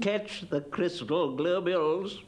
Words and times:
Catch 0.00 0.48
the 0.48 0.62
crystal 0.62 1.36
globules. 1.36 2.22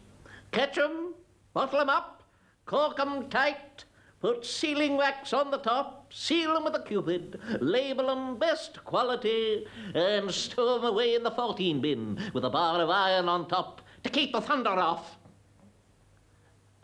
Catch 0.50 0.76
'em, 0.76 1.14
bottle 1.54 1.80
'em 1.80 1.88
up, 1.88 2.22
cork 2.66 3.00
'em 3.00 3.30
tight, 3.30 3.84
put 4.20 4.44
sealing 4.44 4.98
wax 4.98 5.32
on 5.32 5.50
the 5.50 5.56
top, 5.56 6.12
seal 6.12 6.54
'em 6.54 6.64
with 6.64 6.74
a 6.74 6.82
cupid, 6.82 7.40
label 7.62 8.10
'em 8.10 8.36
best 8.36 8.84
quality, 8.84 9.66
and 9.94 10.30
stow 10.30 10.76
'em 10.76 10.84
away 10.84 11.14
in 11.14 11.22
the 11.22 11.30
14 11.30 11.80
bin 11.80 12.18
with 12.34 12.44
a 12.44 12.50
bar 12.50 12.80
of 12.82 12.90
iron 12.90 13.28
on 13.28 13.48
top 13.48 13.80
to 14.04 14.10
keep 14.10 14.32
the 14.32 14.40
thunder 14.42 14.70
off. 14.70 15.16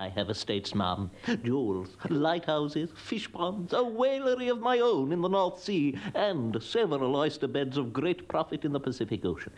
I 0.00 0.08
have 0.08 0.30
estates, 0.30 0.74
ma'am, 0.74 1.10
jewels, 1.42 1.96
lighthouses, 2.08 2.90
fish 2.94 3.30
ponds, 3.30 3.72
a 3.72 3.82
whalery 3.82 4.48
of 4.48 4.60
my 4.60 4.78
own 4.78 5.12
in 5.12 5.20
the 5.20 5.28
North 5.28 5.60
Sea, 5.60 5.98
and 6.14 6.62
several 6.62 7.16
oyster 7.16 7.48
beds 7.48 7.76
of 7.76 7.92
great 7.92 8.28
profit 8.28 8.64
in 8.64 8.72
the 8.72 8.80
Pacific 8.80 9.24
Ocean. 9.24 9.52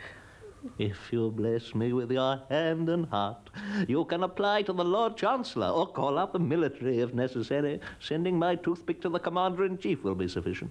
If 0.78 1.12
you 1.12 1.30
bless 1.30 1.74
me 1.74 1.92
with 1.92 2.10
your 2.10 2.42
hand 2.48 2.88
and 2.88 3.06
heart, 3.06 3.50
you 3.88 4.04
can 4.04 4.22
apply 4.22 4.62
to 4.62 4.72
the 4.72 4.84
Lord 4.84 5.16
Chancellor 5.16 5.68
or 5.68 5.86
call 5.86 6.18
up 6.18 6.32
the 6.32 6.38
military 6.38 7.00
if 7.00 7.14
necessary. 7.14 7.80
Sending 7.98 8.38
my 8.38 8.56
toothpick 8.56 9.00
to 9.02 9.08
the 9.08 9.18
Commander 9.18 9.64
in 9.64 9.78
Chief 9.78 10.02
will 10.02 10.14
be 10.14 10.28
sufficient. 10.28 10.70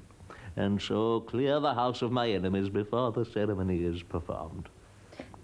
And 0.56 0.82
so 0.82 1.22
clear 1.22 1.60
the 1.60 1.74
house 1.74 2.02
of 2.02 2.12
my 2.12 2.30
enemies 2.30 2.70
before 2.70 3.12
the 3.12 3.26
ceremony 3.26 3.84
is 3.84 4.04
performed. 4.04 4.70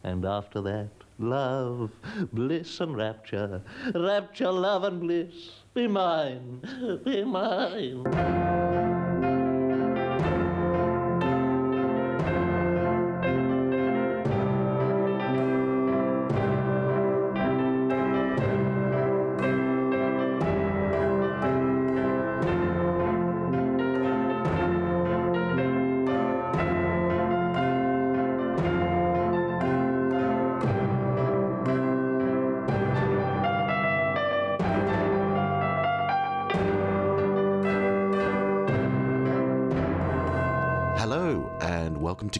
And 0.03 0.25
after 0.25 0.61
that, 0.61 0.89
love, 1.17 1.91
bliss, 2.33 2.79
and 2.79 2.95
rapture. 2.95 3.61
Rapture, 3.93 4.51
love, 4.51 4.83
and 4.83 4.99
bliss. 4.99 5.33
Be 5.73 5.87
mine, 5.87 6.61
be 7.03 7.23
mine. 7.23 8.74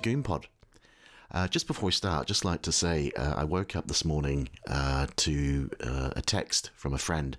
Goonpod. 0.06 0.46
Uh, 1.32 1.48
just 1.48 1.66
before 1.66 1.88
we 1.88 1.92
start, 1.92 2.28
just 2.28 2.46
like 2.46 2.62
to 2.62 2.72
say 2.72 3.12
uh, 3.18 3.34
I 3.38 3.44
woke 3.44 3.76
up 3.76 3.88
this 3.88 4.06
morning 4.06 4.50
uh, 4.70 5.08
to 5.16 5.72
uh, 5.84 6.12
a 6.16 6.22
text 6.22 6.70
from 6.76 6.94
a 6.94 7.00
friend 7.00 7.36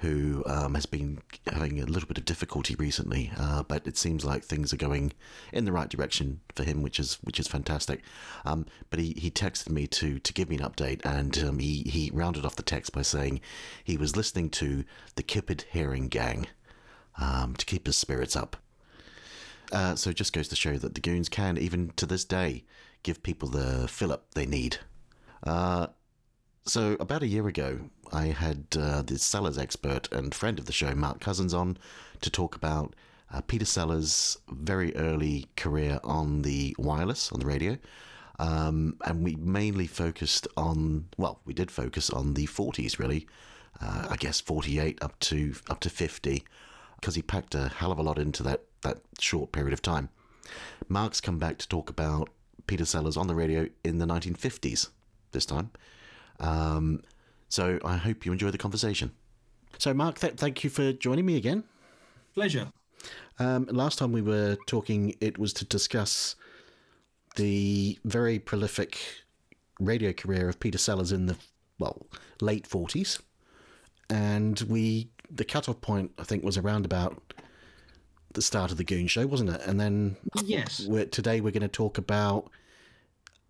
who 0.00 0.44
um, 0.46 0.74
has 0.74 0.84
been 0.84 1.18
having 1.50 1.80
a 1.80 1.86
little 1.86 2.06
bit 2.06 2.18
of 2.18 2.26
difficulty 2.26 2.74
recently, 2.74 3.32
uh, 3.38 3.62
but 3.62 3.86
it 3.86 3.96
seems 3.96 4.22
like 4.22 4.44
things 4.44 4.72
are 4.72 4.76
going 4.76 5.14
in 5.50 5.64
the 5.64 5.72
right 5.72 5.88
direction 5.88 6.40
for 6.54 6.62
him, 6.62 6.82
which 6.82 7.00
is 7.00 7.14
which 7.22 7.40
is 7.40 7.48
fantastic. 7.48 8.02
Um, 8.44 8.66
but 8.90 9.00
he, 9.00 9.14
he 9.16 9.30
texted 9.30 9.70
me 9.70 9.86
to 9.86 10.18
to 10.18 10.32
give 10.34 10.50
me 10.50 10.56
an 10.56 10.62
update, 10.62 11.00
and 11.06 11.36
um, 11.38 11.58
he 11.58 11.84
he 11.86 12.10
rounded 12.12 12.44
off 12.44 12.56
the 12.56 12.62
text 12.62 12.92
by 12.92 13.02
saying 13.02 13.40
he 13.82 13.96
was 13.96 14.14
listening 14.14 14.50
to 14.50 14.84
the 15.16 15.22
Kippered 15.22 15.64
Herring 15.70 16.08
Gang 16.08 16.48
um, 17.18 17.56
to 17.56 17.64
keep 17.64 17.86
his 17.86 17.96
spirits 17.96 18.36
up. 18.36 18.58
Uh, 19.72 19.94
so 19.94 20.10
it 20.10 20.16
just 20.16 20.32
goes 20.32 20.48
to 20.48 20.56
show 20.56 20.78
that 20.78 20.94
the 20.94 21.00
goons 21.00 21.28
can, 21.28 21.58
even 21.58 21.92
to 21.96 22.06
this 22.06 22.24
day, 22.24 22.64
give 23.02 23.22
people 23.22 23.48
the 23.48 23.86
fill 23.88 24.12
up 24.12 24.34
they 24.34 24.46
need. 24.46 24.78
Uh, 25.42 25.88
so 26.64 26.96
about 27.00 27.22
a 27.22 27.26
year 27.26 27.46
ago, 27.48 27.80
I 28.12 28.26
had 28.26 28.66
uh, 28.78 29.02
the 29.02 29.18
Sellers 29.18 29.58
expert 29.58 30.10
and 30.12 30.34
friend 30.34 30.58
of 30.58 30.66
the 30.66 30.72
show, 30.72 30.94
Mark 30.94 31.20
Cousins, 31.20 31.54
on 31.54 31.78
to 32.20 32.30
talk 32.30 32.56
about 32.56 32.94
uh, 33.32 33.40
Peter 33.42 33.64
Sellers' 33.64 34.38
very 34.50 34.94
early 34.96 35.46
career 35.56 36.00
on 36.04 36.42
the 36.42 36.74
wireless, 36.78 37.30
on 37.32 37.40
the 37.40 37.46
radio. 37.46 37.78
Um, 38.38 38.96
and 39.04 39.24
we 39.24 39.34
mainly 39.36 39.86
focused 39.86 40.46
on, 40.56 41.06
well, 41.16 41.40
we 41.44 41.52
did 41.52 41.70
focus 41.70 42.10
on 42.10 42.34
the 42.34 42.46
40s, 42.46 42.98
really. 42.98 43.26
Uh, 43.80 44.08
I 44.10 44.16
guess 44.16 44.40
48 44.40 45.02
up 45.02 45.18
to 45.20 45.54
up 45.68 45.80
to 45.80 45.90
50, 45.90 46.44
because 47.00 47.14
he 47.14 47.22
packed 47.22 47.54
a 47.54 47.68
hell 47.68 47.92
of 47.92 47.98
a 47.98 48.02
lot 48.02 48.18
into 48.18 48.42
that 48.42 48.62
that 48.82 48.98
short 49.18 49.52
period 49.52 49.72
of 49.72 49.82
time. 49.82 50.08
Mark's 50.88 51.20
come 51.20 51.38
back 51.38 51.58
to 51.58 51.68
talk 51.68 51.90
about 51.90 52.30
Peter 52.66 52.84
Sellers 52.84 53.16
on 53.16 53.26
the 53.26 53.34
radio 53.34 53.68
in 53.84 53.98
the 53.98 54.06
1950s 54.06 54.88
this 55.32 55.46
time. 55.46 55.70
Um, 56.40 57.02
so 57.48 57.78
I 57.84 57.96
hope 57.96 58.24
you 58.24 58.32
enjoy 58.32 58.50
the 58.50 58.58
conversation. 58.58 59.12
So, 59.78 59.94
Mark, 59.94 60.18
th- 60.18 60.34
thank 60.34 60.64
you 60.64 60.70
for 60.70 60.92
joining 60.92 61.26
me 61.26 61.36
again. 61.36 61.64
Pleasure. 62.34 62.68
Um, 63.38 63.66
last 63.70 63.98
time 63.98 64.12
we 64.12 64.22
were 64.22 64.56
talking, 64.66 65.14
it 65.20 65.38
was 65.38 65.52
to 65.54 65.64
discuss 65.64 66.34
the 67.36 67.98
very 68.04 68.38
prolific 68.38 68.98
radio 69.78 70.12
career 70.12 70.48
of 70.48 70.58
Peter 70.58 70.78
Sellers 70.78 71.12
in 71.12 71.26
the 71.26 71.36
well 71.78 72.06
late 72.40 72.68
40s, 72.68 73.20
and 74.10 74.60
we 74.62 75.10
the 75.30 75.44
cutoff 75.44 75.80
point 75.80 76.10
I 76.18 76.24
think 76.24 76.42
was 76.42 76.58
around 76.58 76.84
about 76.84 77.27
the 78.38 78.42
start 78.42 78.70
of 78.70 78.76
the 78.76 78.84
Goon 78.84 79.08
Show, 79.08 79.26
wasn't 79.26 79.50
it? 79.50 79.60
And 79.66 79.80
then 79.80 80.16
Yes. 80.44 80.86
we're, 80.86 81.06
today 81.06 81.40
we're 81.40 81.50
going 81.50 81.60
to 81.62 81.66
talk 81.68 81.98
about 81.98 82.48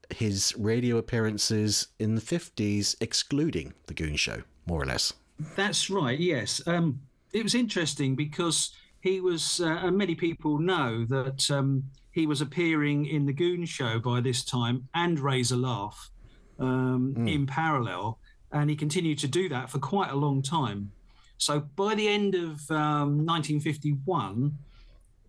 his 0.09 0.55
radio 0.57 0.97
appearances 0.97 1.89
in 1.99 2.15
the 2.15 2.23
50s, 2.23 2.97
excluding 2.99 3.75
the 3.87 3.93
Goon 3.93 4.17
Show, 4.17 4.45
more 4.65 4.81
or 4.83 4.87
less. 4.87 5.13
That's 5.57 5.91
right. 5.91 6.19
Yes. 6.19 6.67
Um, 6.67 7.03
it 7.35 7.43
was 7.43 7.55
interesting 7.55 8.17
because 8.17 8.71
he 9.03 9.21
was, 9.21 9.61
uh, 9.61 9.67
and 9.83 9.99
many 9.99 10.15
people 10.15 10.59
know 10.59 11.05
that 11.05 11.51
um, 11.51 11.85
he 12.11 12.27
was 12.27 12.41
appearing 12.41 13.05
in 13.05 13.27
the 13.27 13.35
Goon 13.35 13.67
Show 13.67 13.99
by 13.99 14.23
this 14.23 14.43
time 14.43 14.89
and 14.95 15.21
Ray's 15.21 15.51
a 15.53 15.57
Laugh 15.57 16.11
um, 16.59 17.15
in 17.29 17.47
parallel, 17.47 18.19
and 18.53 18.71
he 18.71 18.75
continued 18.75 19.19
to 19.19 19.29
do 19.29 19.51
that 19.51 19.69
for 19.69 19.81
quite 19.81 20.11
a 20.11 20.17
long 20.17 20.41
time. 20.41 20.93
So 21.37 21.61
by 21.77 21.95
the 21.95 22.09
end 22.09 22.35
of 22.35 22.69
um, 22.71 23.27
1951, 23.27 24.57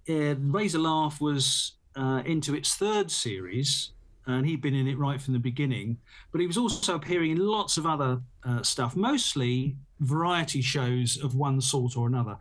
uh, 0.10 0.36
a 0.36 0.78
Laugh 0.80 1.22
was 1.22 1.74
uh, 1.96 2.22
into 2.26 2.56
its 2.56 2.76
third 2.76 3.12
series, 3.12 3.92
and 4.26 4.46
he'd 4.46 4.62
been 4.62 4.76
in 4.76 4.88
it 4.88 4.98
right 4.98 5.22
from 5.22 5.34
the 5.34 5.40
beginning. 5.40 5.98
But 6.32 6.42
he 6.42 6.48
was 6.48 6.58
also 6.58 6.96
appearing 6.96 7.32
in 7.32 7.38
lots 7.38 7.78
of 7.78 7.86
other 7.86 8.22
uh, 8.44 8.64
stuff, 8.64 8.96
mostly 8.96 9.76
variety 10.00 10.62
shows 10.62 11.22
of 11.22 11.36
one 11.36 11.62
sort 11.62 11.98
or 11.98 12.08
another. 12.08 12.38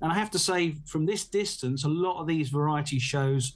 And 0.00 0.10
I 0.12 0.14
have 0.14 0.30
to 0.30 0.38
say, 0.38 0.76
from 0.86 1.06
this 1.06 1.24
distance, 1.26 1.84
a 1.84 1.88
lot 1.88 2.20
of 2.20 2.26
these 2.26 2.48
variety 2.48 2.98
shows, 2.98 3.52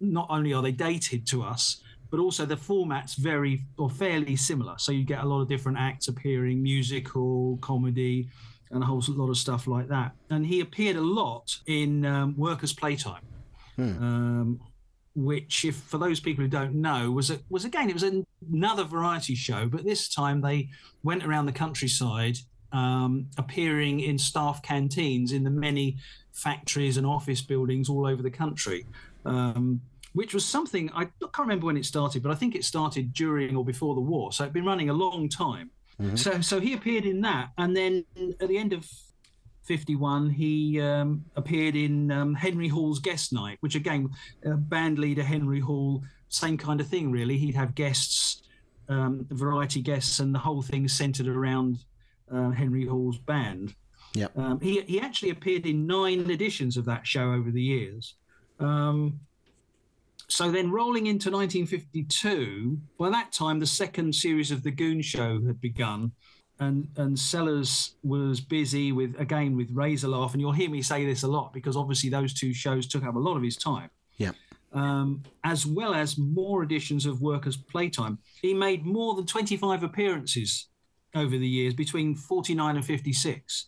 not 0.00 0.26
only 0.30 0.52
are 0.54 0.62
they 0.62 0.72
dated 0.72 1.26
to 1.28 1.42
us, 1.42 1.82
but 2.10 2.20
also 2.20 2.44
the 2.44 2.56
format's 2.56 3.14
very 3.14 3.64
or 3.78 3.88
fairly 3.90 4.36
similar. 4.36 4.74
So 4.78 4.92
you 4.92 5.04
get 5.04 5.24
a 5.24 5.26
lot 5.26 5.40
of 5.40 5.48
different 5.48 5.78
acts 5.78 6.08
appearing, 6.08 6.62
musical, 6.62 7.58
comedy, 7.58 8.28
and 8.72 8.82
a 8.82 8.86
whole 8.86 9.02
lot 9.08 9.30
of 9.30 9.36
stuff 9.36 9.66
like 9.66 9.88
that. 9.88 10.12
And 10.30 10.46
he 10.46 10.60
appeared 10.60 10.96
a 10.96 11.00
lot 11.00 11.56
in 11.66 12.04
um, 12.04 12.36
Workers' 12.36 12.72
Playtime 12.72 13.22
um, 13.78 14.60
which, 15.14 15.64
if 15.64 15.76
for 15.76 15.98
those 15.98 16.20
people 16.20 16.42
who 16.42 16.48
don't 16.48 16.74
know, 16.74 17.10
was 17.10 17.30
a, 17.30 17.38
was 17.50 17.64
again 17.64 17.88
it 17.88 17.94
was 17.94 18.04
another 18.50 18.84
variety 18.84 19.34
show, 19.34 19.66
but 19.66 19.84
this 19.84 20.08
time 20.08 20.40
they 20.40 20.68
went 21.02 21.24
around 21.24 21.46
the 21.46 21.52
countryside, 21.52 22.38
um, 22.72 23.26
appearing 23.38 24.00
in 24.00 24.18
staff 24.18 24.62
canteens 24.62 25.32
in 25.32 25.44
the 25.44 25.50
many 25.50 25.98
factories 26.32 26.96
and 26.96 27.06
office 27.06 27.42
buildings 27.42 27.88
all 27.88 28.06
over 28.06 28.22
the 28.22 28.30
country. 28.30 28.86
Um, 29.24 29.80
which 30.14 30.34
was 30.34 30.44
something 30.44 30.90
I 30.94 31.04
can't 31.04 31.38
remember 31.38 31.64
when 31.64 31.78
it 31.78 31.86
started, 31.86 32.22
but 32.22 32.30
I 32.30 32.34
think 32.34 32.54
it 32.54 32.64
started 32.64 33.14
during 33.14 33.56
or 33.56 33.64
before 33.64 33.94
the 33.94 34.00
war. 34.02 34.30
So 34.30 34.44
it'd 34.44 34.52
been 34.52 34.66
running 34.66 34.90
a 34.90 34.92
long 34.92 35.26
time. 35.26 35.70
So, 36.16 36.40
so 36.40 36.60
he 36.60 36.72
appeared 36.72 37.04
in 37.04 37.20
that, 37.20 37.50
and 37.58 37.76
then 37.76 38.04
at 38.40 38.48
the 38.48 38.58
end 38.58 38.72
of 38.72 38.86
51, 39.64 40.30
he 40.30 40.80
um, 40.80 41.24
appeared 41.36 41.76
in 41.76 42.10
um, 42.10 42.34
Henry 42.34 42.68
Hall's 42.68 42.98
Guest 42.98 43.32
Night, 43.32 43.58
which 43.60 43.74
again, 43.74 44.10
uh, 44.44 44.54
band 44.54 44.98
leader 44.98 45.22
Henry 45.22 45.60
Hall, 45.60 46.02
same 46.28 46.58
kind 46.58 46.80
of 46.80 46.88
thing, 46.88 47.12
really. 47.12 47.38
He'd 47.38 47.54
have 47.54 47.74
guests, 47.74 48.42
um, 48.88 49.26
variety 49.30 49.80
guests, 49.80 50.18
and 50.18 50.34
the 50.34 50.40
whole 50.40 50.62
thing 50.62 50.88
centered 50.88 51.28
around 51.28 51.84
uh, 52.32 52.50
Henry 52.50 52.86
Hall's 52.86 53.18
band. 53.18 53.74
Yep. 54.14 54.36
Um, 54.36 54.60
he, 54.60 54.82
he 54.82 55.00
actually 55.00 55.30
appeared 55.30 55.64
in 55.64 55.86
nine 55.86 56.30
editions 56.30 56.76
of 56.76 56.84
that 56.86 57.06
show 57.06 57.32
over 57.32 57.50
the 57.50 57.62
years. 57.62 58.14
Um, 58.58 59.20
so 60.32 60.50
then, 60.50 60.70
rolling 60.70 61.08
into 61.08 61.30
1952, 61.30 62.78
by 62.98 63.10
that 63.10 63.32
time, 63.32 63.60
the 63.60 63.66
second 63.66 64.14
series 64.14 64.50
of 64.50 64.62
The 64.62 64.70
Goon 64.70 65.02
Show 65.02 65.42
had 65.46 65.60
begun. 65.60 66.12
And, 66.58 66.88
and 66.96 67.18
Sellers 67.18 67.96
was 68.02 68.40
busy 68.40 68.92
with, 68.92 69.14
again, 69.20 69.58
with 69.58 69.70
Ray's 69.72 70.04
a 70.04 70.08
Laugh. 70.08 70.32
And 70.32 70.40
you'll 70.40 70.52
hear 70.52 70.70
me 70.70 70.80
say 70.80 71.04
this 71.04 71.22
a 71.22 71.28
lot 71.28 71.52
because 71.52 71.76
obviously 71.76 72.08
those 72.08 72.32
two 72.32 72.54
shows 72.54 72.86
took 72.86 73.04
up 73.04 73.14
a 73.14 73.18
lot 73.18 73.36
of 73.36 73.42
his 73.42 73.58
time. 73.58 73.90
Yeah. 74.16 74.30
um, 74.72 75.22
as 75.44 75.66
well 75.66 75.94
as 75.94 76.16
more 76.16 76.62
editions 76.62 77.04
of 77.04 77.20
Workers' 77.20 77.58
Playtime. 77.58 78.18
He 78.40 78.54
made 78.54 78.86
more 78.86 79.14
than 79.14 79.26
25 79.26 79.82
appearances 79.82 80.68
over 81.14 81.36
the 81.36 81.46
years 81.46 81.74
between 81.74 82.14
49 82.14 82.76
and 82.76 82.84
56. 82.84 83.66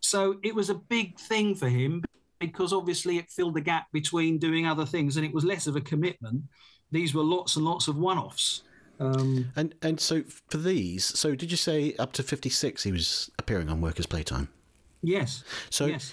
So 0.00 0.36
it 0.42 0.54
was 0.54 0.68
a 0.68 0.74
big 0.74 1.18
thing 1.18 1.54
for 1.54 1.70
him 1.70 2.02
because 2.46 2.72
obviously 2.72 3.18
it 3.18 3.30
filled 3.30 3.54
the 3.54 3.60
gap 3.60 3.86
between 3.92 4.38
doing 4.38 4.66
other 4.66 4.84
things 4.84 5.16
and 5.16 5.24
it 5.24 5.32
was 5.32 5.44
less 5.44 5.66
of 5.66 5.76
a 5.76 5.80
commitment. 5.80 6.42
These 6.90 7.14
were 7.14 7.22
lots 7.22 7.56
and 7.56 7.64
lots 7.64 7.88
of 7.88 7.96
one 7.96 8.18
offs. 8.18 8.62
Um, 9.00 9.50
and 9.56 9.74
and 9.82 9.98
so 9.98 10.22
for 10.48 10.58
these, 10.58 11.04
so 11.04 11.34
did 11.34 11.50
you 11.50 11.56
say 11.56 11.94
up 11.98 12.12
to 12.14 12.22
fifty 12.22 12.50
six 12.50 12.82
he 12.82 12.92
was 12.92 13.30
appearing 13.38 13.68
on 13.68 13.80
Workers' 13.80 14.06
Playtime? 14.06 14.48
Yes. 15.02 15.42
So 15.70 15.86
yes. 15.86 16.12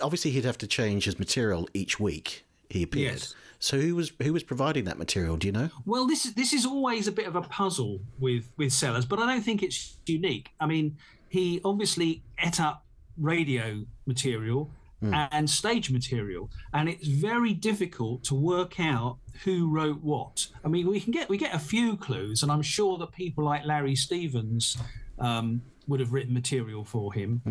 obviously 0.00 0.30
he'd 0.30 0.44
have 0.44 0.58
to 0.58 0.66
change 0.66 1.04
his 1.04 1.18
material 1.18 1.68
each 1.74 1.98
week 1.98 2.44
he 2.70 2.82
appeared. 2.82 3.14
Yes. 3.14 3.34
So 3.58 3.78
who 3.78 3.96
was 3.96 4.12
who 4.22 4.32
was 4.32 4.42
providing 4.42 4.84
that 4.84 4.98
material? 4.98 5.36
Do 5.36 5.46
you 5.46 5.52
know? 5.52 5.70
Well, 5.84 6.06
this 6.06 6.24
is 6.26 6.34
this 6.34 6.52
is 6.52 6.66
always 6.66 7.08
a 7.08 7.12
bit 7.12 7.26
of 7.26 7.36
a 7.36 7.42
puzzle 7.42 8.00
with 8.18 8.52
with 8.56 8.72
Sellers, 8.72 9.04
but 9.04 9.18
I 9.18 9.26
don't 9.26 9.42
think 9.42 9.62
it's 9.62 9.96
unique. 10.06 10.50
I 10.60 10.66
mean, 10.66 10.96
he 11.28 11.60
obviously 11.64 12.22
ate 12.38 12.60
up 12.60 12.84
radio 13.18 13.84
material 14.06 14.70
and 15.02 15.48
stage 15.48 15.90
material, 15.90 16.50
and 16.72 16.88
it's 16.88 17.06
very 17.06 17.52
difficult 17.52 18.24
to 18.24 18.34
work 18.34 18.80
out 18.80 19.18
who 19.44 19.68
wrote 19.70 20.02
what. 20.02 20.46
I 20.64 20.68
mean, 20.68 20.88
we 20.88 21.00
can 21.00 21.12
get 21.12 21.28
we 21.28 21.38
get 21.38 21.54
a 21.54 21.58
few 21.58 21.96
clues, 21.96 22.42
and 22.42 22.50
I'm 22.50 22.62
sure 22.62 22.98
that 22.98 23.12
people 23.12 23.44
like 23.44 23.64
Larry 23.64 23.94
Stevens 23.94 24.76
um, 25.18 25.62
would 25.86 26.00
have 26.00 26.12
written 26.12 26.34
material 26.34 26.84
for 26.84 27.12
him, 27.12 27.42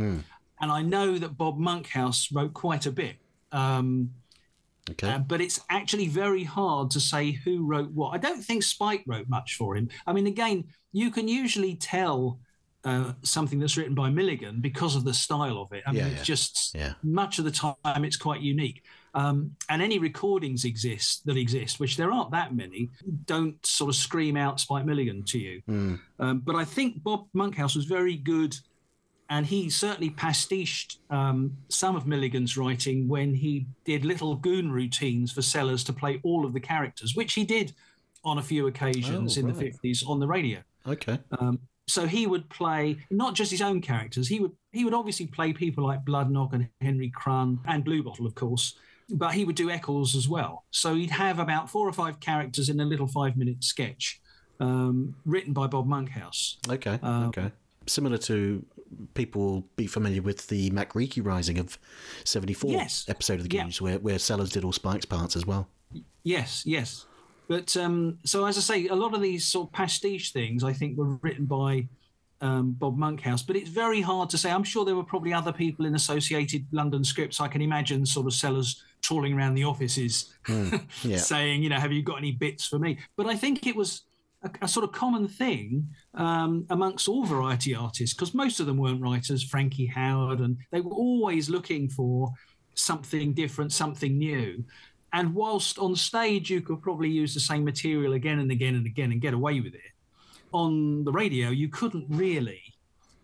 and 0.62 0.72
I 0.72 0.82
know 0.82 1.18
that 1.18 1.38
Bob 1.38 1.58
Monkhouse 1.58 2.32
wrote 2.32 2.54
quite 2.54 2.86
a 2.86 2.92
bit. 2.92 3.16
Um, 3.52 4.12
Okay. 4.92 5.10
uh, 5.10 5.18
but 5.18 5.42
it's 5.42 5.60
actually 5.72 6.08
very 6.08 6.44
hard 6.44 6.92
to 6.92 7.00
say 7.00 7.32
who 7.32 7.66
wrote 7.66 7.90
what. 7.92 8.14
I 8.14 8.20
don't 8.20 8.44
think 8.44 8.62
Spike 8.62 9.04
wrote 9.08 9.28
much 9.28 9.56
for 9.56 9.76
him. 9.76 9.90
I 10.06 10.14
mean, 10.14 10.28
again, 10.28 10.66
you 10.92 11.10
can 11.10 11.28
usually 11.28 11.76
tell 11.76 12.40
uh, 12.86 13.14
something 13.24 13.60
that's 13.60 13.76
written 13.78 13.96
by 13.96 14.10
Milligan 14.10 14.62
because 14.62 14.96
of 14.96 15.04
the 15.04 15.14
style 15.14 15.58
of 15.60 15.74
it. 15.74 15.84
I 15.88 15.92
mean, 15.92 16.00
Yeah, 16.02 16.08
it's 16.10 16.18
yeah. 16.20 16.24
just 16.24 16.76
Yeah. 16.76 16.94
much 17.04 17.40
of 17.40 17.46
the 17.46 17.52
time 17.52 18.06
it's 18.06 18.16
quite 18.18 18.42
unique. 18.42 18.84
Um, 19.16 19.56
and 19.70 19.82
any 19.82 19.98
recordings 19.98 20.66
exist 20.66 21.26
that 21.26 21.36
exist, 21.38 21.80
which 21.80 21.98
there 21.98 22.12
aren't 22.12 22.32
that 22.32 22.54
many, 22.56 22.92
don't 23.26 23.64
sort 23.66 23.90
of 23.90 23.96
scream 23.96 24.38
out 24.38 24.60
Spike 24.60 24.86
Milligan 24.86 25.24
to 25.24 25.40
you. 25.40 25.62
Hmm. 25.66 25.96
Um, 26.20 26.40
but 26.40 26.56
I 26.56 26.64
think 26.66 27.02
Bob 27.02 27.28
Monkhouse 27.34 27.76
was 27.76 27.86
very 27.86 28.18
good 28.18 28.56
and 29.30 29.44
he 29.48 29.70
certainly 29.72 30.12
pastiched 30.12 30.98
um, 31.10 31.58
some 31.70 31.96
of 31.96 32.06
Milligan's 32.06 32.56
writing 32.58 33.08
when 33.08 33.34
he 33.34 33.66
did 33.84 34.06
little 34.06 34.36
goon 34.36 34.72
routines 34.72 35.32
for 35.32 35.42
Sellers 35.42 35.84
to 35.86 35.94
play 35.94 36.20
all 36.24 36.46
of 36.46 36.54
the 36.54 36.60
characters, 36.60 37.16
which 37.16 37.34
he 37.34 37.44
did 37.46 37.74
on 38.24 38.38
a 38.38 38.44
few 38.44 38.68
occasions 38.68 39.38
Oh, 39.38 39.40
in 39.42 39.48
right. 39.48 39.56
the 39.82 39.90
50s 39.90 40.08
on 40.08 40.20
the 40.20 40.28
radio. 40.28 40.60
Okay. 40.86 41.18
Um, 41.40 41.58
so 41.88 42.08
he 42.08 42.26
would 42.28 42.50
play 42.50 42.98
not 43.12 43.36
just 43.36 43.52
his 43.52 43.62
own 43.62 43.82
characters. 43.82 44.28
He 44.28 44.40
would 44.40 44.52
he 44.72 44.84
would 44.84 44.94
obviously 44.94 45.28
play 45.28 45.54
people 45.54 45.86
like 45.86 46.04
Bloodnok 46.06 46.54
and 46.54 46.68
Henry 46.82 47.10
Crun 47.10 47.60
and 47.66 47.84
Bluebottle, 47.86 48.26
of 48.26 48.36
course. 48.36 48.76
But 49.10 49.34
he 49.36 49.46
would 49.46 49.56
do 49.56 49.70
Eccles 49.70 50.16
as 50.16 50.28
well. 50.28 50.66
So 50.72 50.96
he'd 50.96 51.12
have 51.12 51.38
about 51.38 51.70
four 51.70 51.88
or 51.88 51.94
five 51.94 52.20
characters 52.20 52.70
in 52.70 52.80
a 52.80 52.86
little 52.86 53.08
five 53.08 53.38
minute 53.38 53.64
sketch 53.64 54.20
um, 54.60 55.16
written 55.26 55.54
by 55.54 55.68
Bob 55.68 55.86
Monkhouse. 55.86 56.58
Okay. 56.68 56.98
Um, 57.04 57.26
okay. 57.26 57.52
Similar 57.86 58.18
to 58.20 58.66
people 59.14 59.42
will 59.42 59.62
be 59.76 59.86
familiar 59.86 60.24
with 60.24 60.48
the 60.48 60.72
MacReekie 60.72 61.24
Rising 61.24 61.60
of 61.60 61.78
seventy 62.24 62.54
four 62.54 62.72
Yes. 62.72 63.06
episode 63.08 63.40
of 63.40 63.48
the 63.48 63.56
Yeah. 63.56 63.70
Where 63.80 64.00
where 64.00 64.18
Sellers 64.18 64.50
did 64.50 64.64
all 64.64 64.74
Spike's 64.74 65.06
parts 65.06 65.36
as 65.36 65.46
well. 65.46 65.68
Yes, 66.24 66.64
yes. 66.66 67.06
But 67.48 67.76
um, 67.78 68.18
so, 68.24 68.46
as 68.46 68.58
I 68.58 68.62
say, 68.62 68.88
a 68.88 68.96
lot 68.96 69.14
of 69.14 69.22
these 69.22 69.46
sort 69.46 69.70
of 69.70 69.74
pastiche 69.74 70.32
things, 70.32 70.64
I 70.64 70.74
think, 70.74 70.98
were 70.98 71.18
written 71.22 71.46
by 71.46 71.88
um, 72.42 72.72
Bob 72.72 72.98
Monkhouse. 72.98 73.44
But 73.44 73.56
it's 73.56 73.70
very 73.70 74.02
hard 74.02 74.30
to 74.32 74.38
say. 74.38 74.52
I'm 74.52 74.64
sure 74.64 74.86
there 74.86 74.96
were 74.96 75.04
probably 75.04 75.34
other 75.34 75.54
people 75.54 75.86
in 75.86 75.96
associated 75.96 76.66
London 76.72 77.04
scripts. 77.04 77.40
I 77.40 77.48
can 77.48 77.62
imagine 77.62 78.06
sort 78.06 78.28
of 78.28 78.34
sellers 78.34 78.84
trawling 79.02 79.34
around 79.34 79.54
the 79.54 79.64
offices, 79.64 80.34
yeah. 81.04 81.18
saying, 81.18 81.64
you 81.64 81.70
know, 81.70 81.80
have 81.80 81.92
you 81.92 82.02
got 82.02 82.18
any 82.18 82.32
bits 82.32 82.66
for 82.66 82.80
me? 82.80 82.98
But 83.16 83.28
I 83.28 83.36
think 83.36 83.68
it 83.68 83.76
was 83.76 84.02
a, 84.44 84.50
a 84.64 84.68
sort 84.68 84.84
of 84.84 84.92
common 84.92 85.28
thing 85.28 85.88
um, 86.16 86.66
amongst 86.70 87.08
all 87.08 87.26
variety 87.26 87.76
artists 87.76 88.16
because 88.16 88.34
most 88.34 88.60
of 88.60 88.66
them 88.66 88.78
weren't 88.78 89.02
writers. 89.02 89.44
Frankie 89.44 89.92
Howerd, 89.94 90.44
and 90.44 90.58
they 90.72 90.82
were 90.82 90.94
always 90.94 91.50
looking 91.50 91.90
for 91.90 92.32
something 92.76 93.34
different, 93.34 93.72
something 93.72 94.18
new. 94.18 94.64
And 95.16 95.34
whilst 95.34 95.80
on 95.80 95.96
stage 95.96 96.50
you 96.50 96.62
could 96.62 96.82
probably 96.82 97.10
use 97.10 97.34
the 97.34 97.40
same 97.40 97.64
material 97.64 98.14
again 98.14 98.40
and 98.40 98.52
again 98.52 98.76
and 98.76 98.86
again 98.86 99.12
and 99.14 99.22
get 99.22 99.34
away 99.34 99.62
with 99.62 99.74
it, 99.74 99.92
on 100.52 101.06
the 101.06 101.12
radio 101.12 101.50
you 101.50 101.70
couldn't 101.70 102.06
really. 102.10 102.62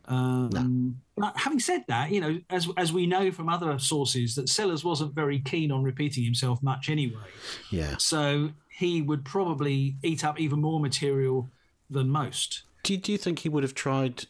Um, 0.05 1.01
But 1.17 1.37
having 1.37 1.59
said 1.59 1.83
that, 1.87 2.11
you 2.11 2.19
know, 2.19 2.39
as 2.49 2.67
as 2.77 2.91
we 2.91 3.05
know 3.05 3.31
from 3.31 3.47
other 3.49 3.77
sources, 3.77 4.35
that 4.35 4.49
Sellers 4.49 4.83
wasn't 4.83 5.13
very 5.13 5.39
keen 5.39 5.71
on 5.71 5.83
repeating 5.83 6.23
himself 6.23 6.63
much 6.63 6.89
anyway. 6.89 7.29
Yeah. 7.69 7.97
So 7.97 8.51
he 8.69 9.01
would 9.01 9.23
probably 9.23 9.97
eat 10.01 10.23
up 10.23 10.39
even 10.39 10.61
more 10.61 10.79
material 10.79 11.49
than 11.89 12.09
most. 12.09 12.63
Do 12.83 12.93
you, 12.93 12.99
do 12.99 13.11
you 13.11 13.17
think 13.17 13.39
he 13.39 13.49
would 13.49 13.63
have 13.63 13.75
tried 13.75 14.25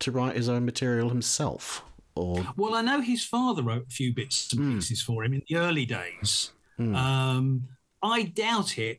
to 0.00 0.10
write 0.10 0.36
his 0.36 0.48
own 0.48 0.64
material 0.64 1.08
himself, 1.08 1.82
or 2.14 2.46
Well, 2.56 2.74
I 2.74 2.82
know 2.82 3.00
his 3.00 3.24
father 3.24 3.62
wrote 3.62 3.86
a 3.86 3.90
few 3.90 4.12
bits 4.12 4.52
and 4.52 4.74
pieces 4.74 5.00
for 5.00 5.24
him 5.24 5.32
in 5.32 5.42
the 5.48 5.56
early 5.56 5.86
days. 5.86 6.52
Um, 6.80 7.68
I 8.02 8.24
doubt 8.24 8.78
it. 8.78 8.98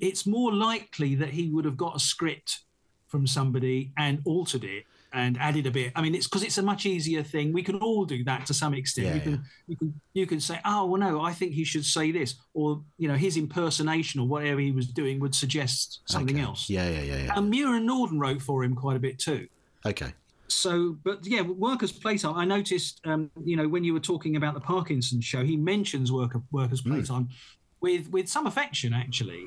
It's 0.00 0.26
more 0.26 0.52
likely 0.52 1.14
that 1.16 1.30
he 1.30 1.48
would 1.48 1.64
have 1.64 1.76
got 1.76 1.96
a 1.96 2.00
script 2.00 2.60
from 3.08 3.26
somebody 3.26 3.92
and 3.96 4.20
altered 4.24 4.64
it 4.64 4.84
and 5.14 5.38
added 5.38 5.66
a 5.66 5.70
bit. 5.70 5.92
I 5.94 6.02
mean, 6.02 6.14
it's 6.14 6.26
because 6.26 6.42
it's 6.42 6.58
a 6.58 6.62
much 6.62 6.86
easier 6.86 7.22
thing. 7.22 7.52
We 7.52 7.62
can 7.62 7.76
all 7.76 8.04
do 8.04 8.24
that 8.24 8.46
to 8.46 8.54
some 8.54 8.74
extent. 8.74 9.08
Yeah, 9.08 9.14
you 9.14 9.20
can 9.20 9.32
yeah. 9.32 9.38
you 9.66 9.76
can 9.76 10.00
you 10.14 10.26
can 10.26 10.40
say, 10.40 10.58
oh 10.64 10.86
well, 10.86 11.00
no, 11.00 11.20
I 11.20 11.32
think 11.32 11.52
he 11.52 11.64
should 11.64 11.84
say 11.84 12.12
this, 12.12 12.34
or 12.54 12.82
you 12.98 13.08
know, 13.08 13.14
his 13.14 13.36
impersonation 13.36 14.20
or 14.20 14.26
whatever 14.26 14.60
he 14.60 14.70
was 14.70 14.86
doing 14.86 15.20
would 15.20 15.34
suggest 15.34 16.00
something 16.06 16.36
Okay. 16.36 16.44
else. 16.44 16.70
Yeah, 16.70 16.88
yeah, 16.88 17.02
yeah, 17.02 17.24
yeah. 17.24 17.32
And 17.36 17.50
Muir 17.50 17.74
and 17.74 17.86
Norden 17.86 18.18
wrote 18.18 18.42
for 18.42 18.64
him 18.64 18.74
quite 18.74 18.96
a 18.96 19.00
bit 19.00 19.18
too 19.18 19.48
okay. 19.84 20.12
So 20.52 20.96
but 21.04 21.18
yeah 21.26 21.40
workers 21.40 21.92
playtime 21.92 22.34
i 22.36 22.44
noticed 22.44 23.00
um, 23.04 23.30
you 23.44 23.56
know 23.56 23.68
when 23.68 23.84
you 23.84 23.92
were 23.92 24.00
talking 24.00 24.36
about 24.36 24.54
the 24.54 24.60
parkinson 24.60 25.20
show 25.20 25.42
he 25.44 25.56
mentions 25.56 26.12
worker, 26.12 26.42
workers 26.50 26.82
playtime 26.82 27.28
with 27.80 28.08
with 28.10 28.28
some 28.28 28.46
affection 28.46 28.92
actually 28.92 29.46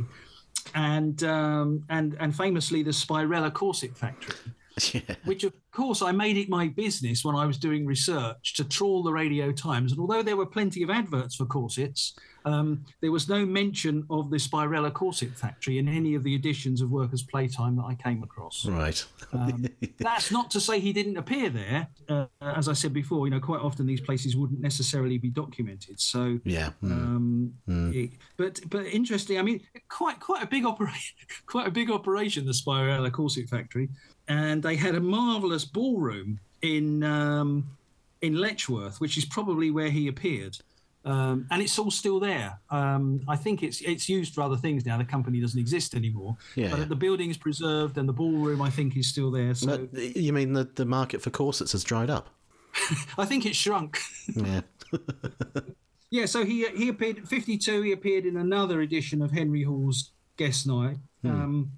and 0.73 1.23
um, 1.23 1.83
and 1.89 2.17
and 2.19 2.35
famously 2.35 2.83
the 2.83 2.91
spirella 2.91 3.53
corset 3.53 3.95
factory 3.97 4.35
Yeah. 4.91 5.15
which 5.24 5.45
of 5.45 5.53
course 5.75 6.01
I 6.01 6.12
made 6.12 6.38
it 6.38 6.50
my 6.50 6.67
business 6.70 7.24
when 7.25 7.36
I 7.36 7.46
was 7.46 7.58
doing 7.58 7.86
research 7.86 8.53
to 8.55 8.63
trawl 8.63 9.03
the 9.03 9.12
Radio 9.12 9.51
Times. 9.51 9.91
And 9.91 10.00
although 10.01 10.24
there 10.24 10.38
were 10.38 10.46
plenty 10.46 10.82
of 10.84 10.89
adverts 10.89 11.36
for 11.36 11.46
corsets, 11.46 12.15
um, 12.46 12.86
there 13.01 13.12
was 13.12 13.27
no 13.27 13.46
mention 13.46 14.05
of 14.10 14.29
the 14.29 14.38
Spirella 14.38 14.94
corset 14.94 15.32
factory 15.36 15.79
in 15.79 15.88
any 15.88 16.13
of 16.15 16.24
the 16.24 16.34
editions 16.36 16.79
of 16.82 16.91
Workers' 16.91 17.24
Playtime 17.24 17.75
that 17.77 17.84
I 17.84 17.96
came 17.96 18.22
across. 18.24 18.65
Right. 18.65 19.03
Um, 19.34 19.65
that's 19.98 20.32
not 20.32 20.51
to 20.51 20.60
say 20.60 20.79
he 20.79 20.94
didn't 20.94 21.17
appear 21.17 21.50
there. 21.50 21.88
Uh, 22.08 22.27
as 22.41 22.70
I 22.70 22.74
said 22.74 22.94
before, 22.94 23.25
you 23.25 23.32
know, 23.32 23.39
quite 23.39 23.62
often 23.62 23.86
these 23.88 24.01
places 24.01 24.36
wouldn't 24.36 24.62
necessarily 24.62 25.17
be 25.17 25.29
documented. 25.29 26.00
So, 26.00 26.39
Yeah. 26.44 26.70
mm. 26.84 26.91
um, 26.91 27.53
it- 27.94 28.12
but 28.38 28.60
but 28.70 28.86
interesting. 28.86 29.39
I 29.39 29.41
mean, 29.41 29.62
quite 29.89 30.20
quite 30.20 30.44
a 30.44 30.48
big 30.48 30.65
operation, 30.65 31.15
quite 31.48 31.67
a 31.67 31.72
big 31.72 31.89
operation. 31.89 32.46
The 32.46 32.51
Spirella 32.51 33.12
corset 33.12 33.50
factory, 33.50 33.89
and 34.27 34.62
they 34.62 34.75
had 34.75 34.96
a 34.96 35.00
marvelous 35.00 35.64
ballroom 35.65 36.39
in 36.62 37.03
um, 37.03 37.77
in 38.22 38.36
Letchworth, 38.36 39.00
which 39.00 39.17
is 39.17 39.25
probably 39.25 39.72
where 39.72 39.89
he 39.89 40.07
appeared. 40.07 40.57
Um, 41.03 41.45
and 41.51 41.62
it's 41.62 41.77
all 41.77 41.91
still 41.91 42.19
there. 42.19 42.60
Um, 42.72 43.22
I 43.27 43.36
think 43.36 43.62
it's 43.62 43.81
it's 43.81 44.10
used 44.10 44.34
for 44.34 44.41
other 44.41 44.57
things 44.57 44.86
now. 44.86 44.98
The 44.98 45.05
company 45.05 45.39
doesn't 45.39 45.60
exist 45.60 45.93
anymore. 45.93 46.36
Yeah, 46.55 46.72
but 46.72 46.79
yeah. 46.79 46.86
the 46.86 46.95
building 46.95 47.29
is 47.29 47.38
preserved, 47.38 47.98
and 47.98 48.10
the 48.10 48.13
ballroom 48.13 48.62
I 48.62 48.72
think 48.72 48.98
is 48.98 49.07
still 49.07 49.29
there. 49.29 49.53
So 49.53 49.88
you 49.93 50.34
mean 50.34 50.53
the, 50.53 50.63
the 50.63 50.86
market 50.86 51.22
for 51.22 51.29
corsets 51.29 51.74
has 51.74 51.84
dried 51.84 52.10
up? 52.10 52.29
I 53.17 53.25
think 53.25 53.45
it's 53.45 53.57
shrunk. 53.57 54.00
Yeah. 54.36 54.62
Yeah, 56.12 56.27
so 56.27 56.45
he 56.45 56.65
he 56.69 56.88
appeared 56.88 57.27
52. 57.27 57.81
He 57.81 57.91
appeared 57.91 58.25
in 58.25 58.38
another 58.38 58.79
edition 58.79 59.22
of 59.22 59.31
Henry 59.31 59.63
Hall's 59.63 60.12
Guest 60.38 60.65
Night. 60.65 60.98
Um, 61.25 61.74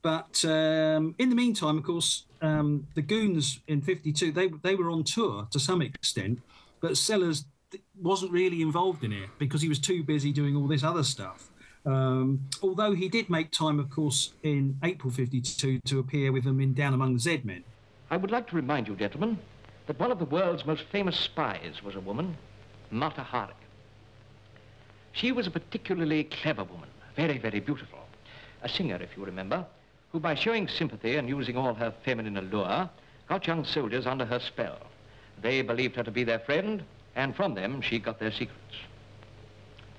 but 0.00 0.44
um, 0.44 1.14
in 1.18 1.30
the 1.30 1.34
meantime, 1.34 1.78
of 1.78 1.84
course, 1.84 2.24
um, 2.44 2.86
the 2.94 3.02
Goons 3.02 3.60
in 3.68 3.80
52 3.80 4.32
they 4.32 4.48
they 4.62 4.74
were 4.74 4.90
on 4.90 5.04
tour 5.04 5.48
to 5.50 5.58
some 5.58 5.80
extent, 5.80 6.40
but 6.80 6.96
Sellers 6.96 7.46
wasn't 8.00 8.30
really 8.32 8.62
involved 8.62 9.02
in 9.02 9.12
it 9.12 9.30
because 9.38 9.62
he 9.62 9.68
was 9.68 9.78
too 9.78 10.04
busy 10.04 10.32
doing 10.32 10.54
all 10.54 10.68
this 10.68 10.84
other 10.84 11.02
stuff. 11.02 11.50
Um, 11.86 12.40
although 12.62 12.92
he 12.94 13.08
did 13.08 13.28
make 13.28 13.50
time, 13.50 13.78
of 13.78 13.90
course, 13.90 14.32
in 14.42 14.78
April 14.82 15.12
52 15.12 15.80
to 15.84 15.98
appear 15.98 16.32
with 16.32 16.44
them 16.44 16.60
in 16.60 16.72
Down 16.72 16.94
Among 16.94 17.14
the 17.14 17.20
Zed 17.20 17.44
Men. 17.44 17.64
I 18.10 18.16
would 18.16 18.30
like 18.30 18.48
to 18.50 18.56
remind 18.56 18.88
you, 18.88 18.96
gentlemen, 18.96 19.38
that 19.86 19.98
one 19.98 20.10
of 20.10 20.18
the 20.18 20.24
world's 20.24 20.64
most 20.64 20.84
famous 20.92 21.18
spies 21.18 21.82
was 21.82 21.94
a 21.94 22.00
woman, 22.00 22.36
Mata 22.90 23.22
Hari. 23.22 23.54
She 25.12 25.32
was 25.32 25.46
a 25.46 25.50
particularly 25.50 26.24
clever 26.24 26.64
woman, 26.64 26.88
very, 27.16 27.38
very 27.38 27.60
beautiful. 27.60 27.98
A 28.62 28.68
singer, 28.68 28.96
if 28.96 29.16
you 29.16 29.24
remember, 29.24 29.66
who 30.14 30.20
by 30.20 30.36
showing 30.36 30.68
sympathy 30.68 31.16
and 31.16 31.28
using 31.28 31.56
all 31.56 31.74
her 31.74 31.92
feminine 32.04 32.36
allure, 32.36 32.88
got 33.28 33.46
young 33.48 33.64
soldiers 33.64 34.06
under 34.06 34.24
her 34.24 34.38
spell. 34.38 34.78
They 35.42 35.60
believed 35.60 35.96
her 35.96 36.04
to 36.04 36.12
be 36.12 36.22
their 36.22 36.38
friend, 36.38 36.84
and 37.16 37.34
from 37.34 37.52
them 37.52 37.82
she 37.82 37.98
got 37.98 38.20
their 38.20 38.30
secrets. 38.30 38.76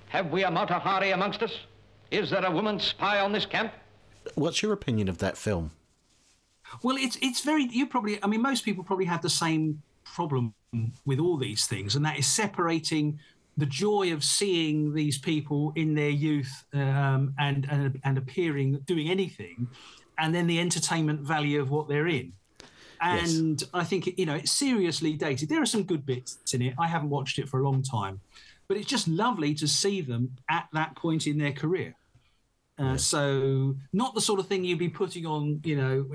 Have 0.07 0.31
we 0.31 0.45
a 0.45 0.50
Mata 0.50 0.79
Hari 0.79 1.12
amongst 1.12 1.43
us? 1.43 1.51
Is 2.12 2.29
there 2.29 2.45
a 2.45 2.50
woman 2.50 2.79
spy 2.79 3.19
on 3.19 3.34
this 3.34 3.45
camp? 3.45 3.74
What's 4.36 4.63
your 4.63 4.72
opinion 4.72 5.10
of 5.10 5.17
that 5.17 5.36
film? 5.36 5.72
Well, 6.81 6.95
it's 6.98 7.17
it's 7.22 7.41
very. 7.41 7.65
You 7.65 7.86
probably. 7.86 8.24
I 8.24 8.27
mean, 8.27 8.41
most 8.41 8.63
people 8.63 8.86
probably 8.86 9.05
have 9.05 9.22
the 9.22 9.29
same 9.29 9.81
problem 10.05 10.53
with 11.03 11.19
all 11.19 11.36
these 11.36 11.67
things, 11.67 11.93
and 11.93 12.05
that 12.05 12.17
is 12.17 12.25
separating 12.25 13.19
the 13.57 13.65
joy 13.65 14.12
of 14.13 14.24
seeing 14.24 14.93
these 14.93 15.17
people 15.17 15.72
in 15.75 15.95
their 15.95 16.10
youth 16.10 16.65
um, 16.74 17.34
and, 17.38 17.67
and 17.69 18.00
and 18.03 18.17
appearing 18.17 18.79
doing 18.86 19.10
anything, 19.10 19.67
and 20.17 20.34
then 20.34 20.48
the 20.48 20.60
entertainment 20.60 21.22
value 21.22 21.62
of 21.62 21.69
what 21.69 21.88
they're 21.88 22.07
in. 22.07 22.34
And 23.01 23.62
yes. 23.62 23.69
I 23.74 23.84
think 23.84 24.17
you 24.17 24.25
know 24.25 24.36
it's 24.36 24.51
seriously 24.51 25.13
dated. 25.13 25.50
There 25.50 25.62
are 25.62 25.65
some 25.65 25.84
good 25.84 26.05
bits 26.05 26.53
in 26.53 26.62
it. 26.62 26.74
I 26.79 26.88
haven't 26.88 27.10
watched 27.10 27.39
it 27.39 27.50
for 27.50 27.60
a 27.60 27.63
long 27.63 27.84
time, 27.84 28.22
but 28.67 28.77
it's 28.77 28.88
just 28.88 29.07
lovely 29.07 29.53
to 29.55 29.67
see 29.67 30.01
them 30.01 30.38
at 30.50 30.67
that 30.74 30.95
point 30.95 31.27
in 31.27 31.38
their 31.38 31.51
career. 31.51 31.95
Uh, 32.77 32.98
So 32.98 33.75
not 33.93 34.15
the 34.15 34.22
sort 34.22 34.39
of 34.39 34.48
thing 34.48 34.63
you'd 34.63 34.79
be 34.79 34.89
putting 34.89 35.25
on, 35.25 35.62
you 35.63 35.77
know, 35.77 36.05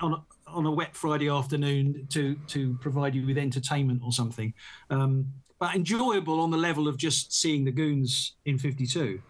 on 0.00 0.12
a, 0.14 0.22
on 0.46 0.66
a 0.66 0.70
wet 0.70 0.96
Friday 0.96 1.28
afternoon 1.28 2.06
to 2.10 2.36
to 2.48 2.74
provide 2.80 3.14
you 3.14 3.26
with 3.26 3.38
entertainment 3.38 4.00
or 4.04 4.12
something, 4.12 4.54
um, 4.90 5.26
but 5.58 5.74
enjoyable 5.74 6.40
on 6.40 6.50
the 6.50 6.56
level 6.56 6.88
of 6.88 6.96
just 6.96 7.32
seeing 7.32 7.64
the 7.64 7.72
goons 7.72 8.34
in 8.44 8.58
'52. 8.58 9.20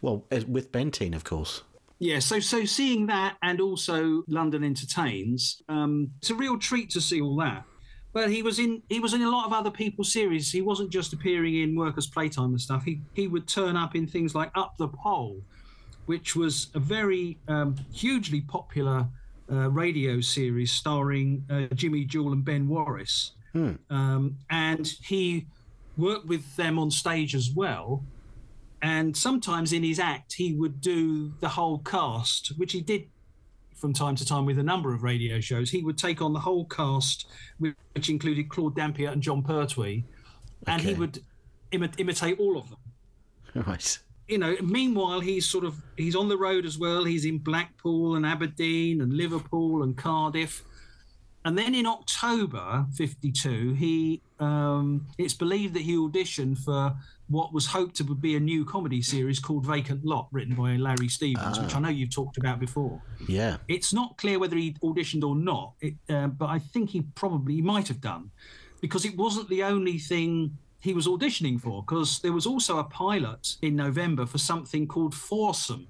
Well, 0.00 0.24
with 0.46 0.70
Bentine, 0.72 1.14
of 1.14 1.24
course. 1.24 1.62
Yeah, 1.98 2.20
so 2.20 2.38
so 2.38 2.64
seeing 2.64 3.06
that 3.06 3.36
and 3.42 3.60
also 3.60 4.22
London 4.28 4.62
Entertains, 4.62 5.60
um, 5.68 6.10
it's 6.18 6.30
a 6.30 6.34
real 6.34 6.58
treat 6.58 6.90
to 6.90 7.00
see 7.00 7.20
all 7.20 7.36
that. 7.36 7.64
But 8.12 8.30
he 8.30 8.42
was 8.42 8.58
in 8.58 8.82
he 8.88 9.00
was 9.00 9.14
in 9.14 9.22
a 9.22 9.30
lot 9.30 9.46
of 9.46 9.52
other 9.52 9.70
people's 9.70 10.12
series. 10.12 10.50
He 10.50 10.62
wasn't 10.62 10.90
just 10.90 11.12
appearing 11.12 11.56
in 11.56 11.76
Workers' 11.76 12.06
Playtime 12.06 12.50
and 12.50 12.60
stuff. 12.60 12.84
He 12.84 13.00
he 13.14 13.26
would 13.26 13.48
turn 13.48 13.76
up 13.76 13.96
in 13.96 14.06
things 14.06 14.34
like 14.34 14.50
Up 14.54 14.76
the 14.78 14.88
Pole, 14.88 15.42
which 16.06 16.36
was 16.36 16.68
a 16.74 16.78
very 16.78 17.36
um, 17.48 17.74
hugely 17.92 18.42
popular 18.42 19.08
uh, 19.50 19.70
radio 19.70 20.20
series 20.20 20.70
starring 20.70 21.44
uh, 21.50 21.74
Jimmy 21.74 22.04
Jewel 22.04 22.32
and 22.32 22.44
Ben 22.44 22.68
Warriss. 22.68 23.32
Hmm. 23.52 23.72
Um, 23.90 24.36
and 24.50 24.86
he 25.02 25.46
worked 25.96 26.26
with 26.26 26.54
them 26.56 26.78
on 26.78 26.90
stage 26.90 27.34
as 27.34 27.50
well. 27.50 28.04
And 28.82 29.16
sometimes 29.16 29.72
in 29.72 29.82
his 29.82 29.98
act, 29.98 30.34
he 30.34 30.54
would 30.54 30.80
do 30.80 31.32
the 31.40 31.48
whole 31.48 31.78
cast, 31.78 32.52
which 32.56 32.72
he 32.72 32.80
did 32.80 33.08
from 33.74 33.92
time 33.92 34.16
to 34.16 34.24
time 34.24 34.44
with 34.44 34.58
a 34.58 34.62
number 34.62 34.94
of 34.94 35.02
radio 35.02 35.40
shows. 35.40 35.70
He 35.70 35.82
would 35.82 35.98
take 35.98 36.20
on 36.22 36.32
the 36.32 36.40
whole 36.40 36.64
cast, 36.66 37.26
which 37.58 38.08
included 38.08 38.48
Claude 38.48 38.76
Dampier 38.76 39.10
and 39.10 39.22
Jon 39.22 39.42
Pertwee, 39.42 40.04
and 40.66 40.80
okay. 40.80 40.90
he 40.90 40.98
would 40.98 41.20
imi- 41.72 41.98
imitate 41.98 42.38
all 42.38 42.58
of 42.58 42.68
them. 42.68 42.78
Right 43.66 43.98
you 44.28 44.36
know, 44.36 44.56
meanwhile 44.60 45.20
he's 45.20 45.48
sort 45.48 45.64
of 45.64 45.82
he's 45.96 46.14
on 46.14 46.28
the 46.28 46.36
road 46.36 46.66
as 46.66 46.78
well. 46.78 47.04
He's 47.04 47.24
in 47.24 47.38
Blackpool 47.38 48.16
and 48.16 48.26
Aberdeen 48.26 49.00
and 49.00 49.12
Liverpool 49.14 49.82
and 49.82 49.96
Cardiff. 49.96 50.62
And 51.48 51.56
then 51.56 51.74
in 51.74 51.86
October 51.86 52.84
52, 52.94 53.72
he 53.72 54.20
um, 54.38 55.06
it's 55.16 55.32
believed 55.32 55.72
that 55.76 55.80
he 55.80 55.96
auditioned 55.96 56.58
for 56.58 56.94
what 57.28 57.54
was 57.54 57.64
hoped 57.64 57.96
to 57.96 58.04
be 58.04 58.36
a 58.36 58.40
new 58.40 58.66
comedy 58.66 59.00
series 59.00 59.38
called 59.38 59.64
Vacant 59.64 60.04
Lot, 60.04 60.28
written 60.30 60.54
by 60.54 60.76
Larry 60.76 61.08
Stevens, 61.08 61.58
which 61.58 61.74
I 61.74 61.78
know 61.78 61.88
you've 61.88 62.14
talked 62.14 62.36
about 62.36 62.60
before. 62.60 63.00
Yeah. 63.26 63.56
It's 63.66 63.94
not 63.94 64.18
clear 64.18 64.38
whether 64.38 64.56
he 64.56 64.74
auditioned 64.84 65.24
or 65.24 65.34
not, 65.34 65.72
it, 65.80 65.94
uh, 66.10 66.26
but 66.26 66.50
I 66.50 66.58
think 66.58 66.90
he 66.90 67.00
probably 67.14 67.54
he 67.54 67.62
might 67.62 67.88
have 67.88 68.02
done 68.02 68.30
because 68.82 69.06
it 69.06 69.16
wasn't 69.16 69.48
the 69.48 69.62
only 69.62 69.96
thing 69.96 70.58
he 70.80 70.92
was 70.92 71.06
auditioning 71.06 71.58
for 71.58 71.82
because 71.82 72.18
there 72.18 72.34
was 72.34 72.44
also 72.44 72.78
a 72.78 72.84
pilot 72.84 73.56
in 73.62 73.74
November 73.74 74.26
for 74.26 74.36
something 74.36 74.86
called 74.86 75.14
Foursome. 75.14 75.86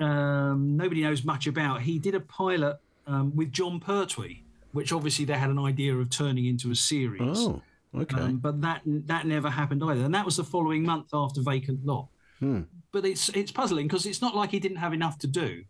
Um, 0.00 0.74
nobody 0.78 1.02
knows 1.02 1.22
much 1.22 1.46
about. 1.46 1.82
He 1.82 1.98
did 1.98 2.14
a 2.14 2.20
pilot 2.20 2.78
um, 3.06 3.36
with 3.36 3.52
Jon 3.52 3.78
Pertwee, 3.78 4.43
which 4.74 4.92
obviously 4.92 5.24
they 5.24 5.34
had 5.34 5.50
an 5.50 5.58
idea 5.58 5.94
of 5.94 6.10
turning 6.10 6.46
into 6.46 6.70
a 6.72 6.74
series. 6.74 7.38
Oh, 7.38 7.62
okay. 7.96 8.20
Um, 8.20 8.38
but 8.38 8.60
that 8.60 8.82
that 8.84 9.26
never 9.26 9.48
happened 9.48 9.82
either, 9.84 10.04
and 10.04 10.14
that 10.14 10.24
was 10.24 10.36
the 10.36 10.44
following 10.44 10.82
month 10.82 11.10
after 11.14 11.40
Vacant 11.40 11.86
Lot. 11.86 12.08
Hmm. 12.40 12.62
But 12.92 13.06
it's 13.06 13.28
it's 13.30 13.52
puzzling 13.52 13.86
because 13.86 14.04
it's 14.04 14.20
not 14.20 14.34
like 14.34 14.50
he 14.50 14.58
didn't 14.58 14.78
have 14.78 14.92
enough 14.92 15.18
to 15.20 15.26
do. 15.28 15.64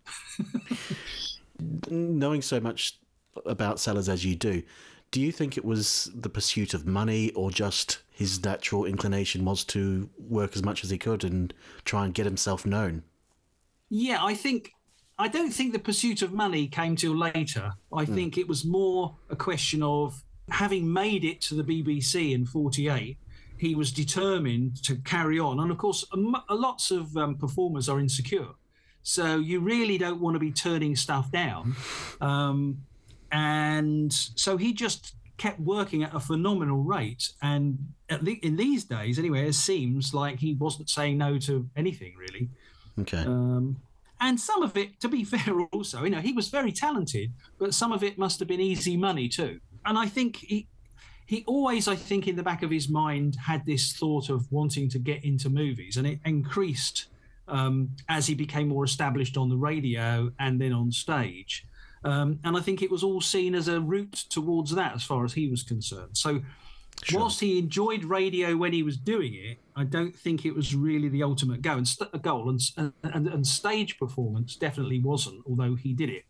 Knowing 1.91 2.43
so 2.43 2.61
much 2.61 2.99
about 3.45 3.79
Sellers 3.79 4.09
as 4.09 4.25
you 4.25 4.35
do, 4.35 4.63
do 5.11 5.21
you 5.21 5.33
think 5.33 5.59
it 5.59 5.65
was 5.65 6.11
the 6.15 6.31
pursuit 6.31 6.73
of 6.73 6.87
money 6.87 7.31
or 7.33 7.51
just 7.51 7.99
his 8.11 8.43
natural 8.43 8.87
inclination 8.87 9.45
was 9.45 9.63
to 9.65 10.09
work 10.19 10.57
as 10.57 10.63
much 10.63 10.83
as 10.83 10.91
he 10.91 10.97
could 10.97 11.25
and 11.25 11.53
try 11.85 12.07
and 12.07 12.15
get 12.15 12.25
himself 12.25 12.65
known? 12.65 13.03
Yeah, 13.91 14.25
I 14.25 14.35
think 14.35 14.73
I 15.19 15.29
don't 15.29 15.53
think 15.53 15.73
the 15.73 15.79
pursuit 15.79 16.23
of 16.23 16.33
money 16.33 16.67
came 16.67 16.97
till 16.97 17.17
later. 17.17 17.73
I 17.93 18.05
mm. 18.05 18.15
think 18.15 18.37
it 18.37 18.49
was 18.49 18.65
more 18.65 19.17
a 19.31 19.37
question 19.37 19.83
of 19.83 20.23
having 20.51 20.93
made 20.93 21.25
it 21.25 21.41
to 21.43 21.55
the 21.55 21.65
BBC 21.65 22.33
in 22.33 22.45
48 22.45 23.17
he 23.57 23.75
was 23.75 23.93
determined 23.93 24.83
to 24.83 24.97
carry 24.97 25.39
on 25.39 25.61
and 25.61 25.71
of 25.71 25.79
course 25.79 26.05
lots 26.51 26.91
of 26.91 27.17
um, 27.17 27.35
performers 27.37 27.89
are 27.89 27.99
insecure 27.99 28.49
so 29.03 29.39
you 29.39 29.61
really 29.61 29.97
don't 29.97 30.21
want 30.21 30.35
to 30.35 30.39
be 30.39 30.53
turning 30.53 30.95
stuff 30.95 31.31
down 31.31 31.75
um, 32.21 32.77
and 33.33 34.13
so 34.13 34.57
he 34.57 34.73
just 34.73 35.15
kept 35.37 35.59
working 35.61 36.05
at 36.05 36.15
a 36.15 36.21
phenomenal 36.21 36.83
rate. 36.83 37.31
And 37.43 37.93
the, 38.09 38.35
in 38.43 38.57
these 38.57 38.85
days, 38.85 39.19
anyway, 39.19 39.49
it 39.49 39.55
seems 39.55 40.15
like 40.15 40.39
he 40.39 40.55
wasn't 40.55 40.89
saying 40.89 41.19
no 41.19 41.39
to 41.41 41.69
anything 41.77 42.15
really. 42.17 42.49
Okay. 43.01 43.19
Um, 43.19 43.77
and 44.25 44.41
some 44.41 44.63
of 44.63 44.75
it, 44.77 45.01
to 45.01 45.09
be 45.09 45.23
fair, 45.33 45.61
also, 45.73 46.05
you 46.05 46.11
know, 46.11 46.21
he 46.21 46.33
was 46.33 46.49
very 46.49 46.73
talented, 46.73 47.33
but 47.59 47.75
some 47.75 47.93
of 47.93 48.03
it 48.03 48.19
must 48.19 48.39
have 48.39 48.49
been 48.49 48.61
easy 48.61 48.97
money 48.97 49.29
too. 49.29 49.61
And 49.85 49.99
I 49.99 50.07
think 50.07 50.37
he, 50.37 50.67
he 51.27 51.45
always, 51.47 51.89
I 51.89 51.95
think, 51.95 52.27
in 52.27 52.37
the 52.37 52.43
back 52.43 52.63
of 52.63 52.71
his 52.71 52.89
mind, 52.89 53.37
had 53.37 53.67
this 53.67 53.93
thought 53.93 54.31
of 54.31 54.51
wanting 54.51 54.89
to 54.91 54.99
get 54.99 55.25
into 55.25 55.51
movies, 55.51 55.99
and 55.99 56.07
it 56.07 56.21
increased 56.25 57.07
um, 57.49 57.91
as 58.09 58.27
he 58.27 58.35
became 58.35 58.69
more 58.69 58.85
established 58.85 59.37
on 59.37 59.51
the 59.51 59.57
radio 59.57 60.31
and 60.39 60.59
then 60.59 60.73
on 60.73 60.91
stage. 60.91 61.67
Um, 62.03 62.39
and 62.45 62.57
I 62.57 62.61
think 62.61 62.83
it 62.83 62.91
was 62.91 63.03
all 63.03 63.21
seen 63.21 63.55
as 63.55 63.69
a 63.69 63.81
route 63.81 64.25
towards 64.31 64.75
that 64.75 64.95
as 64.95 65.03
far 65.03 65.25
as 65.25 65.35
he 65.35 65.49
was 65.49 65.63
concerned. 65.63 66.17
So, 66.17 66.41
sure. 67.05 67.21
whilst 67.21 67.41
he 67.41 67.59
enjoyed 67.59 68.05
radio 68.05 68.57
when 68.57 68.73
he 68.73 68.83
was 68.83 68.97
doing 68.97 69.35
it, 69.35 69.59
I 69.77 69.85
don't 69.85 70.15
think 70.15 70.45
it 70.45 70.55
was 70.55 70.75
really 70.75 71.09
the 71.09 71.23
ultimate 71.23 71.63
goal. 71.63 71.79
And, 71.79 71.89
st- 71.89 72.23
goal 72.23 72.49
and, 72.51 72.93
and, 73.03 73.27
and 73.29 73.47
stage 73.47 73.99
performance 73.99 74.57
definitely 74.57 75.01
wasn't, 75.01 75.43
although 75.47 75.75
he 75.75 75.93
did 75.93 76.11
it. 76.11 76.25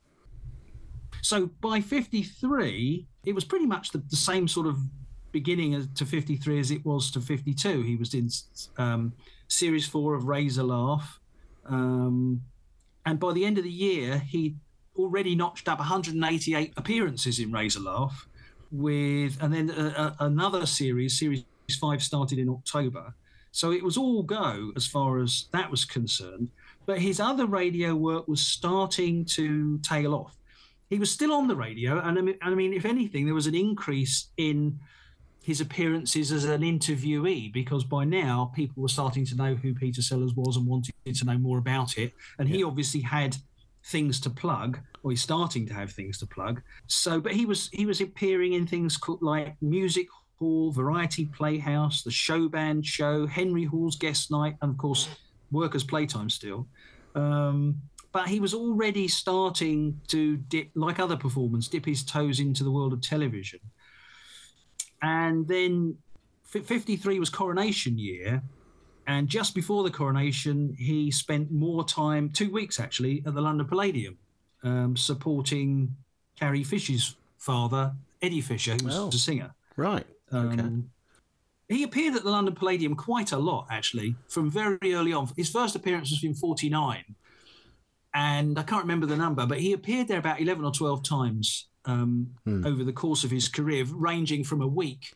So 1.22 1.46
by 1.60 1.80
53, 1.80 3.06
it 3.24 3.34
was 3.34 3.44
pretty 3.44 3.66
much 3.66 3.90
the, 3.92 3.98
the 3.98 4.16
same 4.16 4.46
sort 4.48 4.66
of 4.66 4.78
beginning 5.32 5.74
as, 5.74 5.88
to 5.94 6.06
53 6.06 6.60
as 6.60 6.70
it 6.70 6.84
was 6.84 7.10
to 7.12 7.20
52. 7.20 7.82
He 7.82 7.96
was 7.96 8.14
in 8.14 8.28
um, 8.76 9.12
series 9.48 9.86
four 9.86 10.14
of 10.14 10.24
Ray's 10.24 10.58
a 10.58 10.64
Laugh. 10.64 11.20
Um, 11.66 12.42
and 13.06 13.18
by 13.18 13.32
the 13.32 13.44
end 13.44 13.58
of 13.58 13.64
the 13.64 13.70
year, 13.70 14.18
he 14.18 14.56
already 14.96 15.34
notched 15.34 15.68
up 15.68 15.78
188 15.78 16.72
appearances 16.76 17.38
in 17.38 17.52
Ray's 17.52 17.76
a 17.76 17.80
Laugh, 17.80 18.28
with 18.74 19.40
and 19.40 19.54
then 19.54 19.70
a, 19.70 19.86
a, 19.86 20.16
another 20.26 20.66
series, 20.66 21.18
series 21.18 21.44
five, 21.80 22.02
started 22.02 22.38
in 22.38 22.48
October. 22.48 23.14
So 23.52 23.70
it 23.70 23.84
was 23.84 23.96
all 23.96 24.24
go 24.24 24.72
as 24.74 24.86
far 24.86 25.20
as 25.20 25.46
that 25.52 25.70
was 25.70 25.84
concerned. 25.84 26.50
But 26.86 26.98
his 26.98 27.20
other 27.20 27.46
radio 27.46 27.94
work 27.94 28.26
was 28.26 28.40
starting 28.40 29.24
to 29.26 29.78
tail 29.78 30.12
off. 30.14 30.36
He 30.90 30.98
was 30.98 31.10
still 31.10 31.32
on 31.32 31.48
the 31.48 31.56
radio, 31.56 32.00
and 32.00 32.18
I 32.18 32.20
mean, 32.20 32.38
I 32.42 32.50
mean 32.50 32.74
if 32.74 32.84
anything, 32.84 33.24
there 33.24 33.34
was 33.34 33.46
an 33.46 33.54
increase 33.54 34.28
in 34.36 34.78
his 35.42 35.60
appearances 35.60 36.32
as 36.32 36.44
an 36.44 36.62
interviewee 36.62 37.52
because 37.52 37.84
by 37.84 38.04
now 38.04 38.50
people 38.54 38.82
were 38.82 38.88
starting 38.88 39.26
to 39.26 39.36
know 39.36 39.54
who 39.54 39.74
Peter 39.74 40.02
Sellers 40.02 40.34
was 40.34 40.56
and 40.56 40.66
wanted 40.66 40.94
to 41.04 41.24
know 41.24 41.38
more 41.38 41.58
about 41.58 41.98
it. 41.98 42.12
And 42.38 42.48
he 42.48 42.64
obviously 42.64 43.02
had 43.02 43.36
things 43.84 44.18
to 44.20 44.30
plug, 44.30 44.78
or 45.04 45.10
he's 45.10 45.22
starting 45.22 45.66
to 45.66 45.74
have 45.74 45.92
things 45.92 46.18
to 46.18 46.26
plug. 46.26 46.62
So, 46.88 47.20
but 47.20 47.32
he 47.32 47.46
was 47.46 47.68
he 47.72 47.86
was 47.86 48.00
appearing 48.00 48.54
in 48.54 48.66
things 48.66 48.96
called 48.96 49.22
like 49.22 49.54
Music 49.60 50.08
Hall, 50.38 50.72
Variety 50.72 51.26
Playhouse, 51.26 52.02
the 52.02 52.10
Show 52.10 52.48
Band 52.48 52.84
Show, 52.84 53.26
Henry 53.26 53.64
Hall's 53.64 53.96
Guest 53.96 54.30
Night, 54.30 54.56
and 54.62 54.72
of 54.72 54.78
course, 54.78 55.08
Workers' 55.52 55.84
Playtime 55.84 56.30
still. 56.30 56.66
Um, 57.14 57.80
but 58.12 58.28
he 58.28 58.40
was 58.40 58.54
already 58.54 59.06
starting 59.06 60.00
to 60.08 60.38
dip, 60.38 60.70
like 60.74 60.98
other 60.98 61.16
performers, 61.16 61.68
dip 61.68 61.84
his 61.84 62.02
toes 62.02 62.40
into 62.40 62.64
the 62.64 62.70
world 62.70 62.92
of 62.92 63.00
television. 63.00 63.60
And 65.02 65.46
then 65.46 65.98
53 66.44 67.18
was 67.18 67.28
coronation 67.28 67.98
year, 67.98 68.42
and 69.06 69.28
just 69.28 69.54
before 69.54 69.82
the 69.82 69.90
coronation, 69.90 70.74
he 70.78 71.10
spent 71.10 71.50
more 71.50 71.84
time, 71.84 72.30
two 72.30 72.50
weeks 72.50 72.80
actually, 72.80 73.22
at 73.26 73.34
the 73.34 73.42
London 73.42 73.66
Palladium, 73.66 74.16
um, 74.64 74.96
supporting 74.96 75.94
Carrie 76.38 76.64
Fisher's 76.64 77.14
father, 77.38 77.92
Eddie 78.20 78.40
Fisher, 78.40 78.72
who 78.74 78.86
was 78.86 78.96
Oh. 78.96 79.08
a 79.08 79.12
singer. 79.12 79.54
Right. 79.76 80.06
Okay. 80.32 80.60
Um, 80.62 80.90
He 81.68 81.82
appeared 81.82 82.14
at 82.14 82.24
the 82.24 82.30
London 82.30 82.54
Palladium 82.54 82.94
quite 82.94 83.32
a 83.32 83.38
lot, 83.38 83.66
actually, 83.70 84.16
from 84.28 84.50
very 84.50 84.92
early 84.94 85.12
on. 85.14 85.30
His 85.36 85.48
first 85.50 85.74
appearance 85.74 86.10
was 86.10 86.22
in 86.22 86.34
49, 86.34 87.14
and 88.14 88.58
I 88.58 88.62
can't 88.62 88.82
remember 88.82 89.06
the 89.06 89.16
number, 89.16 89.46
but 89.46 89.60
he 89.60 89.72
appeared 89.72 90.08
there 90.08 90.18
about 90.18 90.40
11 90.40 90.64
or 90.64 90.70
12 90.72 91.02
times 91.02 91.68
um, 91.86 92.28
over 92.46 92.84
the 92.84 92.92
course 92.92 93.24
of 93.24 93.30
his 93.30 93.48
career, 93.48 93.84
ranging 93.90 94.44
from 94.44 94.60
a 94.62 94.66
week 94.66 95.12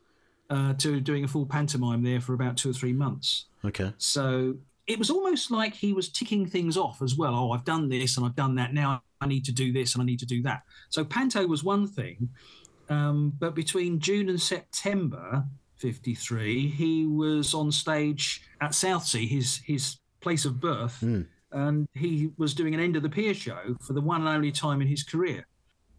uh, 0.50 0.74
to 0.74 1.00
doing 1.00 1.24
a 1.24 1.28
full 1.28 1.46
pantomime 1.46 2.02
there 2.02 2.20
for 2.20 2.34
about 2.34 2.56
two 2.56 2.70
or 2.70 2.74
three 2.74 2.92
months. 2.92 3.46
Okay. 3.64 3.92
So 3.98 4.56
it 4.86 4.98
was 4.98 5.10
almost 5.10 5.50
like 5.50 5.74
he 5.74 5.92
was 5.92 6.08
ticking 6.08 6.46
things 6.46 6.76
off 6.76 7.02
as 7.02 7.14
well. 7.14 7.34
Oh, 7.34 7.52
I've 7.52 7.64
done 7.64 7.88
this 7.88 8.16
and 8.16 8.24
I've 8.26 8.36
done 8.36 8.54
that. 8.56 8.72
Now 8.74 9.02
I 9.20 9.26
need 9.26 9.44
to 9.46 9.52
do 9.52 9.72
this 9.72 9.94
and 9.94 10.02
I 10.02 10.04
need 10.06 10.18
to 10.20 10.26
do 10.26 10.42
that. 10.42 10.62
So 10.90 11.04
Panto 11.04 11.46
was 11.46 11.64
one 11.64 11.86
thing. 11.86 12.28
Um, 12.88 13.32
but 13.38 13.54
between 13.54 14.00
June 14.00 14.28
and 14.28 14.40
September 14.40 15.44
53, 15.76 16.68
he 16.68 17.06
was 17.06 17.54
on 17.54 17.70
stage 17.72 18.42
at 18.60 18.74
Southsea, 18.74 19.26
his, 19.26 19.58
his 19.64 19.96
place 20.20 20.44
of 20.44 20.60
birth. 20.60 21.02
And 21.50 21.88
he 21.94 22.30
was 22.36 22.54
doing 22.54 22.74
an 22.74 22.80
end 22.80 22.96
of 22.96 23.02
the 23.02 23.08
pier 23.08 23.34
show 23.34 23.76
for 23.86 23.92
the 23.92 24.00
one 24.00 24.20
and 24.20 24.28
only 24.28 24.52
time 24.52 24.80
in 24.82 24.88
his 24.88 25.02
career. 25.02 25.46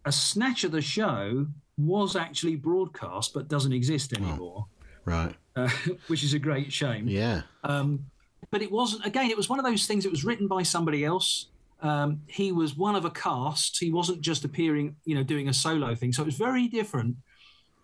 A 0.05 0.11
snatch 0.11 0.63
of 0.63 0.71
the 0.71 0.81
show 0.81 1.47
was 1.77 2.15
actually 2.15 2.55
broadcast, 2.55 3.33
but 3.33 3.47
doesn't 3.47 3.73
exist 3.73 4.13
anymore, 4.13 4.67
Right. 5.05 5.35
uh, 5.55 5.69
which 6.07 6.23
is 6.23 6.33
a 6.33 6.39
great 6.39 6.71
shame 6.71 7.07
Yeah. 7.07 7.41
um, 7.63 8.05
but 8.51 8.61
it 8.61 8.71
wasn't 8.71 9.05
again 9.05 9.29
it 9.29 9.37
was 9.37 9.49
one 9.49 9.59
of 9.59 9.65
those 9.65 9.85
things 9.87 10.05
it 10.05 10.11
was 10.11 10.23
written 10.25 10.47
by 10.47 10.63
somebody 10.63 11.03
else 11.05 11.47
um, 11.81 12.21
he 12.27 12.51
was 12.51 12.75
one 12.75 12.95
of 12.95 13.05
a 13.05 13.09
cast. 13.09 13.77
He 13.79 13.91
wasn't 13.91 14.21
just 14.21 14.43
appearing 14.45 14.95
you 15.05 15.15
know 15.15 15.23
doing 15.23 15.49
a 15.49 15.53
solo 15.53 15.95
thing. 15.95 16.13
So 16.13 16.23
it 16.23 16.25
was 16.25 16.35
very 16.35 16.67
different 16.67 17.15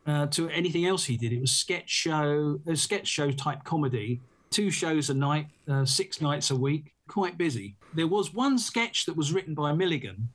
uh, 0.06 0.28
to 0.28 0.50
anything 0.50 0.86
else 0.86 1.06
he 1.06 1.18
did. 1.18 1.32
It 1.34 1.42
was 1.42 1.52
sketch 1.52 1.90
show 1.90 2.60
a 2.68 2.76
sketch 2.76 3.08
show 3.08 3.32
type 3.32 3.64
comedy. 3.64 4.22
Two 4.52 4.70
shows 4.70 5.10
a 5.10 5.14
night 5.14 5.48
uh, 5.70 5.86
six 5.86 6.22
nights 6.22 6.52
a 6.52 6.56
week. 6.56 6.94
Quite 7.08 7.38
busy. 7.38 7.76
There 7.94 8.08
was 8.08 8.34
one 8.34 8.58
sketch 8.58 9.06
that 9.06 9.16
was 9.16 9.32
written 9.32 9.54
by 9.54 9.74
milligan 9.74 10.30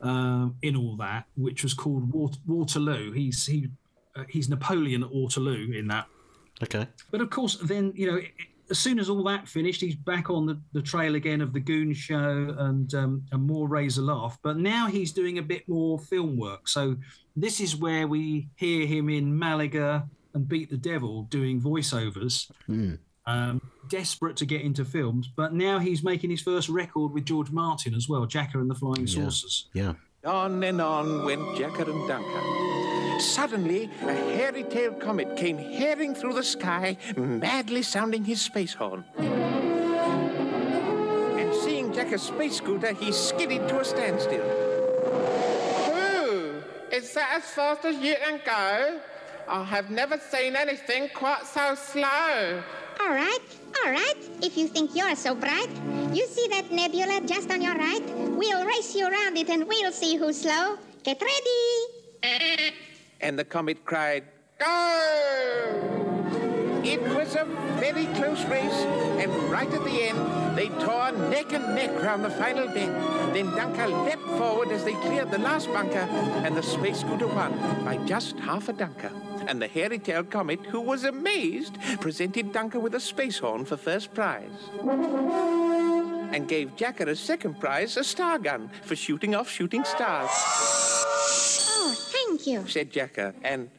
um, 0.00 0.56
in 0.62 0.76
all 0.76 0.96
that 0.96 1.24
which 1.36 1.62
was 1.62 1.74
called 1.74 2.12
Wat- 2.12 2.38
waterloo. 2.46 3.12
He's 3.12 3.46
he 3.46 3.68
uh, 4.16 4.24
he's 4.28 4.48
napoleon 4.48 5.02
at 5.02 5.10
waterloo 5.10 5.72
in 5.72 5.88
that. 5.88 6.06
Okay. 6.62 6.86
but 7.10 7.20
of 7.20 7.30
course, 7.30 7.56
then 7.56 7.92
you 7.96 8.06
know, 8.10 8.20
as 8.70 8.78
soon 8.78 8.98
as 8.98 9.08
all 9.08 9.22
that 9.24 9.48
finished, 9.48 9.80
he's 9.80 9.96
back 9.96 10.30
on 10.30 10.46
the, 10.46 10.60
the 10.72 10.82
trail 10.82 11.14
again 11.14 11.40
of 11.40 11.52
the 11.52 11.60
Goon 11.60 11.92
Show 11.92 12.54
and 12.58 12.92
um, 12.94 13.22
and 13.32 13.46
more 13.46 13.68
Ray's 13.68 13.98
a 13.98 14.02
Laugh. 14.02 14.38
But 14.42 14.56
now 14.56 14.86
he's 14.86 15.12
doing 15.12 15.38
a 15.38 15.42
bit 15.42 15.68
more 15.68 15.98
film 15.98 16.36
work. 16.36 16.68
So 16.68 16.96
this 17.36 17.60
is 17.60 17.76
where 17.76 18.06
we 18.06 18.48
hear 18.56 18.86
him 18.86 19.08
in 19.08 19.38
Malaga 19.38 20.08
and 20.34 20.48
Beat 20.48 20.70
the 20.70 20.76
Devil 20.76 21.24
doing 21.24 21.60
voiceovers. 21.60 22.50
Um, 23.26 23.60
desperate 23.88 24.36
to 24.36 24.46
get 24.46 24.60
into 24.60 24.84
films, 24.84 25.30
but 25.34 25.54
now 25.54 25.78
he's 25.78 26.04
making 26.04 26.28
his 26.28 26.42
first 26.42 26.68
record 26.68 27.12
with 27.12 27.24
George 27.24 27.50
Martin 27.50 27.94
as 27.94 28.06
well, 28.06 28.26
Jakka 28.26 28.56
and 28.56 28.70
the 28.70 28.74
Flying 28.74 29.06
Saucers. 29.06 29.70
Yeah. 29.72 29.94
On 30.26 30.62
and 30.62 30.80
on 30.80 31.24
went 31.24 31.40
Jakka 31.56 31.88
and 31.88 32.06
Duncan. 32.08 32.63
Suddenly, 33.20 33.90
a 34.02 34.12
hairy-tailed 34.12 35.00
comet 35.00 35.36
came 35.36 35.58
herring 35.58 36.14
through 36.14 36.34
the 36.34 36.42
sky, 36.42 36.96
madly 37.16 37.82
sounding 37.82 38.24
his 38.24 38.40
space 38.40 38.74
horn. 38.74 39.04
And 41.38 41.54
seeing 41.54 41.92
Jakka's 41.92 42.22
space 42.22 42.56
scooter, 42.56 42.92
he 42.92 43.12
skidded 43.12 43.68
to 43.68 43.80
a 43.80 43.84
standstill. 43.84 44.44
Ooh, 45.90 46.62
is 46.92 47.12
that 47.14 47.32
as 47.36 47.44
fast 47.44 47.84
as 47.84 47.96
you 47.96 48.14
can 48.22 48.40
go? 48.44 49.00
I 49.48 49.64
have 49.64 49.90
never 49.90 50.18
seen 50.18 50.56
anything 50.56 51.08
quite 51.14 51.44
so 51.46 51.74
slow. 51.74 52.62
All 53.00 53.10
right, 53.10 53.40
all 53.84 53.90
right. 53.90 54.14
If 54.42 54.56
you 54.56 54.68
think 54.68 54.94
you're 54.94 55.16
so 55.16 55.34
bright, 55.34 55.68
you 56.12 56.26
see 56.26 56.46
that 56.48 56.70
nebula 56.70 57.20
just 57.26 57.50
on 57.50 57.60
your 57.60 57.74
right? 57.74 58.02
We'll 58.16 58.64
race 58.64 58.94
you 58.94 59.06
around 59.06 59.36
it 59.36 59.50
and 59.50 59.66
we'll 59.68 59.92
see 59.92 60.16
who's 60.16 60.40
slow. 60.40 60.78
Get 61.02 61.20
ready. 61.20 62.93
And 63.20 63.38
the 63.38 63.44
comet 63.44 63.84
cried, 63.84 64.24
Go! 64.58 66.04
It 66.84 67.00
was 67.00 67.34
a 67.34 67.46
very 67.80 68.04
close 68.14 68.44
race, 68.44 68.84
and 69.18 69.32
right 69.50 69.72
at 69.72 69.84
the 69.84 70.02
end, 70.02 70.56
they 70.56 70.68
tore 70.84 71.12
neck 71.30 71.54
and 71.54 71.74
neck 71.74 71.90
round 72.02 72.22
the 72.22 72.30
final 72.30 72.66
bend. 72.68 72.94
Then 73.34 73.46
Dunker 73.56 73.88
leapt 73.88 74.22
forward 74.38 74.68
as 74.68 74.84
they 74.84 74.92
cleared 74.92 75.30
the 75.30 75.38
last 75.38 75.68
bunker, 75.68 76.06
and 76.44 76.54
the 76.54 76.62
space 76.62 77.00
scooter 77.00 77.26
won 77.26 77.52
by 77.86 77.96
just 78.04 78.38
half 78.38 78.68
a 78.68 78.74
dunker. 78.74 79.10
And 79.46 79.62
the 79.62 79.66
hairy-tailed 79.66 80.30
comet, 80.30 80.60
who 80.66 80.80
was 80.80 81.04
amazed, 81.04 81.80
presented 82.00 82.52
Dunker 82.52 82.78
with 82.80 82.94
a 82.94 83.00
space 83.00 83.38
horn 83.38 83.64
for 83.64 83.78
first 83.78 84.12
prize. 84.12 84.50
And 86.32 86.46
gave 86.46 86.76
Jakka 86.76 87.08
as 87.08 87.18
second 87.18 87.60
prize 87.60 87.96
a 87.96 88.04
star 88.04 88.38
gun 88.38 88.70
for 88.82 88.94
shooting 88.94 89.34
off 89.34 89.48
shooting 89.48 89.84
stars, 89.84 90.30
thank 92.26 92.46
you. 92.46 92.66
said 92.66 92.92
Jakka, 92.92 93.34
and 93.42 93.70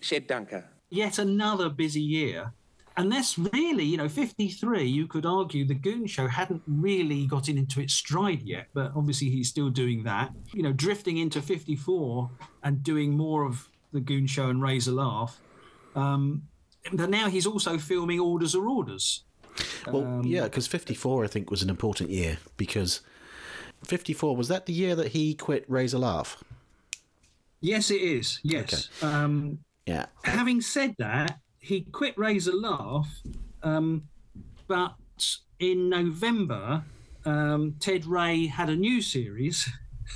said 0.00 0.26
Dunker. 0.26 0.64
yet 0.90 1.18
another 1.18 1.68
busy 1.68 2.00
year. 2.00 2.52
And 2.96 3.10
that's 3.10 3.38
really, 3.38 3.84
you 3.84 3.96
know, 3.96 4.08
53, 4.08 4.84
you 4.84 5.06
could 5.06 5.24
argue 5.24 5.64
the 5.64 5.74
Goon 5.74 6.06
Show 6.06 6.26
hadn't 6.26 6.62
really 6.66 7.26
gotten 7.26 7.56
into 7.56 7.80
its 7.80 7.94
stride 7.94 8.42
yet, 8.42 8.66
but 8.74 8.92
obviously 8.94 9.30
he's 9.30 9.48
still 9.48 9.70
doing 9.70 10.02
that. 10.02 10.32
You 10.52 10.62
know, 10.62 10.72
drifting 10.72 11.16
into 11.16 11.40
54 11.40 12.30
and 12.64 12.82
doing 12.82 13.16
more 13.16 13.44
of 13.46 13.68
the 13.92 14.00
Goon 14.00 14.26
Show 14.26 14.50
and 14.50 14.60
Ray's 14.60 14.86
a 14.86 14.92
Laugh. 14.92 15.40
Um, 15.94 16.42
but 16.92 17.10
now 17.10 17.28
he's 17.28 17.46
also 17.46 17.78
filming 17.78 18.20
Orders 18.20 18.54
Are 18.54 18.68
Orders. 18.68 19.24
Well, 19.86 20.22
yeah, 20.24 20.44
because 20.44 20.66
54, 20.66 21.24
I 21.24 21.26
think, 21.26 21.50
was 21.50 21.62
an 21.62 21.70
important 21.70 22.10
year 22.10 22.38
because 22.56 23.00
54, 23.84 24.36
was 24.36 24.48
that 24.48 24.66
the 24.66 24.72
year 24.72 24.94
that 24.94 25.08
he 25.08 25.34
quit 25.34 25.64
Ray's 25.68 25.94
a 25.94 25.98
Laugh? 25.98 26.42
Yes, 27.60 27.90
it 27.90 28.00
is. 28.00 28.40
Yes. 28.42 28.88
Um, 29.02 29.58
Yeah. 29.86 30.06
having 30.24 30.60
said 30.60 30.94
that, 30.98 31.40
he 31.58 31.82
quit 31.82 32.16
Ray's 32.16 32.46
a 32.46 32.52
Laugh, 32.56 33.08
um, 33.62 34.04
but 34.66 34.94
in 35.58 35.88
November, 35.90 36.84
um, 37.24 37.76
Ted 37.80 38.06
Ray 38.06 38.46
had 38.46 38.70
a 38.70 38.76
new 38.76 39.02
series 39.02 39.68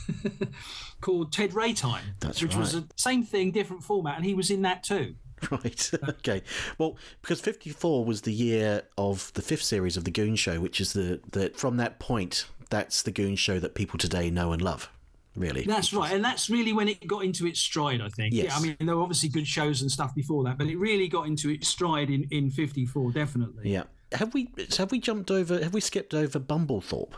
called 1.00 1.32
Ted 1.32 1.54
Ray 1.54 1.72
Time, 1.74 2.14
That's 2.20 2.42
which 2.42 2.56
was 2.56 2.72
the 2.72 2.86
same 2.96 3.22
thing, 3.24 3.50
different 3.50 3.82
format, 3.82 4.16
and 4.16 4.24
he 4.24 4.34
was 4.34 4.50
in 4.50 4.62
that 4.62 4.82
too. 4.82 5.16
Right. 5.50 5.90
okay. 6.08 6.42
Well, 6.78 6.96
because 7.20 7.40
54 7.40 8.04
was 8.04 8.22
the 8.22 8.32
year 8.32 8.82
of 8.96 9.30
the 9.34 9.42
fifth 9.42 9.64
series 9.64 9.96
of 9.98 10.04
the 10.04 10.10
Goon 10.10 10.36
Show, 10.36 10.60
which 10.60 10.80
is 10.80 10.94
the 10.94 11.20
that 11.32 11.56
from 11.56 11.76
that 11.76 11.98
point, 11.98 12.46
that's 12.70 13.02
the 13.02 13.10
Goon 13.10 13.36
Show 13.36 13.58
that 13.60 13.74
people 13.74 13.98
today 13.98 14.30
know 14.30 14.52
and 14.52 14.62
love. 14.62 14.88
Really. 15.36 15.64
That's 15.64 15.92
right, 15.92 16.12
and 16.12 16.24
that's 16.24 16.48
really 16.48 16.72
when 16.72 16.88
it 16.88 17.04
got 17.06 17.24
into 17.24 17.46
its 17.46 17.58
stride. 17.58 18.00
I 18.00 18.08
think. 18.08 18.34
Yes. 18.34 18.46
Yeah, 18.46 18.56
I 18.56 18.60
mean, 18.60 18.76
there 18.80 18.96
were 18.96 19.02
obviously 19.02 19.28
good 19.28 19.46
shows 19.48 19.82
and 19.82 19.90
stuff 19.90 20.14
before 20.14 20.44
that, 20.44 20.58
but 20.58 20.68
it 20.68 20.76
really 20.76 21.08
got 21.08 21.26
into 21.26 21.50
its 21.50 21.66
stride 21.66 22.08
in 22.10 22.28
in 22.30 22.50
'54, 22.50 23.10
definitely. 23.10 23.72
Yeah. 23.72 23.84
Have 24.12 24.32
we 24.32 24.48
have 24.78 24.92
we 24.92 25.00
jumped 25.00 25.30
over? 25.30 25.60
Have 25.62 25.74
we 25.74 25.80
skipped 25.80 26.14
over 26.14 26.38
Bumblethorpe? 26.38 27.14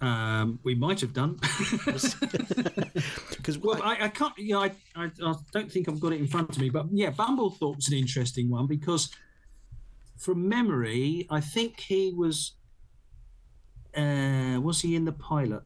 Um, 0.00 0.60
we 0.62 0.74
might 0.74 1.00
have 1.00 1.12
done. 1.12 1.38
Because 3.30 3.58
Well, 3.58 3.80
I, 3.82 4.04
I 4.04 4.08
can't. 4.08 4.32
Yeah, 4.36 4.58
I, 4.58 4.70
I, 4.94 5.10
I 5.22 5.34
don't 5.52 5.70
think 5.70 5.88
I've 5.88 6.00
got 6.00 6.12
it 6.12 6.20
in 6.20 6.26
front 6.26 6.50
of 6.50 6.58
me, 6.58 6.70
but 6.70 6.86
yeah, 6.90 7.10
Bumblethorpe's 7.10 7.88
an 7.88 7.94
interesting 7.94 8.50
one 8.50 8.66
because, 8.66 9.10
from 10.16 10.48
memory, 10.48 11.26
I 11.30 11.40
think 11.40 11.80
he 11.80 12.12
was. 12.14 12.52
Uh, 13.96 14.60
was 14.60 14.80
he 14.82 14.94
in 14.94 15.04
the 15.04 15.12
pilot? 15.12 15.62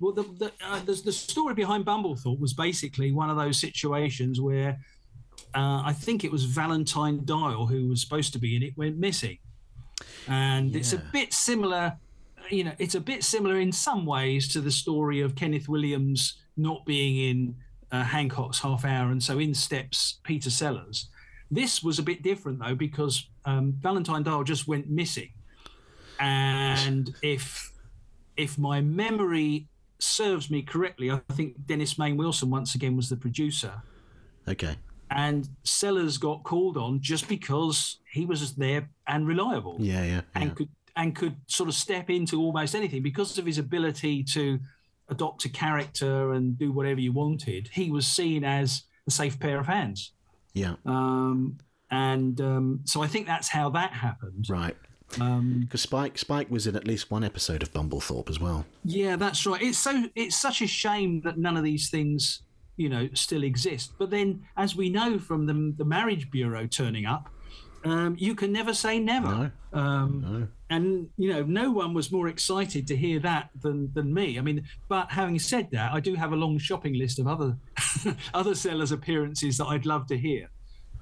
Well, 0.00 0.12
the 0.12 0.22
the, 0.22 0.52
uh, 0.64 0.80
the 0.80 0.92
the 1.04 1.12
story 1.12 1.54
behind 1.54 1.84
Bumblethorpe 1.84 2.38
was 2.38 2.52
basically 2.52 3.12
one 3.12 3.30
of 3.30 3.36
those 3.36 3.58
situations 3.58 4.40
where 4.40 4.78
uh, 5.54 5.82
I 5.84 5.92
think 5.92 6.24
it 6.24 6.30
was 6.30 6.44
Valentine 6.44 7.20
Dyall 7.20 7.68
who 7.68 7.88
was 7.88 8.00
supposed 8.00 8.32
to 8.34 8.38
be 8.38 8.54
in 8.56 8.62
it 8.62 8.76
went 8.76 8.98
missing, 8.98 9.38
and 10.28 10.74
it's 10.76 10.92
a 10.92 10.98
bit 10.98 11.32
similar. 11.32 11.96
You 12.50 12.64
know, 12.64 12.72
it's 12.78 12.94
a 12.94 13.00
bit 13.00 13.24
similar 13.24 13.58
in 13.60 13.72
some 13.72 14.06
ways 14.06 14.48
to 14.52 14.60
the 14.60 14.70
story 14.70 15.20
of 15.20 15.34
Kenneth 15.34 15.68
Williams 15.68 16.40
not 16.56 16.86
being 16.86 17.16
in 17.16 17.56
uh, 17.90 18.04
Hancock's 18.04 18.60
Half 18.60 18.84
Hour, 18.84 19.10
and 19.10 19.22
so 19.22 19.38
in 19.38 19.54
steps 19.54 20.20
Peter 20.22 20.50
Sellers. 20.50 21.08
This 21.50 21.82
was 21.82 21.98
a 21.98 22.02
bit 22.02 22.22
different 22.22 22.60
though 22.60 22.74
because 22.74 23.28
um, 23.44 23.74
Valentine 23.80 24.22
Dyall 24.22 24.44
just 24.44 24.68
went 24.68 24.88
missing, 24.88 25.30
and 26.20 27.14
if 27.22 27.72
if 28.36 28.56
my 28.56 28.80
memory 28.80 29.66
serves 30.00 30.50
me 30.50 30.62
correctly, 30.62 31.10
I 31.10 31.20
think 31.32 31.66
Dennis 31.66 31.98
Main 31.98 32.16
Wilson 32.16 32.50
once 32.50 32.74
again 32.74 32.96
was 32.96 33.08
the 33.08 33.16
producer. 33.16 33.72
okay. 34.46 34.76
and 35.10 35.48
Sellers 35.64 36.18
got 36.18 36.42
called 36.44 36.76
on 36.76 37.00
just 37.00 37.28
because 37.28 37.98
he 38.12 38.26
was 38.26 38.54
there 38.56 38.88
and 39.06 39.26
reliable 39.26 39.76
Yeah, 39.80 40.04
yeah, 40.04 40.10
yeah. 40.10 40.20
and 40.34 40.54
could 40.56 40.68
and 40.96 41.14
could 41.14 41.36
sort 41.46 41.68
of 41.68 41.74
step 41.74 42.10
into 42.10 42.40
almost 42.40 42.74
anything 42.74 43.02
because 43.02 43.38
of 43.38 43.46
his 43.46 43.58
ability 43.58 44.24
to 44.24 44.58
adopt 45.08 45.44
a 45.44 45.48
character 45.48 46.32
and 46.32 46.58
do 46.58 46.72
whatever 46.72 47.00
you 47.00 47.12
wanted. 47.12 47.68
He 47.72 47.90
was 47.90 48.06
seen 48.06 48.42
as 48.44 48.82
a 49.06 49.10
safe 49.10 49.38
pair 49.38 49.58
of 49.60 49.66
hands, 49.66 50.12
yeah. 50.54 50.74
um, 50.84 51.56
and 51.90 52.40
um, 52.40 52.80
so 52.84 53.00
I 53.00 53.06
think 53.06 53.26
that's 53.26 53.48
how 53.48 53.70
that 53.70 53.92
happened. 53.92 54.46
Right. 54.50 54.76
Um, 55.20 55.60
Because 55.60 55.80
Spike 55.82 56.18
Spike 56.18 56.50
was 56.50 56.66
in 56.66 56.76
at 56.76 56.86
least 56.86 57.10
one 57.10 57.24
episode 57.24 57.62
of 57.62 57.72
Bumblethorpe 57.72 58.28
as 58.30 58.38
well. 58.38 58.66
yeah, 58.84 59.16
that's 59.16 59.46
right. 59.46 59.62
It's 59.62 59.78
so 59.78 60.04
it's 60.14 60.36
such 60.40 60.60
a 60.62 60.66
shame 60.66 61.20
that 61.22 61.38
none 61.38 61.56
of 61.56 61.64
these 61.64 61.88
things, 61.90 62.42
you 62.76 62.88
know, 62.88 63.08
still 63.14 63.42
exist. 63.42 63.92
But 63.98 64.10
then, 64.10 64.42
as 64.56 64.76
we 64.76 64.90
know 64.90 65.18
from 65.18 65.46
the 65.46 65.74
the 65.76 65.84
marriage 65.84 66.30
bureau 66.30 66.66
turning 66.66 67.06
up, 67.06 67.30
um, 67.84 68.16
you 68.18 68.34
can 68.34 68.52
never 68.52 68.74
say 68.74 68.98
never. 68.98 69.52
No. 69.72 69.80
Um, 69.80 70.48
And 70.70 71.08
you 71.16 71.32
know, 71.32 71.42
no 71.44 71.70
one 71.70 71.94
was 71.94 72.12
more 72.12 72.28
excited 72.28 72.86
to 72.88 72.94
hear 72.96 73.18
that 73.20 73.48
than 73.62 73.90
than 73.94 74.12
me. 74.12 74.38
I 74.38 74.42
mean, 74.42 74.64
but 74.88 75.10
having 75.10 75.38
said 75.38 75.70
that, 75.72 75.92
I 75.94 76.00
do 76.00 76.14
have 76.16 76.32
a 76.32 76.36
long 76.36 76.58
shopping 76.58 76.94
list 76.98 77.18
of 77.18 77.26
other 77.26 77.56
other 78.34 78.54
sellers' 78.54 78.92
appearances 78.92 79.56
that 79.56 79.66
I'd 79.66 79.86
love 79.86 80.06
to 80.08 80.18
hear. 80.18 80.50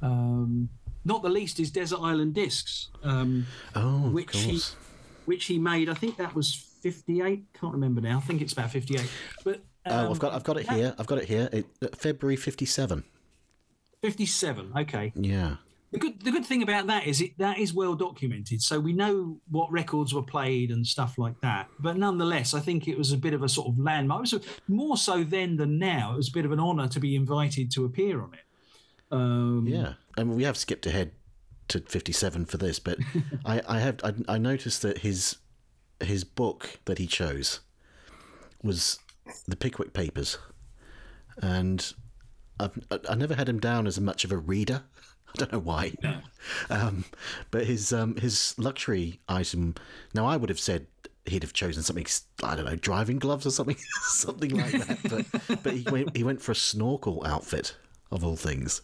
Um, 0.02 0.68
not 1.06 1.22
the 1.22 1.28
least 1.30 1.58
is 1.60 1.70
Desert 1.70 2.00
Island 2.00 2.34
Discs, 2.34 2.88
um, 3.02 3.46
Oh, 3.74 4.10
Which 4.10 4.36
he- 4.36 4.60
which 5.24 5.44
he 5.46 5.58
made. 5.58 5.88
I 5.88 5.94
think 5.94 6.16
that 6.18 6.34
was 6.34 6.54
fifty-eight. 6.82 7.44
Can't 7.58 7.72
remember 7.72 8.00
now. 8.00 8.18
I 8.18 8.20
think 8.20 8.42
it's 8.42 8.52
about 8.52 8.70
fifty-eight. 8.70 9.10
But 9.44 9.62
Oh, 9.88 10.06
um, 10.06 10.12
I've 10.12 10.18
got 10.18 10.34
I've 10.34 10.44
got 10.44 10.56
it 10.58 10.68
here. 10.68 10.94
I've 10.98 11.06
got 11.06 11.18
it 11.18 11.24
here. 11.28 11.48
It, 11.52 11.66
uh, 11.82 11.88
February 11.96 12.36
'57. 12.36 13.04
fifty-seven. 14.02 14.72
Okay. 14.76 15.12
Yeah. 15.14 15.56
The 15.92 15.98
good, 16.00 16.20
the 16.20 16.32
good 16.32 16.44
thing 16.44 16.62
about 16.64 16.88
that 16.88 17.06
is 17.06 17.20
it 17.20 17.38
that 17.38 17.58
is 17.58 17.72
well 17.72 17.94
documented, 17.94 18.60
so 18.60 18.80
we 18.80 18.92
know 18.92 19.40
what 19.48 19.70
records 19.70 20.12
were 20.12 20.22
played 20.22 20.70
and 20.72 20.84
stuff 20.84 21.16
like 21.16 21.40
that. 21.42 21.68
But 21.78 21.96
nonetheless, 21.96 22.52
I 22.54 22.60
think 22.60 22.88
it 22.88 22.98
was 22.98 23.12
a 23.12 23.16
bit 23.16 23.32
of 23.34 23.42
a 23.44 23.48
sort 23.48 23.68
of 23.68 23.78
landmark. 23.78 24.18
It 24.26 24.32
was 24.34 24.44
a- 24.44 24.70
more 24.70 24.96
so 24.96 25.22
then 25.22 25.56
than 25.56 25.78
now. 25.78 26.12
It 26.14 26.16
was 26.16 26.28
a 26.28 26.32
bit 26.32 26.44
of 26.44 26.50
an 26.52 26.58
honour 26.60 26.88
to 26.88 26.98
be 27.00 27.14
invited 27.14 27.70
to 27.72 27.84
appear 27.84 28.20
on 28.20 28.34
it. 28.34 28.40
Um, 29.14 29.66
Yeah, 29.68 29.92
I 30.16 30.24
mean, 30.24 30.36
we 30.36 30.44
have 30.44 30.56
skipped 30.56 30.86
ahead 30.86 31.12
to 31.68 31.80
fifty-seven 31.80 32.46
for 32.46 32.56
this, 32.58 32.78
but 32.78 32.98
I, 33.44 33.60
I 33.68 33.78
have 33.80 34.00
I, 34.04 34.12
I 34.28 34.38
noticed 34.38 34.82
that 34.82 34.98
his 34.98 35.36
his 36.00 36.24
book 36.24 36.78
that 36.84 36.98
he 36.98 37.06
chose 37.06 37.60
was 38.62 38.98
the 39.46 39.56
Pickwick 39.56 39.92
Papers, 39.92 40.38
and 41.42 41.92
I've 42.58 42.78
I- 43.08 43.14
never 43.14 43.34
had 43.34 43.48
him 43.48 43.60
down 43.60 43.86
as 43.86 44.00
much 44.00 44.24
of 44.24 44.32
a 44.32 44.36
reader. 44.38 44.82
I 45.28 45.38
don't 45.38 45.52
know 45.52 45.58
why, 45.58 45.92
um, 46.70 47.04
but 47.50 47.66
his 47.66 47.92
um, 47.92 48.16
his 48.16 48.54
luxury 48.56 49.20
item. 49.28 49.74
Now 50.14 50.24
I 50.26 50.36
would 50.36 50.48
have 50.48 50.60
said 50.60 50.86
he'd 51.26 51.42
have 51.42 51.52
chosen 51.52 51.82
something 51.82 52.06
I 52.42 52.54
don't 52.56 52.64
know, 52.64 52.76
driving 52.76 53.18
gloves 53.18 53.44
or 53.44 53.50
something, 53.50 53.76
something 54.02 54.56
like 54.56 54.72
that. 54.72 54.98
But 55.48 55.62
but 55.62 55.74
he 55.74 55.82
went 55.90 56.16
he 56.16 56.24
went 56.24 56.40
for 56.40 56.52
a 56.52 56.56
snorkel 56.56 57.22
outfit 57.26 57.76
of 58.10 58.24
all 58.24 58.36
things. 58.36 58.80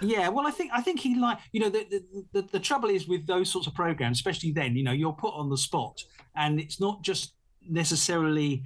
Yeah, 0.00 0.28
well, 0.28 0.46
I 0.46 0.50
think 0.50 0.70
I 0.74 0.82
think 0.82 1.00
he 1.00 1.18
like 1.18 1.38
you 1.52 1.60
know 1.60 1.70
the, 1.70 1.86
the 1.90 2.24
the 2.32 2.48
the 2.52 2.60
trouble 2.60 2.90
is 2.90 3.08
with 3.08 3.26
those 3.26 3.50
sorts 3.50 3.66
of 3.66 3.74
programs, 3.74 4.18
especially 4.18 4.52
then, 4.52 4.76
you 4.76 4.82
know, 4.82 4.92
you're 4.92 5.12
put 5.12 5.34
on 5.34 5.48
the 5.48 5.56
spot, 5.56 6.02
and 6.34 6.60
it's 6.60 6.80
not 6.80 7.02
just 7.02 7.34
necessarily 7.68 8.62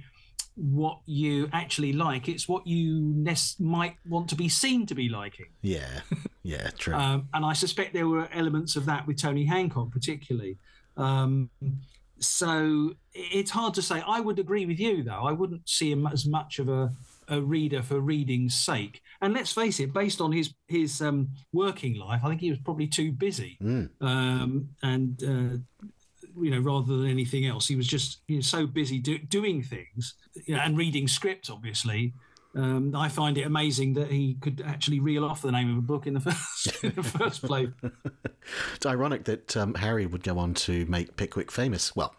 what 0.55 0.99
you 1.05 1.49
actually 1.53 1.93
like; 1.93 2.27
it's 2.27 2.47
what 2.47 2.67
you 2.67 2.99
nes- 3.15 3.59
might 3.59 3.95
want 4.07 4.29
to 4.29 4.35
be 4.35 4.49
seen 4.49 4.85
to 4.87 4.95
be 4.95 5.09
liking. 5.09 5.47
Yeah, 5.61 6.01
yeah, 6.43 6.69
true. 6.77 6.93
Um, 6.93 7.29
and 7.33 7.45
I 7.45 7.53
suspect 7.53 7.93
there 7.93 8.07
were 8.07 8.27
elements 8.33 8.75
of 8.75 8.85
that 8.85 9.07
with 9.07 9.17
Tony 9.17 9.45
Hancock, 9.45 9.91
particularly. 9.91 10.57
Um, 10.97 11.49
so 12.19 12.93
it's 13.13 13.51
hard 13.51 13.73
to 13.75 13.81
say. 13.81 14.03
I 14.05 14.19
would 14.19 14.37
agree 14.37 14.65
with 14.65 14.79
you, 14.79 15.03
though. 15.03 15.23
I 15.23 15.31
wouldn't 15.31 15.67
see 15.67 15.91
him 15.91 16.05
as 16.05 16.25
much 16.25 16.59
of 16.59 16.69
a, 16.69 16.91
a 17.27 17.41
reader 17.41 17.81
for 17.81 17.99
reading's 17.99 18.55
sake. 18.55 19.01
And 19.21 19.33
let's 19.33 19.51
face 19.51 19.79
it, 19.79 19.93
based 19.93 20.21
on 20.21 20.31
his 20.31 20.53
his 20.67 21.01
um, 21.01 21.29
working 21.53 21.95
life, 21.95 22.21
I 22.23 22.29
think 22.29 22.41
he 22.41 22.49
was 22.49 22.59
probably 22.59 22.87
too 22.87 23.11
busy. 23.11 23.57
Um, 24.01 24.69
and 24.83 25.23
uh, 25.23 25.57
you 26.39 26.51
know, 26.51 26.59
rather 26.59 26.97
than 26.97 27.07
anything 27.07 27.45
else, 27.45 27.67
he 27.67 27.75
was 27.75 27.87
just 27.87 28.21
you 28.27 28.37
know, 28.37 28.41
so 28.41 28.65
busy 28.65 28.99
do, 28.99 29.17
doing 29.17 29.61
things 29.63 30.15
you 30.45 30.55
know, 30.55 30.61
and 30.61 30.77
reading 30.77 31.07
scripts, 31.07 31.49
obviously. 31.49 32.13
Um, 32.53 32.93
I 32.95 33.07
find 33.07 33.37
it 33.37 33.43
amazing 33.43 33.93
that 33.93 34.11
he 34.11 34.35
could 34.41 34.61
actually 34.65 34.99
reel 34.99 35.23
off 35.23 35.41
the 35.41 35.53
name 35.53 35.71
of 35.71 35.77
a 35.77 35.81
book 35.81 36.05
in 36.05 36.13
the 36.13 36.19
first, 36.31 36.83
in 36.83 36.93
the 36.95 37.03
first 37.03 37.43
place. 37.43 37.69
It's 38.75 38.87
ironic 38.87 39.25
that 39.25 39.55
um, 39.55 39.75
Harry 39.75 40.07
would 40.07 40.23
go 40.23 40.39
on 40.39 40.55
to 40.55 40.85
make 40.87 41.15
Pickwick 41.15 41.51
famous. 41.51 41.95
Well, 41.95 42.15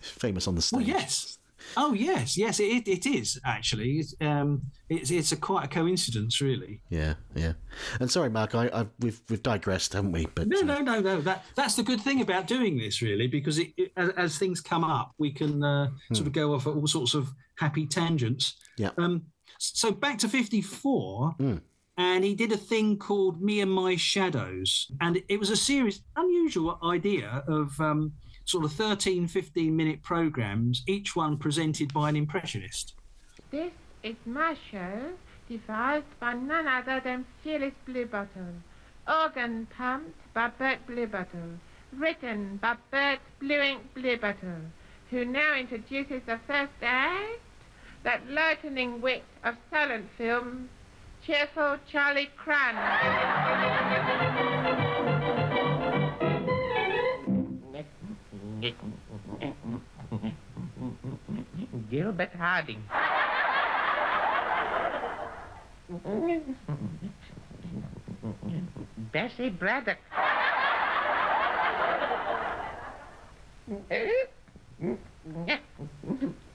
famous 0.00 0.48
on 0.48 0.54
the 0.54 0.62
stage. 0.62 0.78
Well, 0.78 0.86
yes. 0.86 1.37
Oh, 1.76 1.92
yes, 1.92 2.36
yes, 2.36 2.60
it, 2.60 2.88
it 2.88 3.06
is 3.06 3.38
actually. 3.44 3.98
It's, 3.98 4.14
um, 4.20 4.62
it's 4.88 5.10
it's 5.10 5.32
a 5.32 5.36
quite 5.36 5.64
a 5.64 5.68
coincidence, 5.68 6.40
really. 6.40 6.82
Yeah, 6.88 7.14
yeah. 7.34 7.52
And 8.00 8.10
sorry, 8.10 8.30
Mark, 8.30 8.54
I, 8.54 8.68
I 8.68 8.86
we've 8.98 9.20
we've 9.28 9.42
digressed, 9.42 9.92
haven't 9.92 10.12
we? 10.12 10.26
But 10.34 10.48
No, 10.48 10.60
uh, 10.60 10.62
no, 10.62 10.80
no, 10.80 11.00
no. 11.00 11.20
That 11.20 11.44
that's 11.54 11.74
the 11.76 11.82
good 11.82 12.00
thing 12.00 12.20
about 12.20 12.46
doing 12.46 12.78
this, 12.78 13.02
really, 13.02 13.26
because 13.26 13.58
it, 13.58 13.72
it, 13.76 13.92
as, 13.96 14.10
as 14.10 14.38
things 14.38 14.60
come 14.60 14.84
up, 14.84 15.12
we 15.18 15.32
can 15.32 15.62
uh, 15.62 15.90
sort 16.12 16.26
of 16.26 16.32
go 16.32 16.54
off 16.54 16.66
at 16.66 16.74
all 16.74 16.86
sorts 16.86 17.14
of 17.14 17.28
happy 17.56 17.86
tangents. 17.86 18.54
Yeah. 18.76 18.90
Um, 18.96 19.26
so 19.58 19.90
back 19.90 20.18
to 20.18 20.28
fifty 20.28 20.62
four. 20.62 21.36
And 22.00 22.22
he 22.22 22.36
did 22.36 22.52
a 22.52 22.56
thing 22.56 22.96
called 22.96 23.42
Me 23.42 23.60
and 23.60 23.72
My 23.72 23.96
Shadows. 23.96 24.86
And 25.00 25.20
it 25.28 25.40
was 25.40 25.50
a 25.50 25.56
serious, 25.56 26.00
unusual 26.14 26.78
idea 26.84 27.42
of 27.48 27.80
um, 27.80 28.12
sort 28.48 28.64
of 28.64 28.72
13, 28.72 29.28
15 29.28 29.76
minute 29.76 30.02
programs, 30.02 30.82
each 30.86 31.14
one 31.14 31.36
presented 31.36 31.92
by 31.92 32.08
an 32.08 32.16
impressionist. 32.16 32.94
This 33.50 33.72
is 34.02 34.16
my 34.24 34.56
show, 34.70 35.10
devised 35.48 36.18
by 36.18 36.32
none 36.32 36.66
other 36.66 37.00
than 37.04 37.26
Phyllis 37.44 37.74
Bluebottle. 37.86 38.54
Organ 39.06 39.66
pumped 39.76 40.32
by 40.32 40.48
Bert 40.48 40.78
Bluebottle. 40.86 41.58
Written 41.94 42.58
by 42.60 42.76
Bert 42.90 43.20
Blue 43.40 43.60
Ink 43.60 43.82
Bluebottle, 43.94 44.70
who 45.10 45.24
now 45.24 45.54
introduces 45.54 46.22
the 46.26 46.38
first 46.46 46.72
act, 46.82 47.40
that 48.02 48.28
lightning 48.30 49.00
wit 49.00 49.24
of 49.44 49.56
silent 49.70 50.06
films, 50.16 50.68
cheerful 51.24 51.76
Charlie 51.90 52.30
Cran. 52.36 52.76
Gilbert 61.90 62.30
Harding. 62.36 62.82
Bessie 69.12 69.50
Braddock. 69.50 69.98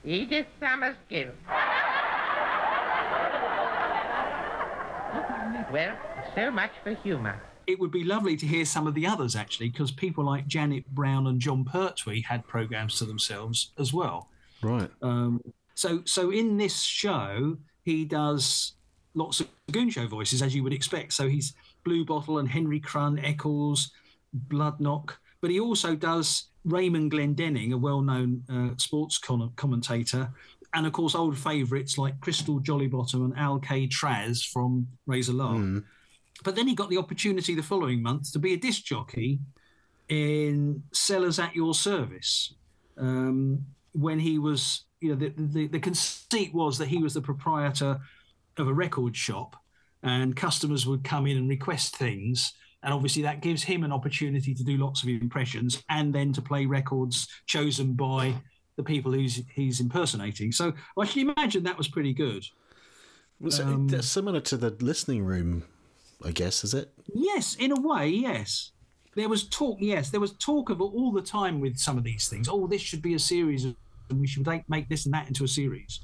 Edith 0.03 0.47
Summers 0.59 0.95
Gill. 1.09 1.31
Well, 5.71 5.97
so 6.35 6.51
much 6.51 6.71
for 6.83 6.93
humor. 6.95 7.41
It 7.67 7.79
would 7.79 7.91
be 7.91 8.03
lovely 8.03 8.35
to 8.37 8.45
hear 8.45 8.65
some 8.65 8.87
of 8.87 8.93
the 8.93 9.07
others, 9.07 9.35
actually, 9.35 9.69
because 9.69 9.91
people 9.91 10.23
like 10.25 10.47
Janet 10.47 10.85
Brown 10.87 11.27
and 11.27 11.39
Jon 11.39 11.63
Pertwee 11.63 12.21
had 12.21 12.45
programs 12.47 12.97
to 12.99 13.05
themselves 13.05 13.71
as 13.77 13.93
well. 13.93 14.29
right. 14.61 14.89
Um, 15.01 15.41
so, 15.75 16.01
so 16.05 16.31
in 16.31 16.57
this 16.57 16.81
show, 16.81 17.57
he 17.83 18.05
does 18.05 18.73
lots 19.15 19.39
of 19.39 19.47
Goon 19.71 19.89
Show 19.89 20.07
voices, 20.07 20.41
as 20.41 20.55
you 20.55 20.63
would 20.63 20.73
expect. 20.73 21.13
So 21.13 21.27
he's 21.27 21.53
Blue 21.83 22.05
Bottle 22.05 22.37
and 22.39 22.47
Henry 22.47 22.79
Crun, 22.79 23.19
Eccles, 23.19 23.91
Bloodnok, 24.47 25.11
but 25.41 25.51
he 25.51 25.59
also 25.59 25.95
does 25.95 26.45
Raymond 26.65 27.11
Glendenning, 27.11 27.73
a 27.73 27.77
well-known 27.77 28.43
uh, 28.49 28.77
sports 28.77 29.17
con- 29.17 29.51
commentator, 29.55 30.29
and 30.73 30.87
of 30.87 30.93
course 30.93 31.13
old 31.13 31.37
favourites 31.37 31.97
like 31.97 32.19
Crystal 32.21 32.59
Jollybottom 32.59 33.25
and 33.25 33.37
Al 33.37 33.59
K. 33.59 33.87
Traz 33.87 34.43
from 34.45 34.87
Razor 35.05 35.33
Lark. 35.33 35.83
But 36.43 36.55
then 36.55 36.67
he 36.67 36.75
got 36.75 36.89
the 36.89 36.97
opportunity 36.97 37.55
the 37.55 37.63
following 37.63 38.01
month 38.01 38.31
to 38.33 38.39
be 38.39 38.53
a 38.53 38.57
disc 38.57 38.83
jockey 38.83 39.39
in 40.09 40.83
Sellers 40.91 41.39
at 41.39 41.55
Your 41.55 41.73
Service. 41.73 42.53
Um, 42.97 43.65
when 43.93 44.19
he 44.19 44.39
was, 44.39 44.85
you 44.99 45.09
know, 45.09 45.15
the, 45.15 45.33
the, 45.37 45.67
the 45.67 45.79
conceit 45.79 46.53
was 46.53 46.77
that 46.77 46.87
he 46.87 46.97
was 46.97 47.13
the 47.13 47.21
proprietor 47.21 47.99
of 48.57 48.67
a 48.67 48.73
record 48.73 49.15
shop 49.15 49.55
and 50.01 50.35
customers 50.35 50.85
would 50.85 51.03
come 51.03 51.27
in 51.27 51.37
and 51.37 51.49
request 51.49 51.95
things. 51.95 52.53
And 52.81 52.93
obviously, 52.93 53.21
that 53.23 53.41
gives 53.41 53.63
him 53.63 53.83
an 53.83 53.93
opportunity 53.93 54.53
to 54.53 54.63
do 54.63 54.77
lots 54.77 55.03
of 55.03 55.09
impressions 55.09 55.81
and 55.89 56.13
then 56.13 56.33
to 56.33 56.41
play 56.41 56.65
records 56.65 57.27
chosen 57.45 57.93
by 57.93 58.35
the 58.75 58.83
people 58.83 59.11
who's 59.11 59.41
he's 59.53 59.79
impersonating. 59.79 60.51
So 60.51 60.73
I 60.99 61.05
can 61.05 61.29
imagine 61.29 61.63
that 61.63 61.77
was 61.77 61.87
pretty 61.87 62.13
good. 62.13 62.43
Was 63.39 63.59
Um, 63.59 63.89
similar 64.01 64.41
to 64.41 64.57
the 64.57 64.71
listening 64.81 65.23
room 65.23 65.63
I 66.23 66.31
guess, 66.31 66.63
is 66.63 66.73
it? 66.73 66.91
Yes, 67.13 67.55
in 67.55 67.71
a 67.71 67.79
way, 67.79 68.07
yes. 68.09 68.71
There 69.15 69.29
was 69.29 69.47
talk, 69.47 69.77
yes, 69.79 70.09
there 70.09 70.19
was 70.19 70.33
talk 70.33 70.69
of 70.69 70.81
all 70.81 71.11
the 71.11 71.21
time 71.21 71.59
with 71.59 71.77
some 71.77 71.97
of 71.97 72.03
these 72.03 72.27
things. 72.27 72.47
Oh, 72.49 72.67
this 72.67 72.81
should 72.81 73.01
be 73.01 73.13
a 73.13 73.19
series, 73.19 73.65
and 73.65 73.75
we 74.09 74.27
should 74.27 74.47
make, 74.67 74.89
this 74.89 75.05
and 75.05 75.13
that 75.13 75.27
into 75.27 75.43
a 75.43 75.47
series. 75.47 75.99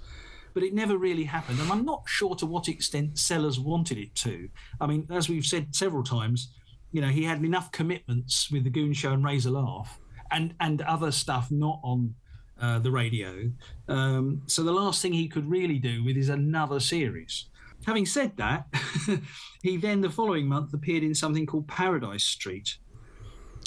But 0.53 0.63
it 0.63 0.73
never 0.73 0.97
really 0.97 1.23
happened. 1.23 1.59
And 1.59 1.71
I'm 1.71 1.85
not 1.85 2.03
sure 2.05 2.35
to 2.35 2.45
what 2.45 2.67
extent 2.67 3.17
Sellers 3.17 3.59
wanted 3.59 3.97
it 3.97 4.13
to. 4.15 4.49
I 4.81 4.87
mean, 4.87 5.07
as 5.09 5.29
we've 5.29 5.45
said 5.45 5.75
several 5.75 6.03
times, 6.03 6.49
you 6.91 7.01
know, 7.01 7.07
he 7.07 7.23
had 7.23 7.43
enough 7.43 7.71
commitments 7.71 8.51
with 8.51 8.63
the 8.63 8.69
Goon 8.69 8.93
Show 8.93 9.13
and 9.13 9.23
Ray's 9.23 9.45
a 9.45 9.51
Laugh 9.51 9.99
and, 10.31 10.55
and 10.59 10.81
other 10.81 11.11
stuff 11.11 11.51
not 11.51 11.79
on 11.83 12.15
uh, 12.61 12.79
the 12.79 12.91
radio. 12.91 13.51
Um, 13.87 14.41
so 14.47 14.63
the 14.63 14.71
last 14.71 15.01
thing 15.01 15.13
he 15.13 15.27
could 15.27 15.49
really 15.49 15.79
do 15.79 16.03
with 16.03 16.17
is 16.17 16.29
another 16.29 16.79
series. 16.79 17.45
Having 17.85 18.05
said 18.07 18.37
that, 18.37 18.65
he 19.63 19.77
then 19.77 20.01
the 20.01 20.09
following 20.09 20.47
month 20.47 20.73
appeared 20.73 21.03
in 21.03 21.15
something 21.15 21.45
called 21.45 21.67
Paradise 21.67 22.23
Street, 22.23 22.77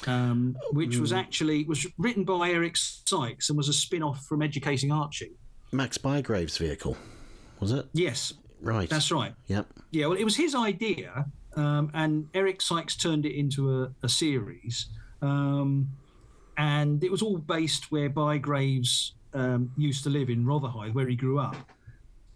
um, 0.07 0.57
which 0.73 0.99
was 0.99 1.13
actually 1.13 1.65
was 1.65 1.87
written 1.99 2.25
by 2.25 2.51
Eric 2.51 2.77
Sykes 2.77 3.49
and 3.49 3.57
was 3.57 3.69
a 3.69 3.73
spin-off 3.73 4.25
from 4.27 4.43
Educating 4.43 4.93
Archie. 4.93 5.33
Max 5.73 5.97
Bygraves' 5.99 6.59
vehicle, 6.59 6.97
was 7.61 7.73
it? 7.73 7.87
Yes, 7.95 8.35
Right. 8.61 8.89
that's 8.89 9.11
right. 9.11 9.35
Yep. 9.47 9.67
Yeah, 9.91 10.07
well, 10.07 10.19
it 10.19 10.25
was 10.25 10.37
his 10.37 10.55
idea, 10.55 11.25
um, 11.57 11.91
and 11.95 12.29
Eric 12.35 12.61
Sykes 12.61 12.97
turned 12.97 13.27
it 13.27 13.35
into 13.35 13.83
a, 13.83 13.93
a 14.03 14.09
series. 14.09 14.89
Um, 15.23 15.89
and 16.59 17.03
it 17.03 17.11
was 17.11 17.23
all 17.23 17.39
based 17.39 17.91
where 17.91 18.11
Bygraves 18.11 19.13
um, 19.35 19.71
used 19.77 20.05
to 20.05 20.11
live 20.11 20.29
in 20.31 20.45
Rotherhithe, 20.45 20.93
where 20.95 21.09
he 21.09 21.17
grew 21.17 21.39
up. 21.39 21.57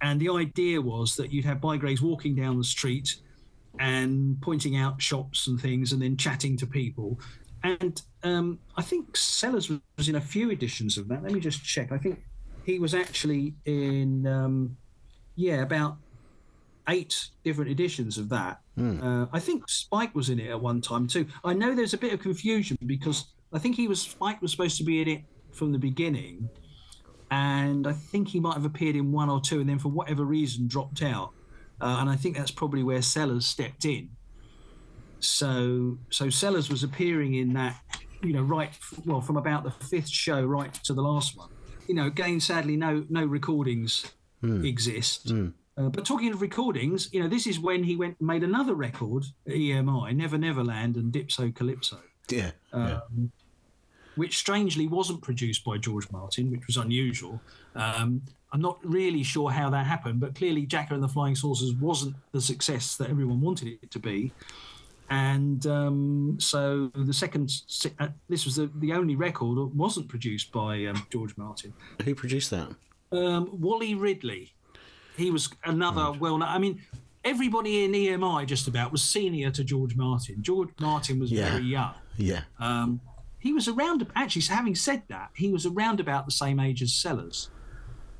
And 0.00 0.20
the 0.20 0.28
idea 0.30 0.80
was 0.80 1.16
that 1.16 1.32
you'd 1.32 1.44
have 1.44 1.58
Bygraves 1.58 2.02
walking 2.02 2.34
down 2.34 2.58
the 2.58 2.64
street 2.64 3.16
and 3.78 4.40
pointing 4.40 4.76
out 4.76 5.00
shops 5.00 5.46
and 5.46 5.60
things 5.60 5.92
and 5.92 6.00
then 6.00 6.16
chatting 6.16 6.56
to 6.58 6.66
people. 6.66 7.18
And 7.62 8.00
um, 8.22 8.58
I 8.76 8.82
think 8.82 9.16
Sellers 9.16 9.70
was 9.96 10.08
in 10.08 10.16
a 10.16 10.20
few 10.20 10.50
editions 10.50 10.98
of 10.98 11.08
that. 11.08 11.22
Let 11.22 11.32
me 11.32 11.40
just 11.40 11.64
check. 11.64 11.92
I 11.92 11.98
think 11.98 12.22
he 12.64 12.78
was 12.78 12.94
actually 12.94 13.54
in, 13.64 14.26
um, 14.26 14.76
yeah, 15.34 15.62
about 15.62 15.96
eight 16.88 17.28
different 17.44 17.70
editions 17.70 18.18
of 18.18 18.28
that. 18.28 18.60
Uh, 18.78 19.26
I 19.32 19.40
think 19.40 19.68
Spike 19.68 20.14
was 20.14 20.28
in 20.28 20.38
it 20.38 20.50
at 20.50 20.60
one 20.60 20.80
time 20.80 21.06
too. 21.06 21.26
I 21.44 21.54
know 21.54 21.74
there's 21.74 21.94
a 21.94 21.98
bit 21.98 22.12
of 22.12 22.20
confusion 22.20 22.76
because 22.86 23.24
I 23.52 23.58
think 23.58 23.74
he 23.74 23.88
was 23.88 24.00
Spike 24.00 24.42
was 24.42 24.50
supposed 24.50 24.76
to 24.78 24.84
be 24.84 25.00
in 25.00 25.08
it 25.08 25.24
from 25.52 25.72
the 25.72 25.78
beginning, 25.78 26.48
and 27.30 27.86
I 27.86 27.92
think 27.92 28.28
he 28.28 28.40
might 28.40 28.54
have 28.54 28.64
appeared 28.64 28.96
in 28.96 29.12
one 29.12 29.28
or 29.28 29.40
two, 29.40 29.60
and 29.60 29.68
then 29.68 29.78
for 29.78 29.88
whatever 29.88 30.24
reason 30.24 30.68
dropped 30.68 31.02
out. 31.02 31.32
Uh, 31.80 31.98
and 32.00 32.08
I 32.08 32.16
think 32.16 32.36
that's 32.36 32.50
probably 32.50 32.82
where 32.82 33.02
Sellers 33.02 33.46
stepped 33.46 33.84
in. 33.84 34.10
So, 35.20 35.98
so 36.10 36.30
Sellers 36.30 36.70
was 36.70 36.82
appearing 36.82 37.34
in 37.34 37.52
that, 37.54 37.76
you 38.22 38.32
know, 38.32 38.42
right 38.42 38.70
well 39.04 39.20
from 39.20 39.36
about 39.36 39.64
the 39.64 39.70
fifth 39.70 40.08
show 40.08 40.44
right 40.44 40.72
to 40.84 40.92
the 40.94 41.02
last 41.02 41.36
one. 41.36 41.48
You 41.86 41.94
know, 41.94 42.06
again, 42.06 42.40
sadly, 42.40 42.76
no 42.76 43.04
no 43.08 43.24
recordings 43.24 44.12
exist. 44.42 45.32
Uh, 45.78 45.88
but 45.90 46.04
talking 46.06 46.32
of 46.32 46.40
recordings, 46.40 47.08
you 47.12 47.20
know, 47.20 47.28
this 47.28 47.46
is 47.46 47.58
when 47.60 47.82
he 47.84 47.96
went 47.96 48.20
made 48.20 48.42
another 48.42 48.74
record, 48.74 49.24
EMI, 49.48 50.14
Never 50.16 50.38
Neverland 50.38 50.96
and 50.96 51.12
Dipso 51.12 51.54
Calypso, 51.54 52.00
Yeah. 52.30 52.52
yeah. 52.72 53.00
Which 54.16 54.38
strangely 54.38 54.86
wasn't 54.86 55.22
produced 55.22 55.64
by 55.64 55.78
George 55.78 56.10
Martin, 56.10 56.50
which 56.50 56.66
was 56.66 56.76
unusual. 56.76 57.40
Um, 57.74 58.22
I'm 58.52 58.60
not 58.60 58.78
really 58.82 59.22
sure 59.22 59.50
how 59.50 59.68
that 59.70 59.86
happened, 59.86 60.20
but 60.20 60.34
clearly 60.34 60.66
Jakka 60.66 60.92
and 60.92 61.02
the 61.02 61.08
Flying 61.08 61.34
Saucers 61.36 61.74
wasn't 61.74 62.16
the 62.32 62.40
success 62.40 62.96
that 62.96 63.10
everyone 63.10 63.40
wanted 63.40 63.68
it 63.82 63.90
to 63.90 63.98
be. 63.98 64.32
And 65.10 65.64
um, 65.66 66.36
so 66.40 66.90
the 66.94 67.12
second, 67.12 67.52
uh, 68.00 68.08
this 68.28 68.44
was 68.44 68.56
the, 68.56 68.70
the 68.76 68.92
only 68.92 69.14
record 69.14 69.58
that 69.58 69.74
wasn't 69.74 70.08
produced 70.08 70.50
by 70.50 70.86
um, 70.86 71.06
George 71.10 71.36
Martin. 71.36 71.72
Who 72.04 72.14
produced 72.14 72.50
that? 72.50 72.68
Um, 73.12 73.48
Wally 73.60 73.94
Ridley. 73.94 74.52
He 75.16 75.30
was 75.30 75.48
another 75.64 76.12
well 76.18 76.38
known. 76.38 76.48
I 76.48 76.58
mean, 76.58 76.82
everybody 77.24 77.84
in 77.84 77.92
EMI 77.92 78.46
just 78.46 78.66
about 78.68 78.90
was 78.92 79.02
senior 79.02 79.50
to 79.52 79.62
George 79.64 79.94
Martin. 79.96 80.42
George 80.42 80.70
Martin 80.80 81.20
was 81.20 81.30
Yeah. 81.30 81.50
very 81.52 81.64
young. 81.64 81.94
Yeah. 82.16 82.42
Um, 82.58 83.00
he 83.46 83.52
was 83.52 83.68
around, 83.68 84.06
actually, 84.14 84.42
so 84.42 84.54
having 84.54 84.74
said 84.74 85.02
that, 85.08 85.30
he 85.34 85.50
was 85.50 85.66
around 85.66 86.00
about 86.00 86.26
the 86.26 86.32
same 86.32 86.58
age 86.60 86.82
as 86.82 86.92
Sellers. 86.92 87.50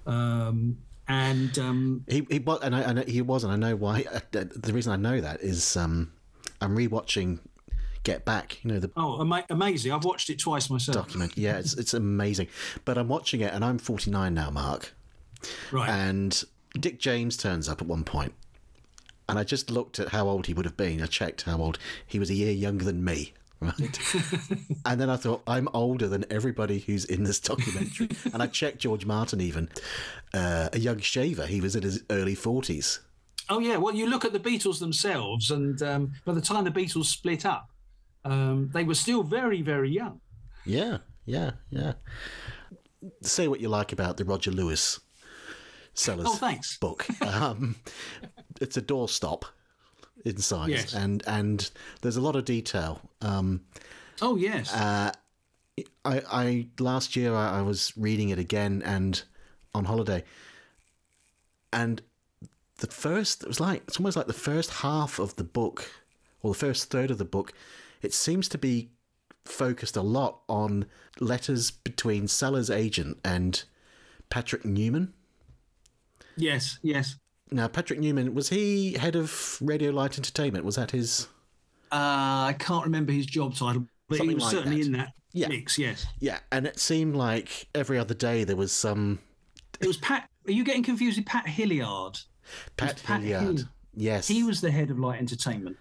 Um, 0.06 0.78
and 1.08 1.58
um, 1.58 2.04
He 2.08 2.26
he 2.30 2.38
was, 2.38 2.60
and 2.62 2.74
I, 2.74 2.84
I 2.84 2.92
know 2.92 3.04
he 3.06 3.22
was, 3.22 3.44
and 3.44 3.52
I 3.52 3.56
know 3.56 3.76
why. 3.76 4.04
Uh, 4.12 4.20
the 4.32 4.72
reason 4.72 4.92
I 4.92 4.96
know 4.96 5.20
that 5.20 5.40
is 5.40 5.76
um, 5.76 6.12
I'm 6.60 6.76
rewatching 6.76 7.40
Get 8.02 8.24
Back. 8.24 8.62
You 8.64 8.72
know 8.72 8.78
the 8.80 8.90
oh, 8.96 9.20
ama- 9.20 9.44
amazing! 9.50 9.92
I've 9.92 10.04
watched 10.04 10.30
it 10.30 10.38
twice 10.38 10.70
myself. 10.70 10.96
document. 10.96 11.36
Yeah, 11.36 11.58
it's 11.58 11.74
it's 11.74 11.94
amazing. 11.94 12.48
But 12.84 12.98
I'm 12.98 13.08
watching 13.08 13.40
it, 13.40 13.52
and 13.52 13.64
I'm 13.64 13.78
49 13.78 14.32
now, 14.34 14.50
Mark. 14.50 14.94
Right. 15.70 15.88
And 15.88 16.42
Dick 16.78 16.98
James 16.98 17.36
turns 17.36 17.68
up 17.68 17.80
at 17.80 17.86
one 17.86 18.04
point, 18.04 18.34
and 19.28 19.38
I 19.38 19.44
just 19.44 19.70
looked 19.70 19.98
at 19.98 20.08
how 20.08 20.28
old 20.28 20.46
he 20.46 20.54
would 20.54 20.64
have 20.64 20.76
been. 20.76 21.02
I 21.02 21.06
checked 21.06 21.42
how 21.42 21.58
old 21.58 21.78
he 22.06 22.18
was. 22.18 22.30
A 22.30 22.34
year 22.34 22.52
younger 22.52 22.84
than 22.84 23.04
me. 23.04 23.32
Right. 23.60 23.98
and 24.84 25.00
then 25.00 25.08
I 25.08 25.16
thought, 25.16 25.42
I'm 25.46 25.68
older 25.72 26.08
than 26.08 26.24
everybody 26.30 26.78
who's 26.80 27.04
in 27.06 27.24
this 27.24 27.40
documentary. 27.40 28.08
and 28.32 28.42
I 28.42 28.46
checked 28.48 28.78
George 28.78 29.06
Martin, 29.06 29.40
even 29.40 29.68
uh, 30.34 30.68
a 30.72 30.78
young 30.78 30.98
shaver. 30.98 31.46
He 31.46 31.60
was 31.60 31.74
in 31.74 31.82
his 31.82 32.02
early 32.10 32.36
40s. 32.36 33.00
Oh 33.48 33.58
yeah, 33.60 33.76
well 33.76 33.94
you 33.94 34.08
look 34.08 34.24
at 34.24 34.32
the 34.32 34.40
Beatles 34.40 34.80
themselves, 34.80 35.50
and 35.52 35.80
um, 35.82 36.12
by 36.24 36.32
the 36.32 36.40
time 36.40 36.64
the 36.64 36.70
Beatles 36.70 37.04
split 37.06 37.46
up, 37.46 37.70
um, 38.24 38.70
they 38.74 38.82
were 38.82 38.94
still 38.94 39.22
very, 39.22 39.62
very 39.62 39.88
young. 39.90 40.20
Yeah, 40.64 40.98
yeah, 41.24 41.52
yeah. 41.70 41.92
Say 43.22 43.46
what 43.46 43.60
you 43.60 43.68
like 43.68 43.92
about 43.92 44.16
the 44.16 44.24
Roger 44.24 44.50
Lewis 44.50 44.98
Sellers 45.94 46.26
Oh, 46.28 46.34
thanks. 46.34 46.76
book. 46.78 47.06
Um, 47.20 47.76
it's 48.60 48.76
a 48.76 48.82
doorstop 48.82 49.44
in 50.26 50.36
size, 50.38 50.68
Yes. 50.70 50.94
and 50.94 51.22
and 51.26 51.70
there's 52.02 52.16
a 52.16 52.20
lot 52.20 52.36
of 52.36 52.44
detail. 52.44 53.00
Um, 53.22 53.62
Oh 54.20 54.36
yes, 54.36 54.72
I, 54.74 55.12
I 56.04 56.66
last 56.78 57.16
year 57.16 57.34
I, 57.34 57.58
I 57.58 57.62
was 57.62 57.92
reading 57.96 58.30
it 58.30 58.38
again 58.38 58.82
and 58.84 59.22
on 59.74 59.84
holiday, 59.84 60.24
and 61.72 62.02
the 62.78 62.86
first 62.86 63.42
it 63.42 63.48
was 63.48 63.60
like 63.60 63.82
it's 63.86 63.98
almost 63.98 64.16
like 64.16 64.26
the 64.26 64.32
first 64.32 64.70
half 64.82 65.18
of 65.18 65.36
the 65.36 65.44
book 65.44 65.90
or 66.42 66.52
the 66.52 66.58
first 66.58 66.90
third 66.90 67.10
of 67.10 67.18
the 67.18 67.24
book. 67.24 67.52
It 68.02 68.12
seems 68.14 68.48
to 68.50 68.58
be 68.58 68.90
focused 69.44 69.96
a 69.96 70.02
lot 70.02 70.40
on 70.48 70.86
letters 71.20 71.70
between 71.70 72.26
Sellers' 72.28 72.70
agent 72.70 73.18
and 73.24 73.62
Patrick 74.28 74.64
Newman. 74.64 75.12
yes, 76.36 76.78
yes. 76.82 77.16
Now, 77.50 77.68
Patrick 77.68 78.00
Newman 78.00 78.35
was 78.35 78.48
he 78.48 78.94
head 78.94 79.14
of 79.16 79.59
Radio 79.61 79.90
Light 79.92 80.18
Entertainment? 80.18 80.64
Was 80.64 80.76
that 80.76 80.90
his? 80.90 81.28
Uh, 81.92 82.50
I 82.50 82.56
can't 82.59 82.85
remember 82.85 83.12
his 83.12 83.26
job 83.26 83.54
title, 83.54 83.87
but 84.09 84.18
Something 84.18 84.30
he 84.30 84.35
was 84.35 84.44
like 84.44 84.52
certainly 84.52 84.78
that. 84.80 84.87
in 84.87 84.92
that 84.92 85.12
Yeah. 85.32 85.48
mix. 85.48 85.78
Yes, 85.78 86.06
Yeah, 86.18 86.38
and 86.50 86.66
it 86.66 86.78
seemed 86.80 87.14
like 87.14 87.68
every 87.74 87.98
other 87.98 88.14
day 88.14 88.42
there 88.44 88.56
was 88.56 88.72
some 88.72 89.20
it 89.80 89.87
was 89.87 89.96
Pat. 89.98 90.28
Are 90.48 90.52
you 90.52 90.64
getting 90.64 90.82
confused 90.82 91.18
with 91.18 91.26
Pat 91.26 91.46
Hillyard? 91.46 92.18
Pat, 92.76 93.00
Pat 93.04 93.20
Hillyard. 93.22 93.59
Hill. 93.59 93.68
Yes, 93.94 94.26
He 94.28 94.42
was 94.42 94.61
the 94.61 94.70
head 94.70 94.90
of 94.90 94.98
Light 94.98 95.18
Entertainment, 95.20 95.76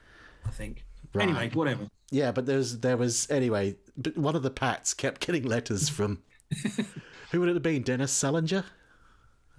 I 0.45 0.49
think. 0.51 0.86
Anyway, 1.19 1.49
whatever. 1.54 1.88
Yeah, 2.12 2.32
but 2.32 2.45
there 2.45 2.58
was 2.58 2.80
there 2.82 2.97
was 2.97 3.30
anyway. 3.32 3.75
But 3.97 4.17
one 4.17 4.36
of 4.36 4.43
the 4.43 4.51
Pats 4.51 4.93
kept 4.93 5.25
getting 5.25 5.43
letters 5.43 5.89
from 5.89 6.21
who 7.32 7.39
would 7.39 7.49
it 7.49 7.54
have 7.56 7.63
been? 7.63 7.82
Dennis 7.84 8.12
Salinger, 8.12 8.65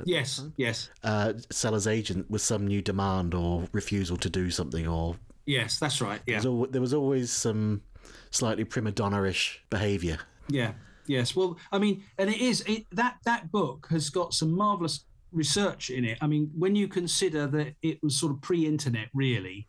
Yes, 0.04 0.44
yes, 0.56 0.90
uh, 1.04 1.32
Sellers' 1.50 1.86
agent, 1.86 2.30
with 2.30 2.42
some 2.42 2.66
new 2.66 2.82
demand 2.82 3.34
or 3.34 3.66
refusal 3.72 4.16
to 4.18 4.28
do 4.28 4.50
something, 4.50 4.86
or 4.86 5.16
yes. 5.46 5.78
That's 5.78 6.00
right. 6.00 6.20
Yeah, 6.26 6.40
there 6.40 6.50
was 6.52 6.66
al- 6.66 6.72
there 6.72 6.80
was 6.80 6.94
always 6.94 7.30
some 7.30 7.82
slightly 8.30 8.64
prima 8.64 8.92
donna-ish 8.92 9.62
behaviour. 9.70 10.18
yeah, 10.48 10.72
yes. 11.06 11.34
Well, 11.34 11.56
I 11.72 11.78
mean, 11.78 12.04
and 12.18 12.28
it 12.30 12.40
is 12.40 12.62
it, 12.66 12.84
that 12.92 13.16
that 13.24 13.50
book 13.50 13.86
has 13.90 14.10
got 14.10 14.34
some 14.34 14.52
marvelous 14.52 15.04
research 15.32 15.90
in 15.90 16.04
it. 16.04 16.18
I 16.20 16.26
mean, 16.26 16.50
when 16.56 16.76
you 16.76 16.88
consider 16.88 17.46
that 17.48 17.74
it 17.82 18.02
was 18.02 18.16
sort 18.18 18.32
of 18.32 18.40
pre-internet, 18.42 19.08
really. 19.14 19.66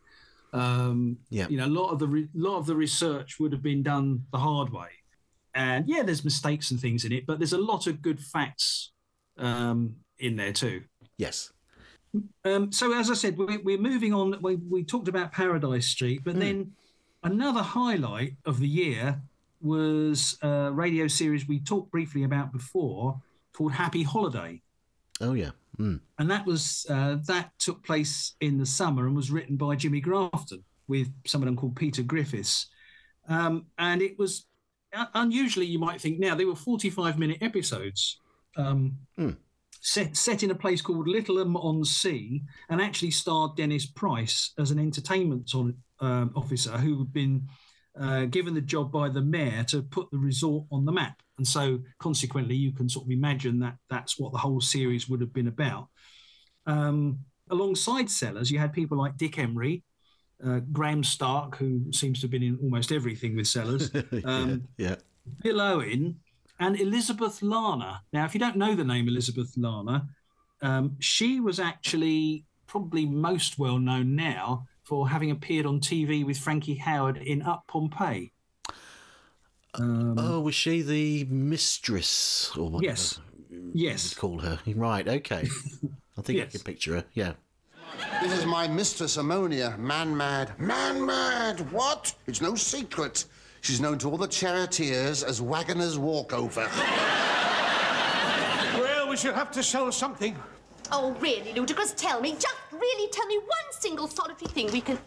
Um, 0.54 1.18
Yeah. 1.30 1.48
you 1.50 1.58
know, 1.58 1.66
a 1.66 1.68
lot 1.68 1.90
of 1.92 2.00
the 2.00 2.08
re- 2.08 2.30
lot 2.34 2.58
of 2.58 2.66
the 2.66 2.76
research 2.76 3.38
would 3.40 3.52
have 3.52 3.62
been 3.62 3.84
done 3.84 4.24
the 4.32 4.38
hard 4.40 4.72
way, 4.72 4.90
and 5.54 5.88
yeah, 5.88 6.04
there's 6.04 6.24
mistakes 6.24 6.72
and 6.72 6.80
things 6.80 7.04
in 7.06 7.12
it, 7.12 7.26
but 7.26 7.38
there's 7.40 7.54
a 7.54 7.58
lot 7.58 7.86
of 7.88 8.02
good 8.02 8.20
facts 8.20 8.92
um, 9.38 9.96
in 10.20 10.36
there 10.36 10.54
too. 10.54 10.84
Yes, 11.18 11.52
Um, 12.46 12.72
so 12.72 12.98
as 12.98 13.10
I 13.10 13.14
said, 13.14 13.38
we, 13.38 13.58
we're 13.58 13.78
moving 13.78 14.14
on. 14.14 14.38
We, 14.42 14.56
we 14.56 14.84
talked 14.84 15.08
about 15.08 15.32
Paradise 15.32 15.88
Street, 15.88 16.22
but 16.24 16.40
then 16.40 16.74
another 17.24 17.62
highlight 17.62 18.34
of 18.46 18.60
the 18.60 18.68
year 18.68 19.22
was 19.62 20.38
a 20.42 20.72
radio 20.72 21.08
series 21.08 21.48
we 21.48 21.60
talked 21.60 21.92
briefly 21.92 22.24
about 22.24 22.52
before 22.52 23.20
called 23.54 23.74
Happy 23.74 24.04
Holiday, 24.04 24.62
oh 25.22 25.34
yeah, 25.34 25.52
mm. 25.80 26.00
and 26.20 26.32
that 26.32 26.46
was 26.46 26.86
uh, 26.90 27.18
that 27.26 27.52
took 27.58 27.84
place 27.84 28.36
in 28.40 28.58
the 28.58 28.66
summer 28.66 29.08
and 29.08 29.16
was 29.16 29.32
written 29.32 29.58
by 29.58 29.76
Jimmy 29.76 30.00
Grafton. 30.00 30.64
with 30.88 31.12
someone 31.26 31.56
called 31.56 31.76
Peter 31.76 32.04
Griffiths, 32.04 32.68
um, 33.28 33.66
and 33.80 34.02
it 34.02 34.18
was 34.20 34.46
uh, 34.94 35.06
unusually 35.16 35.66
you 35.66 35.80
might 35.80 36.00
think 36.00 36.20
now 36.20 36.36
they 36.36 36.46
were 36.46 36.56
45 36.56 37.18
minute 37.18 37.40
episodes. 37.42 38.20
Um, 38.56 38.98
Set, 39.88 40.18
set 40.18 40.44
in 40.44 40.52
a 40.52 40.56
place 40.56 40.82
called 40.82 41.08
Littleham 41.08 41.56
on 41.56 41.86
Sea, 41.86 42.44
and 42.70 42.82
actually 42.82 43.12
starred 43.12 43.56
Dennis 43.56 43.86
Price 43.86 44.52
as 44.60 44.70
an 44.70 44.80
entertainment 44.80 45.56
on, 45.56 45.78
um, 46.02 46.34
officer 46.36 46.72
who 46.72 47.00
had 47.00 47.14
been 47.14 47.48
uh, 47.98 48.26
given 48.26 48.54
the 48.54 48.60
job 48.60 48.92
by 48.92 49.08
the 49.08 49.22
mayor 49.22 49.64
to 49.64 49.82
put 49.82 50.12
the 50.12 50.18
resort 50.18 50.66
on 50.74 50.84
the 50.84 50.92
map. 50.92 51.22
And 51.38 51.48
so, 51.48 51.80
consequently, 52.00 52.54
you 52.54 52.74
can 52.74 52.90
sort 52.90 53.06
of 53.06 53.12
imagine 53.12 53.60
that 53.60 53.78
that's 53.90 54.20
what 54.20 54.34
the 54.34 54.38
whole 54.38 54.60
series 54.60 55.08
would 55.08 55.22
have 55.22 55.32
been 55.32 55.48
about. 55.48 55.88
Um, 56.66 57.20
alongside 57.50 58.10
Sellers, 58.10 58.52
you 58.52 58.60
had 58.60 58.74
people 58.74 58.98
like 58.98 59.16
Dick 59.16 59.40
Emery, 59.40 59.84
uh, 60.46 60.60
Graham 60.70 61.02
Stark, 61.02 61.56
who 61.56 61.94
seems 61.94 62.20
to 62.20 62.26
have 62.26 62.32
been 62.32 62.44
in 62.44 62.60
almost 62.62 62.92
everything 62.92 63.38
with 63.38 63.48
Sellers, 63.48 63.90
um, 64.26 64.68
yeah. 64.78 64.96
Bill 65.42 65.62
Owen, 65.62 66.20
and 66.60 66.80
Elizabeth 66.80 67.42
Larner. 67.42 68.00
Now, 68.14 68.26
if 68.26 68.34
you 68.34 68.40
don't 68.40 68.56
know 68.58 68.76
the 68.76 68.84
name 68.84 69.08
Elizabeth 69.08 69.54
Larner, 69.58 70.04
um, 70.62 70.96
she 71.00 71.40
was 71.40 71.60
actually 71.60 72.46
probably 72.66 73.06
most 73.06 73.58
well 73.60 73.80
known 73.80 74.16
now 74.16 74.66
for 74.84 75.10
having 75.10 75.32
appeared 75.32 75.66
on 75.66 75.80
TV 75.80 76.26
with 76.26 76.38
Frankie 76.38 76.78
Howerd 76.78 77.24
in 77.24 77.42
Up 77.42 77.66
Pompeii. 77.68 78.32
oh, 79.76 80.40
was 80.40 80.56
she 80.56 80.82
the 80.82 81.26
mistress 81.26 82.52
or 82.58 82.70
whatever 82.70 82.84
Yes. 82.86 83.20
Yes. 83.74 84.14
call 84.14 84.40
her? 84.40 84.60
Right. 84.66 85.08
Okay. 85.08 85.48
I 86.18 86.22
think 86.22 86.42
I 86.42 86.46
can 86.46 86.62
picture 86.62 86.96
her. 86.96 87.06
Yeah. 87.14 87.34
This 88.22 88.34
is 88.40 88.46
my 88.46 88.68
mistress 88.68 89.18
Ammonia, 89.18 89.76
man 89.78 90.16
mad. 90.16 90.60
Man 90.60 91.06
mad? 91.06 91.72
What? 91.72 92.14
It's 92.26 92.42
no 92.42 92.56
secret. 92.56 93.26
She's 93.62 93.80
known 93.82 93.98
to 94.00 94.10
all 94.10 94.18
the 94.18 94.28
charioteers 94.28 95.24
as 95.24 95.42
Wagoner's 95.42 95.98
Walkover. 95.98 96.70
Well, 98.78 99.10
we 99.10 99.18
shall 99.18 99.34
have 99.34 99.52
to 99.52 99.64
sell 99.64 99.92
something. 99.92 100.36
Oh, 100.92 101.12
really, 101.20 101.54
Ludicrus? 101.54 101.94
Tell 101.94 102.22
me, 102.22 102.34
just 102.34 102.56
really 102.72 103.10
tell 103.12 103.26
me 103.26 103.38
one 103.38 103.72
single 103.80 104.08
solitary 104.08 104.52
thing 104.52 104.72
we 104.72 104.82
can. 104.82 105.00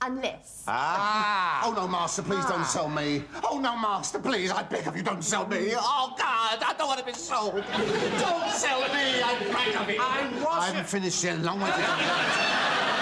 Unless. 0.00 0.64
Ah! 0.68 1.62
Oh, 1.64 1.72
no, 1.72 1.86
Master, 1.88 2.22
please 2.22 2.44
don't 2.46 2.64
sell 2.64 2.88
me. 2.88 3.24
Oh, 3.44 3.58
no, 3.58 3.76
Master, 3.76 4.18
please, 4.18 4.50
I 4.50 4.62
beg 4.62 4.86
of 4.86 4.96
you, 4.96 5.02
don't 5.02 5.22
sell 5.22 5.46
me. 5.46 5.72
Oh, 5.76 6.14
God, 6.16 6.62
I 6.64 6.74
don't 6.78 6.86
want 6.88 7.00
to 7.00 7.06
be 7.06 7.12
sold. 7.12 7.54
Don't 7.54 8.50
sell 8.52 8.80
me, 8.80 9.22
I 9.22 9.36
beg 9.52 9.74
of 9.76 9.90
you. 9.90 10.00
I 10.00 10.20
I 10.20 10.44
wasn't. 10.44 10.64
haven't 10.76 10.86
finished 10.88 11.22
yet. 11.24 11.38
Long 11.42 11.60
way 11.60 11.70
to 11.70 11.76
go. 11.76 11.84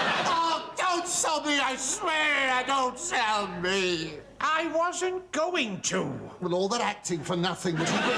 don't 1.07 1.13
sell 1.13 1.41
me, 1.41 1.57
I 1.57 1.75
swear, 1.77 2.51
I 2.51 2.63
don't 2.63 2.99
sell 2.99 3.47
me. 3.61 4.15
I 4.41 4.67
wasn't 4.75 5.31
going 5.31 5.79
to. 5.83 6.03
Well, 6.41 6.53
all 6.53 6.67
that 6.67 6.81
acting 6.81 7.21
for 7.21 7.37
nothing 7.37 7.77
was 7.79 7.89
brilliant. 7.89 8.13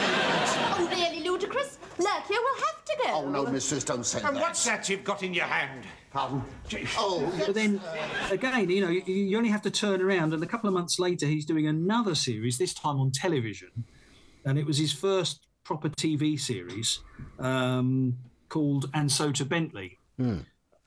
Oh, 0.81 0.87
really, 0.89 1.19
Ludicrus? 1.23 1.77
Look, 1.99 2.23
here 2.27 2.39
we'll 2.41 2.65
have 2.65 2.85
to 2.85 2.97
go. 3.03 3.11
Oh, 3.13 3.29
no, 3.29 3.45
mistress, 3.45 3.83
don't 3.83 4.03
say 4.03 4.21
And 4.23 4.35
that. 4.35 4.41
what's 4.41 4.65
that 4.65 4.89
you've 4.89 5.03
got 5.03 5.21
in 5.21 5.35
your 5.35 5.45
hand? 5.45 5.85
Pardon? 6.11 6.41
Jeez. 6.67 6.89
Oh, 6.97 7.31
But 7.45 7.53
then 7.53 7.79
again, 8.31 8.67
you 8.71 8.81
know, 8.81 8.89
you, 8.89 9.03
you 9.05 9.37
only 9.37 9.49
have 9.49 9.61
to 9.63 9.71
turn 9.71 10.01
around, 10.01 10.33
and 10.33 10.41
a 10.41 10.47
couple 10.47 10.67
of 10.67 10.73
months 10.73 10.97
later, 10.97 11.27
he's 11.27 11.45
doing 11.45 11.67
another 11.67 12.15
series, 12.15 12.57
this 12.57 12.73
time 12.73 12.99
on 12.99 13.11
television. 13.11 13.69
And 14.45 14.57
it 14.57 14.65
was 14.65 14.79
his 14.79 14.91
first 14.91 15.45
proper 15.63 15.89
TV 15.89 16.39
series 16.39 17.01
um, 17.37 18.17
called 18.49 18.89
And 18.95 19.11
So 19.11 19.31
to 19.33 19.45
Bentley. 19.45 19.99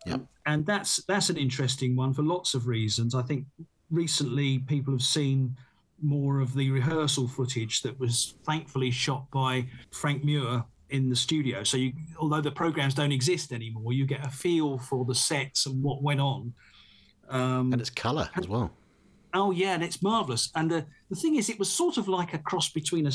Yep. 0.07 0.21
and 0.47 0.67
that's 0.67 1.05
that's 1.05 1.31
an 1.31 1.37
interesting 1.37 1.95
one 1.95 2.13
for 2.13 2.23
lots 2.23 2.55
of 2.55 2.67
reasons. 2.67 3.15
I 3.15 3.23
think 3.23 3.47
recently 3.91 4.59
people 4.61 4.93
have 4.93 5.03
seen 5.03 5.57
more 6.03 6.41
of 6.41 6.55
the 6.55 6.71
rehearsal 6.71 7.29
footage 7.29 7.83
that 7.83 7.99
was 8.01 8.35
thankfully 8.45 8.91
shot 8.91 9.31
by 9.31 9.67
Frank 9.93 10.25
Muir 10.25 10.65
in 10.91 11.09
the 11.09 11.17
studio. 11.17 11.63
So 11.65 11.77
you, 11.77 11.93
although 12.19 12.41
the 12.41 12.51
programs 12.51 12.95
don't 12.95 13.13
exist 13.13 13.53
anymore, 13.53 13.93
you 13.93 14.07
get 14.07 14.27
a 14.27 14.31
feel 14.31 14.79
for 14.79 15.05
the 15.05 15.15
sets 15.15 15.67
and 15.67 15.83
what 15.83 16.03
went 16.03 16.21
on. 16.21 16.53
And 17.73 17.81
it's 17.81 17.91
colour 17.91 18.29
as 18.37 18.49
well. 18.49 18.73
Oh 19.35 19.51
yeah, 19.51 19.75
and 19.75 19.83
it's 19.83 20.03
marvelous. 20.03 20.51
And 20.55 20.71
the 20.71 20.87
the 21.09 21.17
thing 21.17 21.37
is, 21.37 21.49
it 21.49 21.59
was 21.59 21.71
sort 21.71 21.97
of 21.97 22.09
like 22.09 22.35
a 22.35 22.39
cross 22.39 22.71
between 22.71 23.07
a 23.07 23.13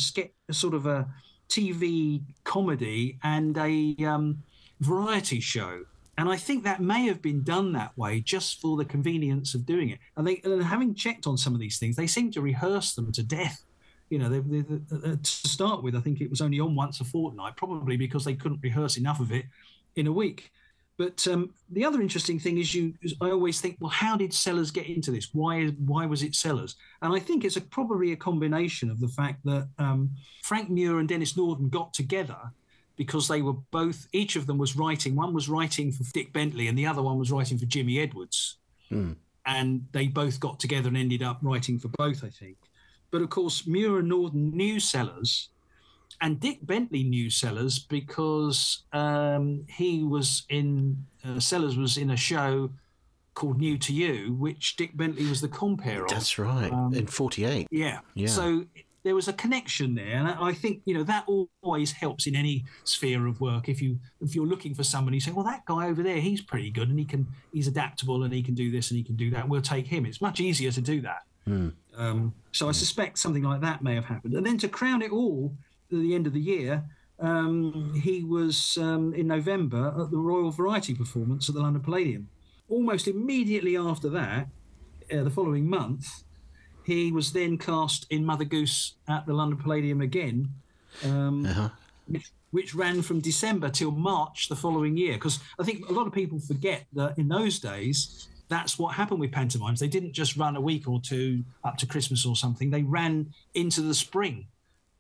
a 0.50 0.54
sort 0.54 0.74
of 0.74 0.86
a 0.88 1.08
TV 1.50 2.24
comedy 2.44 3.20
and 3.24 3.58
a 3.58 3.96
um, 4.04 4.42
variety 4.80 5.40
show. 5.40 5.84
And 6.18 6.28
I 6.30 6.36
think 6.36 6.64
that 6.64 6.82
may 6.82 7.06
have 7.06 7.22
been 7.22 7.44
done 7.44 7.74
that 7.74 7.96
way 7.96 8.22
just 8.22 8.60
for 8.60 8.76
the 8.76 8.86
convenience 8.86 9.54
of 9.54 9.66
doing 9.66 9.90
it. 9.90 10.00
And 10.16 10.28
they, 10.28 10.42
and 10.44 10.64
having 10.64 10.96
checked 10.96 11.28
on 11.28 11.38
some 11.38 11.54
of 11.54 11.60
these 11.60 11.78
things, 11.78 11.96
they 11.96 12.08
seem 12.08 12.32
to 12.32 12.42
rehearse 12.42 12.96
them 12.96 13.12
to 13.12 13.24
death. 13.24 13.64
You 14.10 14.20
know, 14.20 14.30
they, 14.30 14.40
they, 14.40 14.62
they, 14.62 15.12
uh, 15.12 15.16
to 15.16 15.24
start 15.24 15.84
with, 15.84 15.96
I 15.96 16.00
think 16.00 16.22
it 16.22 16.30
was 16.30 16.42
only 16.42 16.60
on 16.60 16.76
once 16.76 17.02
a 17.02 17.04
fortnight, 17.04 17.56
probably 17.56 17.98
because 17.98 18.26
they 18.26 18.34
couldn't 18.34 18.62
rehearse 18.64 18.98
enough 18.98 19.20
of 19.20 19.32
it 19.32 19.46
in 19.96 20.08
a 20.08 20.12
week. 20.12 20.52
But 20.98 21.28
um, 21.28 21.54
the 21.70 21.86
other 21.86 22.02
interesting 22.02 22.40
thing 22.40 22.58
is, 22.58 22.74
you. 22.74 22.96
Is 23.04 23.14
I 23.22 23.30
always 23.30 23.62
think, 23.62 23.78
well, 23.80 23.92
how 23.92 24.18
did 24.18 24.34
Sellers 24.34 24.72
get 24.72 24.88
into 24.88 25.12
this? 25.12 25.30
Why? 25.32 25.68
Why 25.68 26.08
was 26.08 26.24
it 26.24 26.34
Sellers? 26.34 26.76
And 27.04 27.14
I 27.14 27.20
think 27.20 27.46
it's 27.46 27.56
a, 27.56 27.62
probably 27.62 28.14
a 28.14 28.16
combination 28.16 28.90
of 28.90 29.00
the 29.00 29.08
fact 29.08 29.46
that 29.46 29.68
um, 29.78 30.10
Frank 30.42 30.72
Muir 30.72 30.98
and 30.98 31.08
Denis 31.08 31.38
Norden 31.38 31.70
got 31.70 31.94
together 31.94 32.40
because 32.98 33.28
they 33.28 33.42
were 33.42 33.54
both. 33.72 34.08
Each 34.12 34.36
of 34.36 34.48
them 34.48 34.58
was 34.58 34.76
writing. 34.76 35.16
One 35.16 35.34
was 35.34 35.48
writing 35.48 35.92
for 35.92 36.04
Dick 36.14 36.34
Bentley, 36.34 36.68
and 36.68 36.78
the 36.78 36.86
other 36.86 37.02
one 37.02 37.18
was 37.18 37.32
writing 37.32 37.58
for 37.58 37.66
Jimmy 37.66 38.00
Edwards. 38.00 38.58
And 39.46 39.88
they 39.94 40.08
both 40.08 40.40
got 40.40 40.60
together 40.60 40.90
and 40.90 40.98
ended 40.98 41.24
up 41.24 41.40
writing 41.42 41.80
for 41.80 41.88
both, 41.90 42.24
I 42.24 42.30
think. 42.30 42.58
But 43.12 43.22
of 43.22 43.30
course, 43.30 43.66
Muir 43.66 44.00
and 44.00 44.10
Norden 44.10 44.52
knew 44.52 44.80
Sellers, 44.82 45.50
and 46.20 46.40
Dick 46.40 46.66
Bentley 46.66 47.04
knew 47.04 47.30
Sellers 47.30 47.80
because 47.80 48.84
um, 48.92 49.64
he 49.70 50.04
was 50.04 50.44
in 50.50 51.06
uh, 51.24 51.40
Sellers 51.40 51.78
was 51.78 51.98
in 51.98 52.10
a 52.12 52.18
show 52.18 52.72
called 53.36 53.60
New 53.60 53.78
to 53.78 53.94
You, 53.94 54.34
which 54.34 54.76
Dick 54.78 54.98
Bentley 54.98 55.28
was 55.28 55.42
the 55.42 55.48
compere 55.48 56.04
of. 56.04 56.10
That's 56.10 56.40
right. 56.40 56.72
In 56.94 57.06
48. 57.06 57.68
Yeah. 57.70 58.00
Yeah. 58.16 58.28
So 58.28 58.66
there 59.08 59.16
was 59.16 59.30
a 59.30 59.34
connection 59.34 59.96
there, 59.96 60.18
and 60.18 60.28
I 60.28 60.48
I 60.50 60.54
think 60.54 60.82
you 60.86 60.94
know 60.94 61.04
that 61.04 61.26
always 61.64 61.94
helps 61.94 62.28
in 62.28 62.36
any 62.36 62.66
sphere 62.84 63.26
of 63.26 63.40
work. 63.40 63.70
If 63.70 63.82
you 63.82 64.00
if 64.22 64.36
you're 64.36 64.46
looking 64.46 64.76
for 64.76 64.84
somebody, 64.84 65.18
you 65.18 65.22
say, 65.22 65.32
well, 65.32 65.46
that 65.46 65.66
guy 65.66 65.88
over 65.88 66.04
there, 66.04 66.18
he's 66.18 66.42
pretty 66.42 66.70
good, 66.70 66.90
and 66.90 67.00
he 67.00 67.06
can 67.06 67.26
he's 67.54 67.68
adaptable, 67.68 68.24
and 68.24 68.34
he 68.34 68.44
can 68.44 68.54
do 68.54 68.70
this, 68.70 68.92
and 68.92 68.98
he 68.98 69.04
can 69.04 69.16
do 69.16 69.30
that. 69.32 69.48
We'll 69.48 69.62
take 69.62 69.88
him. 69.88 70.06
It's 70.06 70.22
much 70.22 70.40
easier 70.42 70.72
to 70.72 70.82
do 70.82 71.02
that. 71.02 71.22
Um, 71.96 72.34
so 72.52 72.68
I 72.68 72.74
suspect 72.74 73.18
something 73.18 73.44
like 73.44 73.62
that 73.62 73.82
may 73.82 73.96
have 73.96 74.06
happened. 74.06 74.34
And 74.34 74.46
then 74.46 74.58
to 74.60 74.68
crown 74.68 75.02
it 75.02 75.12
all, 75.12 75.56
at 75.92 76.00
the 76.00 76.14
end 76.14 76.28
of 76.28 76.34
the 76.34 76.42
year, 76.42 76.84
um, 77.20 78.00
he 78.04 78.24
was 78.24 78.78
um, 78.78 79.14
in 79.14 79.28
November 79.28 79.94
at 80.00 80.12
the 80.12 80.18
Royal 80.18 80.52
Variety 80.52 80.94
performance 80.94 81.48
at 81.50 81.56
the 81.56 81.62
London 81.62 81.82
Palladium. 81.82 82.28
Almost 82.70 83.08
immediately 83.08 83.78
after 83.78 84.10
that, 84.10 84.50
uh, 85.12 85.24
the 85.24 85.30
following 85.30 85.70
month, 85.70 86.24
he 86.88 87.12
was 87.12 87.34
then 87.34 87.58
cast 87.58 88.08
in 88.10 88.24
Mother 88.26 88.46
Goose 88.46 88.94
at 89.10 89.26
the 89.26 89.34
London 89.34 89.60
Palladium 89.60 90.00
again, 90.00 90.48
um, 91.04 91.46
Uh-huh. 91.46 91.70
which, 92.08 92.32
which 92.52 92.74
ran 92.74 93.02
from 93.02 93.20
December 93.20 93.70
till 93.70 93.92
March 93.92 94.48
the 94.48 94.56
following 94.56 94.96
year. 94.96 95.16
Because 95.16 95.40
I 95.60 95.64
think 95.64 95.90
a 95.90 95.92
lot 95.92 96.08
of 96.08 96.14
people 96.14 96.40
forget 96.40 96.86
that 96.94 97.18
in 97.18 97.28
those 97.28 97.60
days, 97.60 98.30
that's 98.48 98.80
what 98.80 98.96
happened 98.96 99.20
with 99.20 99.34
pantomimes. 99.34 99.82
They 99.82 99.90
didn't 99.90 100.14
just 100.14 100.38
run 100.38 100.56
a 100.56 100.62
week 100.62 100.88
or 100.88 101.02
two 101.02 101.44
up 101.66 101.76
to 101.80 101.86
Christmas 101.86 102.26
or 102.26 102.38
something, 102.38 102.70
they 102.72 102.84
ran 102.84 103.34
into 103.54 103.82
the 103.82 103.94
spring. 103.94 104.48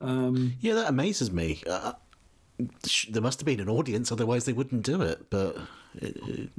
Um, 0.01 0.55
Yeah, 0.59 0.73
that 0.73 0.89
amazes 0.89 1.31
me. 1.31 1.63
Uh, 1.65 1.93
there 3.09 3.21
must 3.21 3.39
have 3.39 3.45
been 3.45 3.61
an 3.61 3.69
audience, 3.69 4.11
otherwise 4.11 4.43
they 4.43 4.51
wouldn't 4.51 4.83
do 4.83 5.01
it. 5.01 5.29
But 5.29 5.55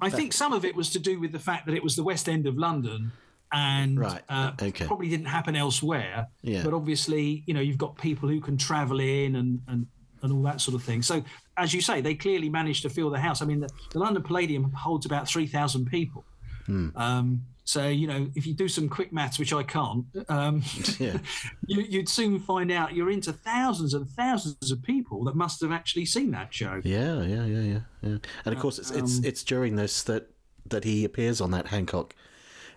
I 0.01 0.09
think 0.09 0.33
some 0.33 0.55
of 0.55 0.65
it 0.65 0.75
was 0.75 0.89
to 0.91 0.99
do 0.99 1.21
with 1.21 1.33
the 1.33 1.39
fact 1.39 1.67
that 1.67 1.75
it 1.75 1.85
was 1.85 1.97
the 1.97 2.03
West 2.03 2.29
End 2.31 2.47
of 2.47 2.57
London 2.57 3.13
and 3.53 3.99
Right, 3.99 4.23
uh, 4.29 4.53
okay. 4.61 4.87
probably 4.87 5.09
didn't 5.09 5.27
happen 5.27 5.57
elsewhere. 5.57 6.29
Yeah. 6.43 6.63
But 6.65 6.75
obviously, 6.75 7.43
you 7.47 7.55
know, 7.55 7.61
you've 7.61 7.79
got 7.79 7.97
people 7.97 8.29
who 8.29 8.41
can 8.41 8.57
travel 8.57 9.01
in 9.01 9.37
and, 9.37 9.61
and, 9.69 9.87
and 10.23 10.33
all 10.33 10.43
that 10.43 10.61
sort 10.61 10.75
of 10.75 10.83
thing. 10.83 11.03
So, 11.03 11.23
as 11.57 11.73
you 11.73 11.81
say, 11.81 12.01
they 12.01 12.15
clearly 12.15 12.49
managed 12.49 12.83
to 12.83 12.91
fill 12.91 13.11
the 13.11 13.19
house. 13.21 13.41
I 13.43 13.47
mean, 13.47 13.61
the, 13.61 13.69
the 13.93 13.99
London 13.99 14.23
Palladium 14.23 14.71
holds 14.73 15.07
about 15.07 15.29
3,000 15.29 15.87
people. 15.87 16.25
Hmm. 16.67 16.89
Um, 16.97 17.43
so, 17.65 17.87
you 17.87 18.07
know, 18.07 18.31
if 18.35 18.47
you 18.47 18.55
do 18.55 18.67
some 18.67 18.89
quick 18.89 19.13
maths, 19.13 19.39
which 19.39 19.53
I 19.53 19.63
can't, 19.63 20.05
um, 20.29 20.63
Yeah. 20.99 21.19
you, 21.67 21.83
you'd 21.83 22.09
soon 22.09 22.41
find 22.41 22.71
out 22.71 22.95
you're 22.95 23.11
into 23.11 23.33
thousands 23.33 23.93
and 23.95 24.09
thousands 24.09 24.71
of 24.71 24.83
people 24.83 25.25
that 25.25 25.37
must 25.37 25.61
have 25.61 25.71
actually 25.71 26.07
seen 26.07 26.31
that 26.31 26.53
show. 26.53 26.81
yeah, 26.85 27.23
yeah, 27.23 27.45
yeah, 27.45 27.61
yeah, 27.61 27.81
yeah. 28.03 28.17
And 28.47 28.55
of 28.55 28.59
course, 28.59 28.79
it's 28.79 28.91
Um, 28.91 28.99
it's 28.99 29.19
it's 29.19 29.43
during 29.45 29.77
this 29.77 30.03
that 30.05 30.31
that 30.71 30.85
he 30.85 31.05
appears 31.05 31.41
on 31.43 31.51
that 31.51 31.67
Hancock 31.67 32.15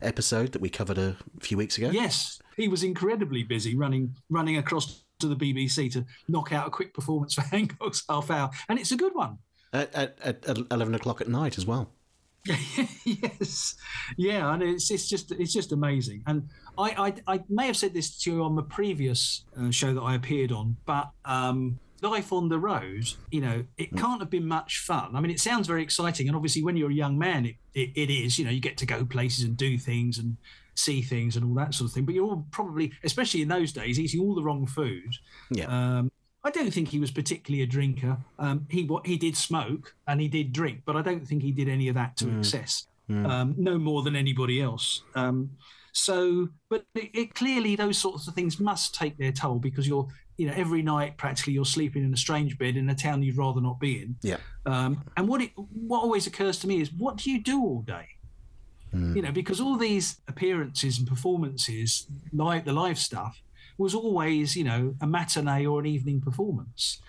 episode 0.02 0.52
that 0.54 0.62
we 0.62 0.70
covered 0.70 0.98
a 0.98 1.18
few 1.40 1.58
weeks 1.58 1.78
ago. 1.78 1.90
Yes, 1.90 2.42
he 2.58 2.68
was 2.68 2.84
incredibly 2.84 3.44
busy 3.44 3.76
running 3.76 4.16
running 4.30 4.58
across 4.58 5.04
to 5.20 5.28
the 5.28 5.36
BBC 5.36 5.92
to 5.94 6.06
knock 6.28 6.52
out 6.52 6.68
a 6.68 6.70
quick 6.70 6.94
performance 6.94 7.34
for 7.34 7.42
Hancock's 7.52 8.04
half 8.10 8.30
hour, 8.30 8.50
and 8.70 8.80
it's 8.80 8.92
a 8.92 8.98
good 8.98 9.14
one. 9.14 9.38
At, 9.74 9.94
at, 9.96 10.20
at 10.24 10.58
eleven 10.72 10.96
o'clock 10.96 11.22
at 11.22 11.30
night 11.30 11.58
as 11.58 11.66
well. 11.66 11.92
yes, 13.06 13.76
yeah, 14.18 14.52
and 14.54 14.64
it's 14.64 14.90
it's 14.90 15.08
just 15.08 15.32
it's 15.32 15.54
just 15.54 15.72
amazing. 15.72 16.24
And 16.28 16.50
I 16.78 17.14
I, 17.28 17.36
I 17.36 17.44
may 17.50 17.68
have 17.68 17.78
said 17.78 17.94
this 17.94 18.18
to 18.20 18.32
you 18.32 18.44
on 18.44 18.56
the 18.56 18.64
previous 18.64 19.46
uh, 19.60 19.70
show 19.70 19.94
that 19.94 20.02
I 20.02 20.16
appeared 20.16 20.52
on, 20.52 20.76
but 20.86 21.12
um, 21.24 21.80
life 22.02 22.34
on 22.34 22.50
the 22.50 22.60
road, 22.60 23.08
you 23.30 23.42
know, 23.42 23.64
it 23.78 23.96
can't 23.96 24.20
have 24.22 24.30
been 24.30 24.48
much 24.48 24.80
fun. 24.80 25.16
I 25.16 25.20
mean, 25.22 25.32
it 25.32 25.40
sounds 25.40 25.68
very 25.68 25.84
exciting, 25.84 26.28
and 26.28 26.36
obviously, 26.36 26.64
when 26.64 26.76
you're 26.78 26.92
a 26.92 26.94
young 26.94 27.18
man, 27.18 27.46
it, 27.46 27.56
it, 27.74 27.92
it 27.96 28.10
is. 28.12 28.38
You 28.40 28.46
know, 28.46 28.52
you 28.52 28.60
get 28.60 28.78
to 28.78 28.86
go 28.86 29.06
places 29.06 29.44
and 29.44 29.56
do 29.56 29.78
things 29.78 30.18
and 30.18 30.38
see 30.76 31.02
things 31.02 31.36
and 31.36 31.46
all 31.46 31.54
that 31.56 31.74
sort 31.74 31.90
of 31.90 31.94
thing. 31.94 32.06
But 32.06 32.16
you're 32.16 32.26
all 32.26 32.46
probably, 32.52 32.92
especially 33.04 33.42
in 33.42 33.48
those 33.48 33.72
days, 33.72 34.00
eating 34.00 34.22
all 34.22 34.36
the 34.36 34.44
wrong 34.44 34.66
food. 34.66 35.16
Yeah. 35.52 35.66
Um, 35.68 36.12
I 36.44 36.50
don't 36.50 36.74
think 36.74 36.88
he 36.88 37.00
was 37.00 37.12
particularly 37.12 37.62
a 37.62 37.68
drinker. 37.68 38.18
Um, 38.40 38.66
he 38.70 38.84
what 38.86 39.06
he 39.06 39.16
did 39.18 39.38
smoke 39.38 39.94
and 40.08 40.20
he 40.20 40.28
did 40.28 40.52
drink, 40.52 40.82
but 40.86 40.96
I 40.96 41.04
don't 41.04 41.28
think 41.28 41.44
he 41.44 41.52
did 41.52 41.70
any 41.70 41.88
of 41.88 41.96
that 41.96 42.18
to 42.18 42.26
Mm. 42.26 42.40
excess. 42.40 42.88
Mm. 43.10 43.30
Um, 43.30 43.56
no 43.58 43.78
more 43.78 44.02
than 44.02 44.16
anybody 44.16 44.60
else. 44.62 45.04
Um, 45.14 45.52
so, 45.92 46.50
but 46.70 46.86
it, 46.96 47.12
it 47.14 47.34
clearly 47.36 47.76
those 47.76 47.98
sorts 47.98 48.28
of 48.28 48.34
things 48.34 48.60
must 48.60 48.96
take 48.96 49.18
their 49.18 49.32
toll 49.34 49.60
because 49.60 49.88
you're, 49.88 50.08
you 50.42 50.48
know, 50.48 50.54
every 50.56 50.82
night 50.82 51.18
practically 51.18 51.54
you're 51.54 51.66
sleeping 51.66 52.04
in 52.04 52.12
a 52.12 52.18
strange 52.18 52.58
bed 52.58 52.76
in 52.76 52.90
a 52.90 52.96
town 52.96 53.22
you'd 53.22 53.38
rather 53.38 53.62
not 53.62 53.80
be 53.80 54.02
in. 54.02 54.16
Yeah. 54.24 54.38
Um, 54.66 55.04
and 55.16 55.28
what 55.28 55.40
it 55.40 55.52
what 55.56 56.02
always 56.02 56.26
occurs 56.26 56.58
to 56.62 56.68
me 56.68 56.82
is, 56.82 56.92
what 56.92 57.18
do 57.18 57.30
you 57.30 57.40
do 57.44 57.62
all 57.62 57.84
day? 57.84 58.08
Mm. 58.92 59.16
You 59.16 59.22
know, 59.22 59.32
because 59.32 59.62
all 59.62 59.78
these 59.78 60.18
appearances 60.28 60.98
and 60.98 61.08
performances, 61.08 62.08
like 62.34 62.66
the 62.66 62.74
live 62.74 62.98
stuff, 62.98 63.40
was 63.78 63.94
always, 63.94 64.56
you 64.56 64.64
know, 64.64 64.96
a 65.00 65.06
matinee 65.06 65.68
or 65.68 65.80
an 65.80 65.86
evening 65.86 66.20
performance. 66.22 67.00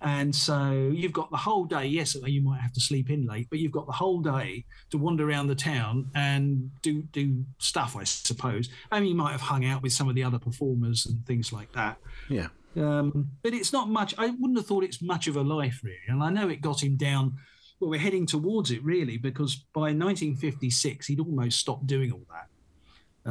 And 0.00 0.34
so 0.34 0.90
you've 0.94 1.12
got 1.12 1.30
the 1.30 1.36
whole 1.36 1.66
day. 1.66 1.84
Yes, 1.84 2.14
you 2.14 2.40
might 2.40 2.62
have 2.62 2.72
to 2.72 2.80
sleep 2.80 3.10
in 3.10 3.26
late, 3.26 3.48
but 3.50 3.58
you've 3.58 3.72
got 3.72 3.86
the 3.86 3.92
whole 3.92 4.20
day 4.20 4.64
to 4.88 4.96
wander 4.96 5.28
around 5.28 5.48
the 5.48 5.54
town 5.54 6.10
and 6.14 6.70
do 6.80 7.02
do 7.12 7.44
stuff. 7.58 7.96
I 7.96 8.04
suppose. 8.04 8.70
I 8.90 9.00
mean, 9.00 9.10
you 9.10 9.14
might 9.14 9.32
have 9.32 9.42
hung 9.42 9.66
out 9.66 9.82
with 9.82 9.92
some 9.92 10.08
of 10.08 10.14
the 10.14 10.24
other 10.24 10.38
performers 10.38 11.04
and 11.04 11.26
things 11.26 11.52
like 11.52 11.70
that. 11.72 11.98
Yeah. 12.30 12.48
Um, 12.78 13.30
but 13.42 13.54
it's 13.54 13.72
not 13.72 13.88
much. 13.88 14.14
I 14.18 14.26
wouldn't 14.26 14.58
have 14.58 14.66
thought 14.66 14.84
it's 14.84 15.02
much 15.02 15.26
of 15.26 15.36
a 15.36 15.42
life, 15.42 15.80
really. 15.82 15.98
And 16.08 16.22
I 16.22 16.30
know 16.30 16.48
it 16.48 16.60
got 16.60 16.82
him 16.82 16.96
down. 16.96 17.34
Well, 17.80 17.90
we're 17.90 18.00
heading 18.00 18.26
towards 18.26 18.70
it, 18.70 18.82
really, 18.84 19.16
because 19.16 19.56
by 19.72 19.92
1956, 19.92 21.06
he'd 21.06 21.20
almost 21.20 21.58
stopped 21.58 21.86
doing 21.86 22.12
all 22.12 22.26
that. 22.30 22.48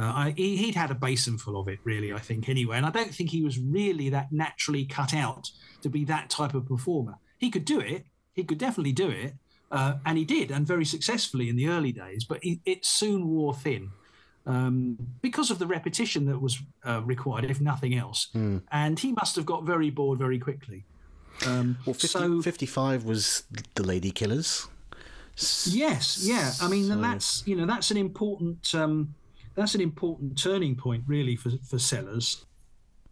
Uh, 0.00 0.12
I, 0.12 0.34
he, 0.36 0.56
he'd 0.56 0.74
had 0.74 0.90
a 0.90 0.94
basin 0.94 1.38
full 1.38 1.60
of 1.60 1.68
it, 1.68 1.78
really, 1.84 2.12
I 2.12 2.18
think, 2.18 2.48
anyway. 2.48 2.76
And 2.76 2.86
I 2.86 2.90
don't 2.90 3.14
think 3.14 3.30
he 3.30 3.42
was 3.42 3.58
really 3.58 4.10
that 4.10 4.30
naturally 4.30 4.84
cut 4.84 5.12
out 5.12 5.50
to 5.82 5.88
be 5.88 6.04
that 6.04 6.30
type 6.30 6.54
of 6.54 6.66
performer. 6.66 7.16
He 7.38 7.50
could 7.50 7.64
do 7.64 7.80
it, 7.80 8.06
he 8.32 8.44
could 8.44 8.58
definitely 8.58 8.92
do 8.92 9.10
it. 9.10 9.34
Uh, 9.70 9.94
and 10.06 10.16
he 10.16 10.24
did, 10.24 10.50
and 10.50 10.66
very 10.66 10.84
successfully 10.84 11.50
in 11.50 11.56
the 11.56 11.68
early 11.68 11.92
days, 11.92 12.24
but 12.24 12.38
he, 12.42 12.58
it 12.64 12.86
soon 12.86 13.28
wore 13.28 13.52
thin 13.52 13.90
um, 14.48 14.96
because 15.20 15.50
of 15.50 15.58
the 15.58 15.66
repetition 15.66 16.24
that 16.26 16.40
was 16.40 16.58
uh, 16.84 17.02
required, 17.04 17.44
if 17.50 17.60
nothing 17.60 17.94
else. 17.94 18.28
Mm. 18.34 18.62
And 18.72 18.98
he 18.98 19.12
must 19.12 19.36
have 19.36 19.46
got 19.46 19.64
very 19.64 19.90
bored 19.90 20.18
very 20.18 20.38
quickly. 20.38 20.84
Um, 21.46 21.78
Well, 21.86 21.94
50, 21.94 22.06
so 22.08 22.42
55 22.42 23.04
was 23.04 23.44
the 23.74 23.82
Lady 23.84 24.10
Killers. 24.10 24.66
Yes, 25.66 26.26
yeah. 26.26 26.52
I 26.60 26.68
mean, 26.68 26.88
So- 26.88 27.00
that's 27.00 27.46
you 27.46 27.54
know 27.54 27.66
that's 27.66 27.92
an 27.92 27.96
important 27.96 28.74
um, 28.74 29.14
that's 29.54 29.74
an 29.74 29.80
important 29.80 30.36
turning 30.36 30.74
point 30.74 31.04
really 31.06 31.36
for 31.36 31.50
for 31.70 31.78
Sellers. 31.78 32.44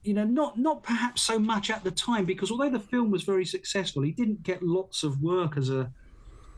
You 0.03 0.14
know, 0.14 0.24
not 0.24 0.59
not 0.59 0.82
perhaps 0.82 1.22
so 1.22 1.39
much 1.39 1.70
at 1.70 1.84
the 1.84 1.91
time 1.91 2.24
because 2.24 2.51
although 2.51 2.70
the 2.70 2.80
film 2.80 3.11
was 3.11 3.22
very 3.22 3.45
successful, 3.45 4.03
he 4.03 4.11
didn't 4.11 4.43
get 4.43 4.62
lots 4.62 5.05
of 5.05 5.22
work 5.22 5.57
as 5.57 5.70
a 5.70 5.93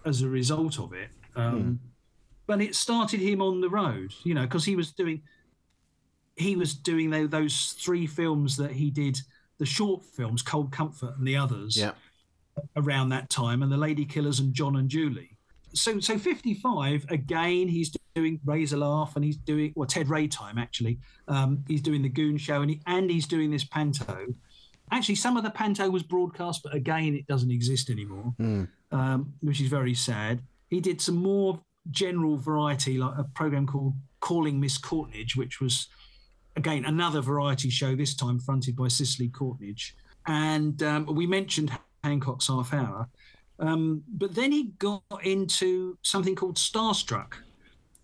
as 0.06 0.22
a 0.22 0.28
result 0.28 0.78
of 0.78 0.92
it. 0.92 1.10
Um, 1.36 1.80
But 2.48 2.60
it 2.62 2.74
started 2.74 3.20
him 3.20 3.40
on 3.40 3.60
the 3.60 3.68
road, 3.68 4.12
you 4.24 4.34
know, 4.34 4.42
because 4.42 4.64
he 4.64 4.74
was 4.74 4.90
doing 4.90 5.22
he 6.36 6.56
was 6.56 6.72
doing 6.74 7.10
tho- 7.10 7.26
those 7.26 7.72
three 7.78 8.06
films 8.06 8.56
that 8.56 8.70
he 8.72 8.90
did, 8.90 9.18
the 9.58 9.66
short 9.66 10.04
films, 10.04 10.40
Cold 10.40 10.70
Comfort 10.72 11.16
and 11.18 11.26
the 11.26 11.36
others 11.36 11.76
Yeah. 11.76 11.92
around 12.76 13.08
that 13.10 13.28
time, 13.28 13.62
and 13.62 13.70
the 13.72 13.76
Lady 13.76 14.04
Killers 14.04 14.38
and 14.40 14.54
John 14.54 14.76
and 14.76 14.88
Julie. 14.88 15.36
So, 15.74 15.98
so 16.00 16.16
55 16.16 17.04
again. 17.10 17.66
He's 17.68 17.94
doing 18.14 18.40
Ray's 18.44 18.72
a 18.72 18.76
Laugh, 18.76 19.14
and 19.16 19.24
he's 19.24 19.36
doing 19.36 19.72
well 19.76 19.86
Ted 19.88 20.08
Ray 20.08 20.26
time 20.28 20.58
actually. 20.58 20.98
Um, 21.26 21.64
he's 21.68 21.82
doing 21.82 22.02
the 22.02 22.08
Goon 22.08 22.38
Show, 22.38 22.62
and 22.62 22.70
he, 22.70 22.80
and 22.86 23.10
he's 23.10 23.26
doing 23.26 23.50
this 23.50 23.64
Panto. 23.64 24.32
Actually, 24.90 25.16
some 25.16 25.36
of 25.36 25.42
the 25.44 25.50
Panto 25.50 25.90
was 25.90 26.02
broadcast, 26.04 26.62
but 26.62 26.72
again, 26.74 27.14
it 27.14 27.26
doesn't 27.26 27.50
exist 27.50 27.90
anymore, 27.90 28.32
Mm. 28.40 28.68
um, 28.92 29.34
which 29.40 29.60
is 29.60 29.68
very 29.68 29.92
sad. 29.94 30.40
He 30.70 30.80
did 30.80 31.00
some 31.00 31.16
more 31.16 31.60
general 31.90 32.36
variety, 32.36 32.98
like 32.98 33.16
a 33.18 33.24
program 33.24 33.66
called 33.66 33.94
Calling 34.20 34.60
Miss 34.60 34.78
Courtneidge, 34.78 35.36
which 35.36 35.60
was 35.60 35.88
again 36.56 36.84
another 36.84 37.20
variety 37.20 37.70
show. 37.70 37.94
This 37.94 38.14
time 38.14 38.38
fronted 38.40 38.76
by 38.76 38.88
Cicely 38.88 39.28
Courtneidge, 39.28 39.92
and 40.26 40.82
um, 40.82 41.06
we 41.06 41.26
mentioned 41.26 41.72
Hancock's 42.04 42.48
Half 42.48 42.72
Hour. 42.72 43.08
Um, 43.60 44.04
but 44.08 44.34
then 44.34 44.52
he 44.52 44.72
got 44.78 45.02
into 45.24 45.98
something 46.02 46.36
called 46.36 46.56
Starstruck, 46.56 47.34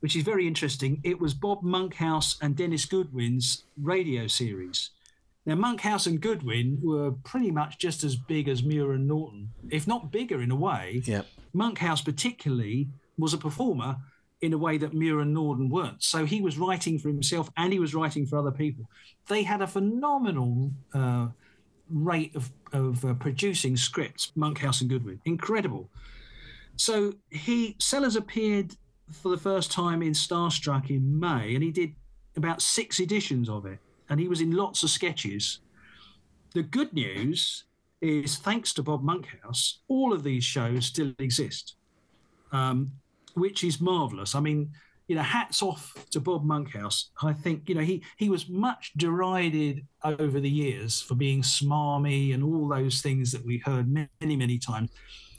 which 0.00 0.16
is 0.16 0.24
very 0.24 0.46
interesting. 0.46 1.00
It 1.04 1.20
was 1.20 1.32
Bob 1.32 1.62
Monkhouse 1.62 2.36
and 2.42 2.56
Dennis 2.56 2.84
Goodwin's 2.86 3.64
radio 3.80 4.26
series. 4.26 4.90
Now, 5.46 5.56
Monkhouse 5.56 6.06
and 6.06 6.20
Goodwin 6.20 6.78
were 6.82 7.12
pretty 7.24 7.50
much 7.50 7.78
just 7.78 8.02
as 8.02 8.16
big 8.16 8.48
as 8.48 8.62
Muir 8.62 8.92
and 8.92 9.06
Norden, 9.06 9.50
if 9.70 9.86
not 9.86 10.10
bigger 10.10 10.40
in 10.40 10.50
a 10.50 10.56
way. 10.56 11.02
Yeah. 11.04 11.22
Monkhouse, 11.52 12.00
particularly, 12.00 12.88
was 13.18 13.34
a 13.34 13.38
performer 13.38 13.96
in 14.40 14.52
a 14.52 14.58
way 14.58 14.76
that 14.78 14.92
Muir 14.92 15.20
and 15.20 15.32
Norden 15.32 15.68
weren't. 15.70 16.02
So 16.02 16.24
he 16.24 16.40
was 16.40 16.58
writing 16.58 16.98
for 16.98 17.08
himself 17.08 17.50
and 17.56 17.72
he 17.72 17.78
was 17.78 17.94
writing 17.94 18.26
for 18.26 18.38
other 18.38 18.50
people. 18.50 18.84
They 19.28 19.42
had 19.42 19.62
a 19.62 19.66
phenomenal 19.66 20.70
uh, 20.92 21.28
rate 21.88 22.34
of, 22.34 22.50
of 22.72 23.04
uh, 23.04 23.14
producing 23.14 23.76
scripts, 23.76 24.32
Monkhouse 24.36 24.80
and 24.80 24.90
Goodwin. 24.90 25.20
Incredible. 25.24 25.88
So 26.76 27.14
he 27.30 27.76
Sellers 27.78 28.16
appeared 28.16 28.76
for 29.10 29.30
the 29.30 29.36
first 29.38 29.70
time 29.70 30.02
in 30.02 30.12
Starstruck 30.12 30.90
in 30.90 31.18
May, 31.18 31.54
and 31.54 31.62
he 31.62 31.70
did 31.70 31.94
about 32.36 32.62
six 32.62 33.00
editions 33.00 33.48
of 33.48 33.66
it, 33.66 33.78
and 34.08 34.18
he 34.18 34.28
was 34.28 34.40
in 34.40 34.52
lots 34.52 34.82
of 34.82 34.90
sketches. 34.90 35.60
The 36.52 36.62
good 36.62 36.92
news 36.92 37.64
is, 38.00 38.36
thanks 38.36 38.72
to 38.74 38.82
Bob 38.82 39.02
Monkhouse, 39.02 39.80
all 39.88 40.12
of 40.12 40.22
these 40.22 40.44
shows 40.44 40.86
still 40.86 41.12
exist, 41.18 41.76
um, 42.52 42.92
which 43.34 43.64
is 43.64 43.80
marvelous. 43.80 44.34
I 44.34 44.40
mean, 44.40 44.72
you 45.06 45.16
know, 45.16 45.22
hats 45.22 45.62
off 45.62 46.06
to 46.10 46.20
Bob 46.20 46.44
Monkhouse. 46.44 47.10
I 47.22 47.32
think 47.32 47.68
you 47.68 47.74
know 47.74 47.82
he 47.82 48.02
he 48.16 48.30
was 48.30 48.48
much 48.48 48.92
derided 48.96 49.86
over 50.02 50.40
the 50.40 50.50
years 50.50 51.00
for 51.00 51.14
being 51.14 51.42
smarmy 51.42 52.34
and 52.34 52.42
all 52.42 52.68
those 52.68 53.00
things 53.02 53.30
that 53.32 53.44
we 53.44 53.58
heard 53.58 53.88
many 53.92 54.36
many 54.36 54.58
times. 54.58 54.90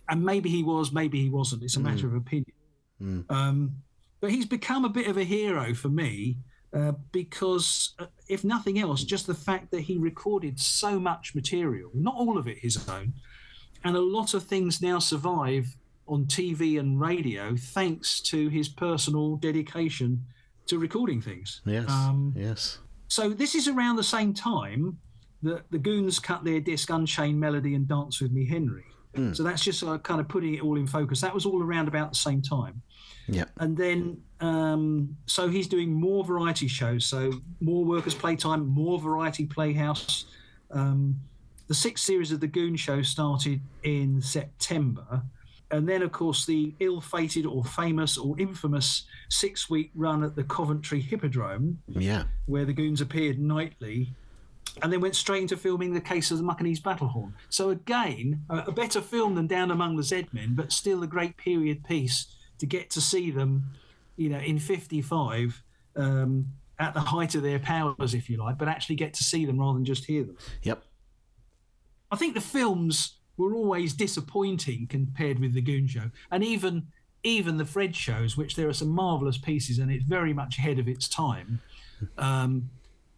And 0.08 0.24
maybe 0.24 0.50
he 0.50 0.62
was, 0.62 0.92
maybe 0.92 1.20
he 1.20 1.30
wasn't. 1.30 1.64
It's 1.64 1.78
a 1.78 1.80
matter 1.80 2.06
of 2.06 2.14
opinion. 2.14 2.54
Um, 3.30 3.76
but 4.22 4.30
he's 4.30 4.46
become 4.46 4.86
a 4.86 4.90
bit 4.90 5.08
of 5.08 5.18
a 5.18 5.24
hero 5.24 5.74
for 5.74 5.90
me 5.90 6.38
uh, 6.74 6.94
because, 7.12 7.94
uh, 8.00 8.06
if 8.28 8.44
nothing 8.44 8.80
else, 8.80 9.04
just 9.04 9.28
the 9.28 9.34
fact 9.34 9.72
that 9.72 9.82
he 9.82 9.98
recorded 9.98 10.60
so 10.60 11.00
much 11.00 11.34
material, 11.34 11.90
not 11.94 12.16
all 12.16 12.38
of 12.38 12.48
it 12.48 12.60
his 12.60 12.88
own, 12.90 13.14
and 13.84 13.96
a 13.96 14.02
lot 14.02 14.34
of 14.34 14.44
things 14.44 14.82
now 14.82 15.00
survive 15.00 15.76
on 16.08 16.26
TV 16.26 16.80
and 16.80 17.00
radio 17.00 17.56
thanks 17.56 18.22
to 18.22 18.48
his 18.50 18.70
personal 18.70 19.38
dedication 19.38 20.24
to 20.68 20.80
recording 20.80 21.22
things. 21.22 21.62
Yes. 21.66 21.90
Um, 21.90 22.34
yes. 22.36 22.80
so 23.08 23.30
this 23.30 23.56
is 23.56 23.68
around 23.68 23.96
the 23.96 24.04
same 24.04 24.34
time 24.34 24.98
that 25.44 25.70
the 25.72 25.78
Goons 25.78 26.20
cut 26.20 26.44
their 26.44 26.60
disc 26.60 26.90
Unchained 26.90 27.40
Melody 27.40 27.76
and 27.76 27.88
Dance 27.88 28.22
with 28.22 28.32
Me 28.32 28.48
Henry. 28.48 28.84
Hmm. 29.16 29.34
So 29.34 29.44
that's 29.44 29.64
just 29.64 29.84
uh, 29.84 29.98
kind 30.00 30.20
of 30.20 30.28
putting 30.28 30.56
it 30.56 30.62
all 30.62 30.78
in 30.78 30.88
focus. 30.88 31.22
That 31.22 31.34
was 31.34 31.46
all 31.46 31.64
around 31.64 31.88
about 31.88 32.12
the 32.12 32.18
same 32.18 32.42
time. 32.42 32.82
Yeah. 33.28 33.46
And 33.58 33.78
then, 33.78 34.22
um, 34.40 35.16
so 35.26 35.48
he's 35.48 35.68
doing 35.68 35.94
more 35.94 36.24
variety 36.24 36.68
shows. 36.68 37.06
So 37.06 37.32
more 37.60 37.86
Workers' 37.86 38.16
Playtime, 38.16 38.68
more 38.68 39.00
Variety 39.00 39.46
Playhouse. 39.46 40.26
Um, 40.72 41.20
the 41.68 41.74
sixth 41.74 42.04
series 42.04 42.32
of 42.32 42.40
the 42.40 42.48
Goon 42.48 42.76
Show 42.76 43.02
started 43.02 43.62
in 43.84 44.22
September. 44.22 45.24
And 45.72 45.90
then, 45.90 46.02
of 46.04 46.12
course, 46.12 46.46
the 46.46 46.74
ill 46.80 47.02
fated 47.02 47.46
or 47.46 47.64
famous 47.64 48.18
or 48.18 48.40
infamous 48.40 49.04
six 49.30 49.70
week 49.70 49.92
run 49.96 50.24
at 50.24 50.36
the 50.36 50.44
Coventry 50.44 51.02
Hippodrome, 51.02 51.80
Yeah. 51.88 52.26
where 52.46 52.66
the 52.66 52.74
Goons 52.74 53.02
appeared 53.02 53.40
nightly, 53.40 54.14
and 54.82 54.92
then 54.94 55.02
went 55.02 55.16
straight 55.16 55.42
into 55.42 55.58
filming 55.58 55.94
the 55.94 56.02
case 56.02 56.30
of 56.32 56.38
the 56.38 56.44
Mukkinese 56.44 56.82
Battlehorn. 56.82 57.34
So 57.50 57.70
again, 57.70 58.44
a, 58.50 58.72
better 58.72 59.02
film 59.02 59.36
than 59.36 59.48
Down 59.48 59.72
Among 59.72 59.96
the 59.96 60.04
Z 60.04 60.28
Men, 60.34 60.54
but 60.54 60.72
still 60.72 61.02
a 61.02 61.08
great 61.08 61.36
period 61.38 61.84
piece 61.84 62.28
to 62.60 62.66
get 62.66 62.90
to 62.92 63.02
see 63.02 63.32
them, 63.32 63.72
you 64.18 64.30
know, 64.30 64.38
in 64.40 64.60
'55 64.60 65.64
um, 65.96 66.48
at 66.78 66.94
the 66.94 67.00
height 67.00 67.36
of 67.36 67.42
their 67.44 67.60
powers, 67.60 68.14
if 68.14 68.30
you 68.30 68.38
like, 68.38 68.58
but 68.58 68.68
actually 68.68 68.98
get 68.98 69.14
to 69.16 69.24
see 69.24 69.46
them 69.46 69.60
rather 69.60 69.74
than 69.74 69.86
just 69.86 70.06
hear 70.06 70.24
them. 70.24 70.38
Yep. 70.64 70.84
I 72.12 72.18
think 72.18 72.34
the 72.36 72.42
films 72.42 73.16
were 73.38 73.54
always 73.54 73.94
disappointing 73.94 74.88
compared 74.88 75.40
with 75.40 75.54
the 75.54 75.62
Goon 75.62 75.88
Show, 75.88 76.12
and 76.32 76.44
even 76.44 76.88
even 77.24 77.58
the 77.58 77.66
Fred 77.66 77.96
shows, 77.96 78.38
which 78.38 78.56
there 78.56 78.68
are 78.70 78.74
some 78.74 78.90
marvelous 78.90 79.38
pieces, 79.38 79.80
and 79.80 79.90
it's 79.92 80.04
very 80.06 80.32
much 80.32 80.60
ahead 80.60 80.78
of 80.78 80.88
its 80.88 81.08
time. 81.10 81.60
Um, 82.20 82.70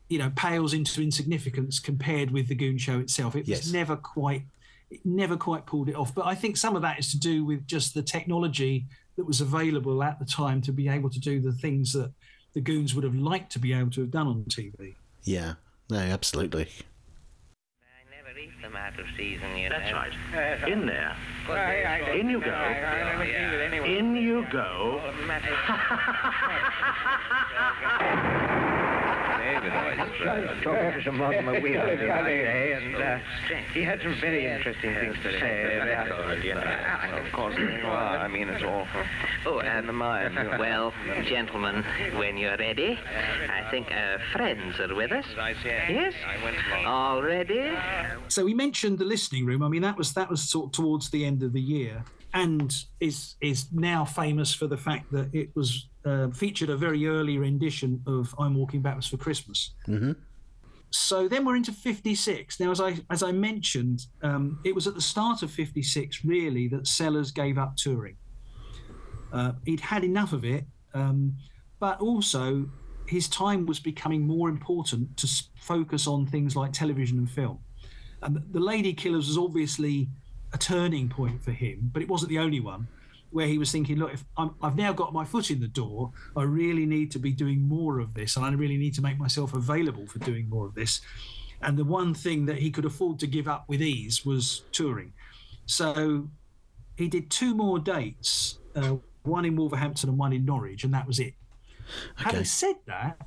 you 0.08 0.18
know, 0.18 0.32
pales 0.38 0.74
into 0.74 1.02
insignificance 1.02 1.80
compared 1.82 2.32
with 2.32 2.48
the 2.48 2.56
Goon 2.56 2.78
Show 2.78 3.00
itself. 3.00 3.36
It 3.36 3.46
Yes. 3.50 3.64
was 3.66 3.74
never 3.74 3.98
quite, 3.98 4.44
it 4.90 5.06
never 5.06 5.36
quite 5.36 5.66
pulled 5.66 5.90
it 5.90 5.96
off. 5.96 6.16
But 6.16 6.26
I 6.26 6.36
think 6.36 6.56
some 6.56 6.78
of 6.78 6.82
that 6.84 6.98
is 7.00 7.12
to 7.12 7.20
do 7.20 7.44
with 7.44 7.68
just 7.68 7.94
the 7.94 8.02
technology 8.02 8.86
that 9.18 9.26
was 9.26 9.42
available 9.42 10.02
at 10.02 10.20
the 10.20 10.26
time 10.26 10.62
to 10.62 10.72
be 10.72 10.88
able 10.88 11.10
to 11.10 11.20
do 11.20 11.42
the 11.42 11.52
things 11.52 11.92
that 11.92 12.14
the 12.54 12.62
Goons 12.62 12.96
would 12.96 13.04
have 13.04 13.16
liked 13.16 13.52
to 13.54 13.60
be 13.60 13.74
able 13.74 13.92
to 13.92 14.02
have 14.02 14.12
done 14.12 14.28
on 14.28 14.46
TV. 14.46 14.96
Yeah. 15.24 15.56
No, 15.90 15.98
absolutely. 15.98 16.70
Them 18.62 18.76
out 18.76 19.00
of 19.00 19.06
season, 19.16 19.56
you 19.58 19.70
That's 19.70 19.92
know. 19.92 19.98
right. 19.98 20.68
In 20.68 20.86
there. 20.86 21.16
In 22.16 22.30
you 22.30 22.42
go. 22.42 23.84
In 23.86 24.16
you 24.16 24.46
go. 24.52 25.02
Talking 30.64 30.92
to 30.92 31.02
some 31.04 31.20
Wheeler 31.20 31.96
the 31.96 32.10
other 32.10 32.30
day, 32.30 32.74
and 32.74 32.96
uh, 32.96 33.18
he 33.74 33.84
had 33.84 34.02
some 34.02 34.16
very 34.20 34.46
interesting 34.46 34.94
things 34.96 35.16
to 35.24 35.40
say. 35.40 35.80
Of 37.18 37.32
course, 37.32 37.56
well, 37.56 37.96
I 37.96 38.28
mean, 38.28 38.50
it's 38.50 38.64
awful. 38.64 39.02
Oh, 39.46 39.60
and 39.60 39.88
the 39.88 39.94
mind. 39.94 40.36
Well, 40.60 40.94
gentlemen, 41.24 41.84
when 42.16 42.38
you're 42.38 42.58
ready, 42.58 43.00
I 43.50 43.70
think 43.72 43.92
our 43.92 44.20
friends 44.34 44.80
are 44.80 44.94
with 44.94 45.12
us. 45.12 45.26
Yes? 45.64 46.14
All 46.86 47.22
ready? 47.22 47.72
So 48.28 48.44
we 48.46 48.54
mentioned 48.54 49.00
the 49.00 49.06
listening 49.06 49.46
room. 49.46 49.64
I 49.64 49.70
mean, 49.70 49.82
that 49.82 49.98
was 49.98 50.14
that 50.14 50.30
was 50.30 50.42
sort 50.42 50.74
towards 50.74 51.10
the 51.10 51.26
end 51.26 51.44
of 51.44 51.54
the 51.54 51.62
year, 51.62 52.04
and 52.34 52.76
is 53.00 53.36
is 53.42 53.68
now 53.72 54.06
famous 54.06 54.54
for 54.54 54.68
the 54.68 54.78
fact 54.78 55.12
that 55.12 55.34
it 55.34 55.50
was 55.56 55.88
uh, 56.06 56.30
featured 56.30 56.70
a 56.70 56.78
very 56.78 57.08
early 57.08 57.38
rendition 57.38 58.02
of 58.06 58.34
"I'm 58.40 58.56
Walking 58.56 58.82
Backwards 58.82 59.08
for 59.08 59.18
Christmas." 59.18 59.72
Mm-hmm. 59.88 60.12
So 60.90 61.28
then 61.28 61.46
we're 61.46 61.56
into 61.56 61.72
'56. 61.72 62.60
Now, 62.60 62.72
as 62.72 62.80
I 62.82 63.00
as 63.10 63.24
I 63.24 63.32
mentioned, 63.32 64.06
um, 64.22 64.60
it 64.64 64.74
was 64.74 64.88
at 64.88 64.96
the 64.96 65.02
start 65.02 65.42
of 65.44 65.52
'56 65.52 66.24
really 66.26 66.68
that 66.70 66.88
Sellers 66.88 67.32
gave 67.32 67.58
up 67.58 67.76
touring. 67.76 68.16
Uh, 69.34 69.54
he'd 69.66 69.82
had 69.82 70.04
enough 70.04 70.32
of 70.34 70.46
it, 70.46 70.66
um, 70.94 71.36
but 71.80 72.00
also 72.00 72.70
his 73.08 73.28
time 73.28 73.66
was 73.66 73.80
becoming 73.80 74.26
more 74.26 74.50
important 74.50 75.16
to 75.18 75.28
focus 75.60 76.08
on 76.08 76.26
things 76.26 76.56
like 76.56 76.72
television 76.74 77.18
and 77.18 77.30
film. 77.30 77.60
And 78.22 78.36
the- 78.36 78.44
the 78.52 78.60
Lady 78.60 78.94
Killers 78.94 79.28
was 79.28 79.38
obviously 79.38 80.10
a 80.54 80.58
turning 80.58 81.10
point 81.10 81.44
for 81.44 81.52
him, 81.52 81.90
but 81.94 82.02
it 82.02 82.08
wasn't 82.08 82.30
the 82.30 82.40
only 82.40 82.60
one. 82.60 82.88
Where 83.30 83.48
he 83.48 83.58
was 83.58 83.74
thinking, 83.74 83.98
look, 83.98 84.14
if 84.14 84.24
I'm, 84.38 84.56
I've 84.64 84.78
now 84.78 84.94
got 84.94 85.12
my 85.12 85.26
foot 85.26 85.52
in 85.52 85.60
the 85.60 85.68
door, 85.68 86.14
I 86.38 86.44
really 86.44 86.86
need 86.86 87.12
to 87.12 87.20
be 87.20 87.34
doing 87.34 87.62
more 87.62 88.00
of 88.00 88.14
this, 88.14 88.38
and 88.38 88.46
I 88.46 88.50
really 88.52 88.78
need 88.78 88.94
to 88.94 89.02
make 89.02 89.20
myself 89.20 89.54
available 89.54 90.08
for 90.08 90.20
doing 90.20 90.48
more 90.48 90.66
of 90.66 90.76
this. 90.76 91.02
And 91.62 91.78
the 91.78 91.84
one 91.84 92.14
thing 92.14 92.46
that 92.46 92.58
he 92.58 92.72
could 92.72 92.86
afford 92.86 93.20
to 93.20 93.28
give 93.28 93.50
up 93.50 93.66
with 93.68 93.82
ease 93.82 94.26
was 94.26 94.64
touring. 94.72 95.12
So 95.66 96.30
he 96.96 97.10
did 97.10 97.30
two 97.30 97.54
more 97.54 97.80
dates, 97.80 98.60
uh, 98.76 98.96
one 99.24 99.44
in 99.44 99.58
Wolverhampton 99.58 100.10
and 100.10 100.18
one 100.18 100.32
in 100.32 100.46
Norwich, 100.46 100.86
and 100.86 100.94
that 100.94 101.06
was 101.06 101.20
it. 101.20 101.34
Having 102.16 102.46
said 102.46 102.76
that, 102.86 103.18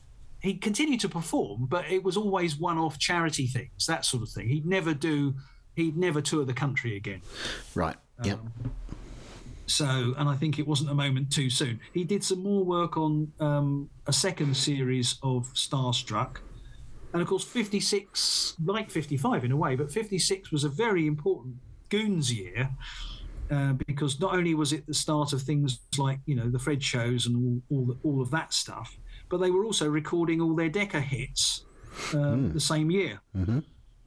he 0.41 0.55
continued 0.55 1.01
to 1.01 1.09
perform, 1.11 1.67
but 1.67 1.91
it 1.91 2.03
was 2.03 2.17
always 2.17 2.57
one-off 2.57 2.99
charity 2.99 3.47
things, 3.47 3.85
that 3.87 4.07
sort 4.07 4.23
of 4.23 4.31
thing. 4.31 4.49
He'd 4.49 4.65
never 4.65 4.95
do, 4.95 5.35
he'd 5.77 5.97
never 5.97 6.21
tour 6.21 6.45
the 6.45 6.55
country 6.55 6.97
again. 6.97 7.23
Right. 7.75 7.97
Yep. 8.25 8.41
So, 9.67 10.15
and 10.19 10.29
I 10.29 10.35
think 10.35 10.59
it 10.59 10.67
wasn't 10.67 10.91
a 10.91 10.95
moment 10.95 11.31
too 11.31 11.49
soon. 11.49 11.81
He 11.95 12.03
did 12.05 12.25
some 12.25 12.43
more 12.43 12.65
work 12.65 12.97
on 12.97 13.33
um, 13.39 13.89
a 14.07 14.13
second 14.13 14.57
series 14.57 15.17
of 15.23 15.53
Starstruck. 15.55 16.39
And 17.13 17.23
of 17.23 17.29
course, 17.29 17.45
56, 17.45 18.55
like 18.65 18.91
55 18.91 19.45
in 19.45 19.53
a 19.53 19.57
way, 19.57 19.77
but 19.77 19.93
56 19.93 20.51
was 20.51 20.65
a 20.65 20.69
very 20.69 21.07
important 21.07 21.57
Goons 21.89 22.33
year 22.33 22.71
uh, 23.51 23.73
because 23.87 24.21
not 24.21 24.35
only 24.35 24.55
was 24.55 24.73
it 24.73 24.87
the 24.87 24.95
start 24.95 25.33
of 25.33 25.43
things 25.43 25.81
like, 25.99 26.19
you 26.27 26.35
know, 26.35 26.49
the 26.49 26.59
Fred 26.59 26.83
shows 26.83 27.27
and 27.27 27.63
all, 27.71 27.79
all, 27.79 27.87
the, 27.87 27.97
all 28.03 28.21
of 28.21 28.31
that 28.33 28.53
stuff, 28.53 28.97
but 29.29 29.39
they 29.39 29.51
were 29.51 29.65
also 29.65 29.89
recording 29.89 30.41
all 30.41 30.55
their 30.55 30.69
Decca 30.69 31.01
hits 31.01 31.65
um, 32.13 32.53
the 32.53 32.61
same 32.61 32.91
year. 32.91 33.21
Mm-hmm. 33.37 33.61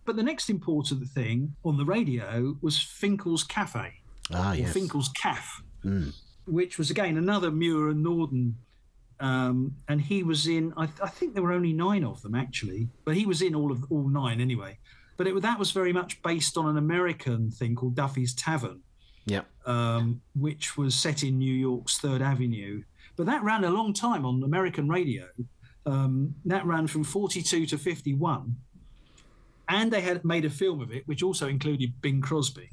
But 0.06 0.16
the 0.16 0.24
next 0.24 0.50
important 0.50 1.08
thing 1.10 1.56
on 1.64 1.78
the 1.78 1.86
radio 1.86 2.58
was 2.62 2.78
Finkel's 2.80 3.44
Cafe 3.44 3.94
Ah, 4.32 4.54
yes. 4.54 4.74
Finkel's 4.74 5.10
Caf, 5.10 5.62
Mm. 5.86 6.14
which 6.46 6.78
was 6.78 6.90
again 6.92 7.18
another 7.18 7.52
Muir 7.52 7.90
and 7.90 8.02
Norden. 8.04 8.58
Um, 9.20 9.76
and 9.88 10.02
he 10.02 10.24
was 10.24 10.48
in, 10.48 10.74
I, 10.76 10.84
I 11.02 11.08
think 11.10 11.34
there 11.34 11.44
were 11.44 11.54
only 11.54 11.72
nine 11.74 12.04
of 12.04 12.22
them 12.22 12.36
actually, 12.36 12.90
but 13.06 13.16
he 13.16 13.26
was 13.26 13.42
in 13.42 13.56
all 13.56 13.72
of 13.72 13.86
all 13.92 14.08
nine 14.10 14.42
anyway. 14.42 14.80
But 15.18 15.28
it, 15.28 15.42
that 15.42 15.60
was 15.60 15.72
very 15.72 15.94
much 15.94 16.22
based 16.24 16.58
on 16.58 16.68
an 16.68 16.78
American 16.78 17.52
thing 17.52 17.76
called 17.76 17.96
Duffy's 17.96 18.34
Tavern, 18.34 18.82
Yep. 19.26 19.46
um, 19.68 20.22
which 20.36 20.76
was 20.78 20.96
set 20.96 21.24
in 21.24 21.38
New 21.38 21.54
York's 21.54 21.98
Third 22.00 22.22
Avenue. 22.22 22.84
But 23.16 23.28
that 23.28 23.44
ran 23.44 23.64
a 23.64 23.70
long 23.70 23.94
time 23.94 24.26
on 24.26 24.42
American 24.44 24.90
radio. 24.90 25.28
Um, 25.86 26.36
that 26.46 26.66
ran 26.66 26.88
from 26.88 27.04
42 27.04 27.66
to 27.68 27.78
51. 27.78 28.56
And 29.74 29.92
they 29.92 30.02
had 30.02 30.24
made 30.24 30.46
a 30.46 30.50
film 30.50 30.82
of 30.82 30.92
it, 30.92 31.08
which 31.08 31.24
also 31.24 31.48
included 31.48 32.00
Bing 32.02 32.22
Crosby. 32.22 32.70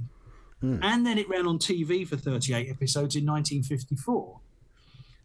And 0.82 1.06
then 1.06 1.16
it 1.16 1.28
ran 1.28 1.46
on 1.46 1.58
TV 1.58 2.06
for 2.06 2.16
38 2.16 2.68
episodes 2.68 3.16
in 3.16 3.24
1954. 3.24 4.38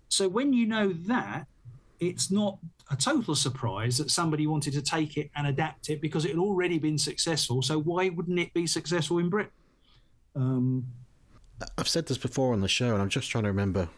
So 0.07 0.29
when 0.29 0.53
you 0.53 0.65
know 0.65 0.93
that, 1.07 1.47
it's 1.99 2.31
not 2.31 2.57
a 2.91 2.95
total 2.95 3.35
surprise 3.35 3.97
that 3.97 4.09
somebody 4.11 4.47
wanted 4.47 4.73
to 4.73 4.81
take 4.81 5.17
it 5.17 5.29
and 5.35 5.47
adapt 5.47 5.89
it 5.89 5.99
because 6.01 6.23
it 6.23 6.31
had 6.31 6.39
already 6.39 6.79
been 6.79 6.97
successful. 6.97 7.61
So 7.61 7.79
why 7.79 8.09
wouldn't 8.09 8.39
it 8.39 8.53
be 8.53 8.67
successful 8.67 9.17
in 9.17 9.29
Britain? 9.29 9.51
Um, 10.35 10.85
I've 11.77 11.87
said 11.87 12.05
this 12.05 12.17
before 12.17 12.53
on 12.53 12.61
the 12.61 12.67
show, 12.67 12.93
and 12.93 13.01
I'm 13.01 13.09
just 13.09 13.29
trying 13.29 13.43
to 13.43 13.49
remember 13.49 13.89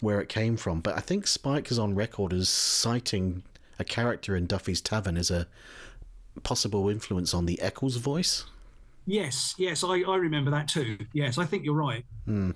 where 0.00 0.20
it 0.20 0.28
came 0.28 0.56
from. 0.56 0.80
But 0.80 0.96
I 0.96 1.00
think 1.00 1.26
Spike 1.26 1.70
is 1.70 1.78
on 1.78 1.94
record 1.94 2.32
as 2.32 2.48
citing 2.48 3.42
a 3.78 3.84
character 3.84 4.36
in 4.36 4.46
Duffy's 4.46 4.80
Tavern 4.80 5.16
as 5.16 5.30
a 5.30 5.46
possible 6.42 6.88
influence 6.88 7.34
on 7.34 7.46
the 7.46 7.60
Eccles 7.60 7.96
voice. 7.96 8.44
Yes, 9.06 9.54
yes, 9.58 9.82
I, 9.82 10.02
I 10.02 10.16
remember 10.16 10.50
that 10.50 10.68
too. 10.68 10.98
Yes, 11.12 11.38
I 11.38 11.44
think 11.44 11.64
you're 11.64 11.74
right. 11.74 12.04
Hmm. 12.26 12.52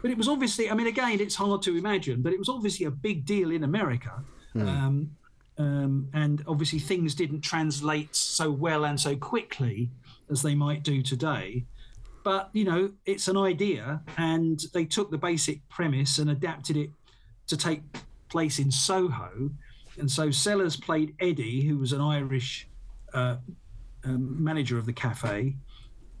But 0.00 0.12
it 0.12 0.16
was 0.16 0.28
obviously, 0.28 0.70
I 0.70 0.74
mean, 0.74 0.86
again, 0.86 1.20
it's 1.20 1.34
hard 1.34 1.62
to 1.62 1.76
imagine, 1.76 2.22
but 2.22 2.32
it 2.32 2.38
was 2.38 2.48
obviously 2.48 2.86
a 2.86 2.90
big 2.90 3.24
deal 3.24 3.50
in 3.50 3.64
America. 3.64 4.22
Hmm. 4.52 4.68
Um, 4.68 5.10
um, 5.58 6.08
and 6.14 6.44
obviously, 6.46 6.78
things 6.78 7.14
didn't 7.14 7.40
translate 7.40 8.14
so 8.14 8.50
well 8.50 8.84
and 8.84 8.98
so 8.98 9.16
quickly 9.16 9.90
as 10.30 10.40
they 10.42 10.54
might 10.54 10.84
do 10.84 11.02
today. 11.02 11.64
But, 12.22 12.50
you 12.52 12.64
know, 12.64 12.92
it's 13.06 13.26
an 13.26 13.36
idea, 13.36 14.00
and 14.16 14.62
they 14.72 14.84
took 14.84 15.10
the 15.10 15.18
basic 15.18 15.68
premise 15.68 16.18
and 16.18 16.30
adapted 16.30 16.76
it 16.76 16.90
to 17.48 17.56
take 17.56 17.82
place 18.28 18.58
in 18.60 18.70
Soho. 18.70 19.50
And 19.98 20.08
so 20.08 20.30
Sellers 20.30 20.76
played 20.76 21.14
Eddie, 21.18 21.62
who 21.62 21.78
was 21.78 21.92
an 21.92 22.00
Irish 22.00 22.67
uh, 23.14 23.36
um, 24.04 24.42
manager 24.42 24.78
of 24.78 24.86
the 24.86 24.92
cafe. 24.92 25.56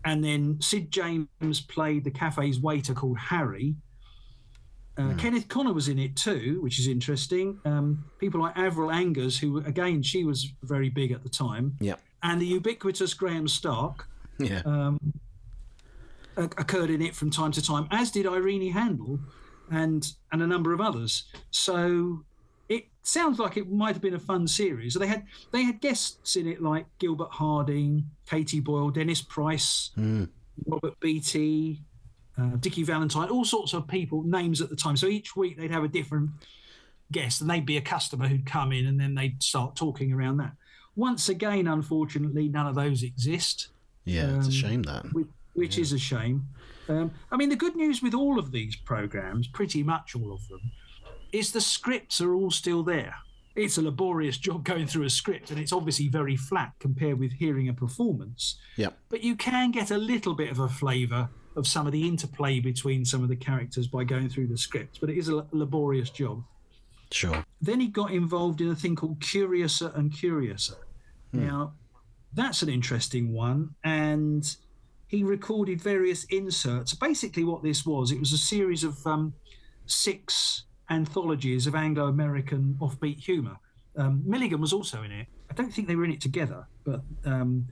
And 0.04 0.22
then 0.24 0.58
Sid 0.60 0.90
James 0.90 1.60
played 1.68 2.04
the 2.04 2.10
cafe's 2.10 2.58
waiter 2.60 2.94
called 2.94 3.18
Harry. 3.18 3.74
Uh, 4.96 5.14
Kenneth 5.16 5.46
Connor 5.48 5.72
was 5.72 5.88
in 5.88 5.98
it 5.98 6.16
too, 6.16 6.58
which 6.60 6.78
is 6.80 6.88
interesting. 6.88 7.60
Um, 7.64 8.04
people 8.18 8.40
like 8.40 8.56
Avril 8.56 8.90
Angers, 8.90 9.38
who 9.38 9.58
again 9.64 10.02
she 10.02 10.24
was 10.24 10.52
very 10.62 10.88
big 10.88 11.12
at 11.12 11.22
the 11.22 11.28
time, 11.28 11.76
Yep. 11.80 12.00
and 12.24 12.40
the 12.40 12.46
ubiquitous 12.46 13.14
Graham 13.14 13.46
Stark 13.46 14.08
Yeah. 14.40 14.62
um, 14.64 14.98
occurred 16.36 16.90
in 16.90 17.02
it 17.02 17.14
from 17.14 17.30
time 17.30 17.52
to 17.52 17.62
time, 17.62 17.86
as 17.90 18.10
did 18.10 18.26
Irene 18.26 18.72
Handl 18.72 19.20
and 19.70 20.12
and 20.32 20.42
a 20.42 20.46
number 20.46 20.72
of 20.72 20.80
others. 20.80 21.24
So 21.50 22.24
it 22.68 22.84
sounds 23.02 23.38
like 23.38 23.56
it 23.56 23.70
might 23.70 23.94
have 23.94 24.02
been 24.02 24.14
a 24.14 24.18
fun 24.18 24.46
series. 24.46 24.94
They 24.94 25.06
had 25.06 25.24
they 25.52 25.62
had 25.62 25.80
guests 25.80 26.36
in 26.36 26.46
it 26.46 26.60
like 26.62 26.86
Gilbert 26.98 27.30
Harding, 27.32 28.10
Katie 28.26 28.60
Boyle, 28.60 28.90
Dennis 28.90 29.22
Price, 29.22 29.90
Mm. 29.96 30.28
Robert 30.66 30.98
Beatty, 31.00 31.80
uh, 32.36 32.56
Dickie 32.60 32.82
Valentine, 32.82 33.28
all 33.30 33.44
sorts 33.44 33.72
of 33.74 33.86
people, 33.88 34.22
names 34.24 34.60
at 34.60 34.70
the 34.70 34.76
time. 34.76 34.96
So 34.96 35.06
each 35.06 35.36
week 35.36 35.56
they'd 35.56 35.70
have 35.70 35.84
a 35.84 35.88
different 35.88 36.30
guest, 37.12 37.40
and 37.40 37.48
they'd 37.48 37.64
be 37.64 37.76
a 37.76 37.80
customer 37.80 38.26
who'd 38.28 38.44
come 38.44 38.72
in, 38.72 38.86
and 38.86 39.00
then 39.00 39.14
they'd 39.14 39.42
start 39.42 39.76
talking 39.76 40.12
around 40.12 40.36
that. 40.38 40.52
Once 40.96 41.28
again, 41.28 41.66
unfortunately, 41.68 42.48
none 42.48 42.66
of 42.66 42.74
those 42.74 43.02
exist 43.04 43.68
Yeah, 44.04 44.36
it's 44.36 44.46
a 44.46 44.48
Um, 44.48 44.50
shame 44.50 44.82
that. 44.84 45.12
which, 45.12 45.26
which 45.54 45.78
is 45.78 45.92
a 45.92 45.98
shame. 45.98 46.48
Um, 46.88 47.10
I 47.30 47.36
mean, 47.36 47.50
the 47.50 47.56
good 47.56 47.76
news 47.76 48.02
with 48.02 48.14
all 48.14 48.38
of 48.38 48.50
these 48.52 48.74
programs, 48.74 49.46
pretty 49.46 49.82
much 49.82 50.16
all 50.16 50.32
of 50.32 50.48
them, 50.48 50.72
is 51.32 51.52
the 51.52 51.60
scripts 51.60 52.20
are 52.20 52.34
all 52.34 52.50
still 52.50 52.82
there. 52.82 53.14
It's 53.54 53.76
a 53.76 53.82
laborious 53.82 54.38
job 54.38 54.64
going 54.64 54.86
through 54.86 55.04
a 55.04 55.10
script, 55.10 55.50
and 55.50 55.58
it's 55.58 55.72
obviously 55.72 56.08
very 56.08 56.36
flat 56.36 56.72
compared 56.78 57.18
with 57.18 57.32
hearing 57.32 57.68
a 57.68 57.74
performance. 57.74 58.56
Yeah. 58.76 58.90
But 59.08 59.22
you 59.22 59.34
can 59.34 59.72
get 59.72 59.90
a 59.90 59.98
little 59.98 60.34
bit 60.34 60.50
of 60.50 60.60
a 60.60 60.68
flavour 60.68 61.28
of 61.56 61.66
some 61.66 61.86
of 61.86 61.92
the 61.92 62.06
interplay 62.06 62.60
between 62.60 63.04
some 63.04 63.22
of 63.22 63.28
the 63.28 63.36
characters 63.36 63.88
by 63.88 64.04
going 64.04 64.28
through 64.28 64.46
the 64.46 64.56
scripts, 64.56 64.98
but 64.98 65.10
it 65.10 65.18
is 65.18 65.28
a 65.28 65.44
laborious 65.50 66.10
job. 66.10 66.44
Sure. 67.10 67.44
Then 67.60 67.80
he 67.80 67.88
got 67.88 68.12
involved 68.12 68.60
in 68.60 68.68
a 68.68 68.76
thing 68.76 68.94
called 68.94 69.20
Curiouser 69.20 69.92
and 69.94 70.12
Curiouser. 70.12 70.76
Now, 71.32 71.74
that's 72.32 72.62
an 72.62 72.68
interesting 72.68 73.32
one, 73.32 73.74
and 73.82 74.56
he 75.08 75.24
recorded 75.24 75.80
various 75.80 76.24
inserts. 76.24 76.94
Basically, 76.94 77.44
what 77.44 77.62
this 77.62 77.84
was, 77.84 78.12
it 78.12 78.20
was 78.20 78.32
a 78.32 78.38
series 78.38 78.84
of 78.84 79.04
um, 79.06 79.34
six 79.86 80.64
anthologies 80.90 81.66
of 81.66 81.74
Anglo-American 81.74 82.76
offbeat 82.80 83.18
humour. 83.18 83.56
Um, 83.96 84.22
Milligan 84.24 84.60
was 84.60 84.72
also 84.72 85.02
in 85.02 85.12
it. 85.12 85.26
I 85.50 85.54
don't 85.54 85.72
think 85.72 85.88
they 85.88 85.96
were 85.96 86.04
in 86.04 86.12
it 86.12 86.20
together, 86.20 86.66
but 86.84 87.02
um, 87.24 87.68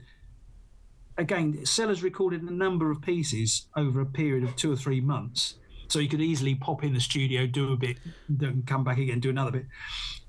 again, 1.17 1.65
Sellers 1.65 2.03
recorded 2.03 2.41
a 2.43 2.53
number 2.53 2.91
of 2.91 3.01
pieces 3.01 3.67
over 3.75 4.01
a 4.01 4.05
period 4.05 4.43
of 4.43 4.55
two 4.55 4.71
or 4.71 4.75
three 4.75 5.01
months. 5.01 5.55
So 5.89 5.99
you 5.99 6.09
could 6.09 6.21
easily 6.21 6.55
pop 6.55 6.83
in 6.83 6.93
the 6.93 6.99
studio, 6.99 7.47
do 7.47 7.71
a 7.71 7.77
bit, 7.77 7.97
then 8.27 8.63
come 8.65 8.83
back 8.83 8.97
again, 8.97 9.19
do 9.19 9.29
another 9.29 9.51
bit. 9.51 9.65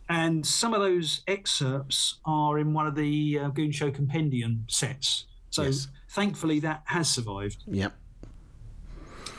And 0.08 0.46
some 0.46 0.72
of 0.72 0.80
those 0.80 1.22
excerpts 1.26 2.18
are 2.24 2.58
in 2.58 2.72
one 2.72 2.86
of 2.86 2.94
the 2.94 3.38
uh, 3.40 3.48
Goon 3.48 3.72
Show 3.72 3.90
compendium 3.90 4.64
sets. 4.68 5.26
So 5.50 5.62
Yes. 5.64 5.88
thankfully 6.10 6.60
that 6.60 6.82
has 6.86 7.10
survived. 7.10 7.64
Yep. 7.66 7.92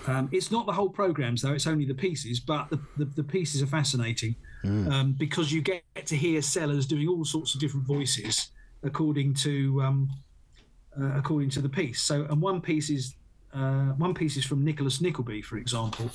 Um, 0.09 0.27
it's 0.31 0.49
not 0.49 0.65
the 0.65 0.73
whole 0.73 0.89
programs 0.89 1.41
though; 1.41 1.53
it's 1.53 1.67
only 1.67 1.85
the 1.85 1.93
pieces. 1.93 2.39
But 2.39 2.69
the, 2.69 2.79
the, 2.97 3.05
the 3.05 3.23
pieces 3.23 3.61
are 3.61 3.67
fascinating 3.67 4.35
um, 4.63 5.15
because 5.17 5.51
you 5.51 5.61
get 5.61 5.83
to 6.05 6.15
hear 6.15 6.41
Sellers 6.41 6.85
doing 6.87 7.07
all 7.07 7.23
sorts 7.25 7.53
of 7.53 7.61
different 7.61 7.85
voices 7.85 8.49
according 8.83 9.33
to 9.35 9.81
um, 9.81 10.09
uh, 10.99 11.17
according 11.17 11.49
to 11.51 11.61
the 11.61 11.69
piece. 11.69 12.01
So, 12.01 12.25
and 12.25 12.41
one 12.41 12.59
piece 12.59 12.89
is 12.89 13.15
uh, 13.53 13.93
one 13.97 14.13
piece 14.13 14.35
is 14.35 14.45
from 14.45 14.65
Nicholas 14.65 14.99
Nickleby, 14.99 15.43
for 15.43 15.57
example. 15.57 16.09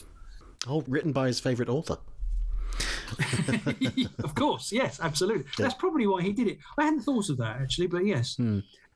Oh, 0.66 0.82
written 0.88 1.12
by 1.12 1.28
his 1.28 1.40
favourite 1.40 1.68
author. 1.68 1.99
of 4.24 4.34
course, 4.34 4.72
yes, 4.72 4.99
absolutely. 5.01 5.45
That's 5.59 5.74
probably 5.74 6.07
why 6.07 6.22
he 6.22 6.32
did 6.32 6.49
it. 6.49 6.59
I 6.78 6.84
hadn't 6.84 7.03
thought 7.03 7.28
of 7.28 7.36
that 7.36 7.61
actually, 7.61 7.86
but 7.86 8.05
yes. 8.05 8.36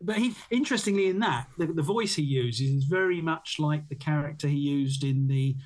But 0.01 0.16
he, 0.16 0.34
interestingly, 0.51 1.09
in 1.09 1.18
that 1.20 1.49
the, 1.59 1.66
the 1.66 1.82
voice 1.82 2.14
he 2.14 2.22
uses 2.22 2.70
is 2.70 2.84
very 2.84 3.20
much 3.20 3.57
like 3.59 3.88
the 3.88 3.96
character 3.96 4.46
he 4.46 4.57
used 4.57 5.03
in 5.03 5.26
the 5.26 5.57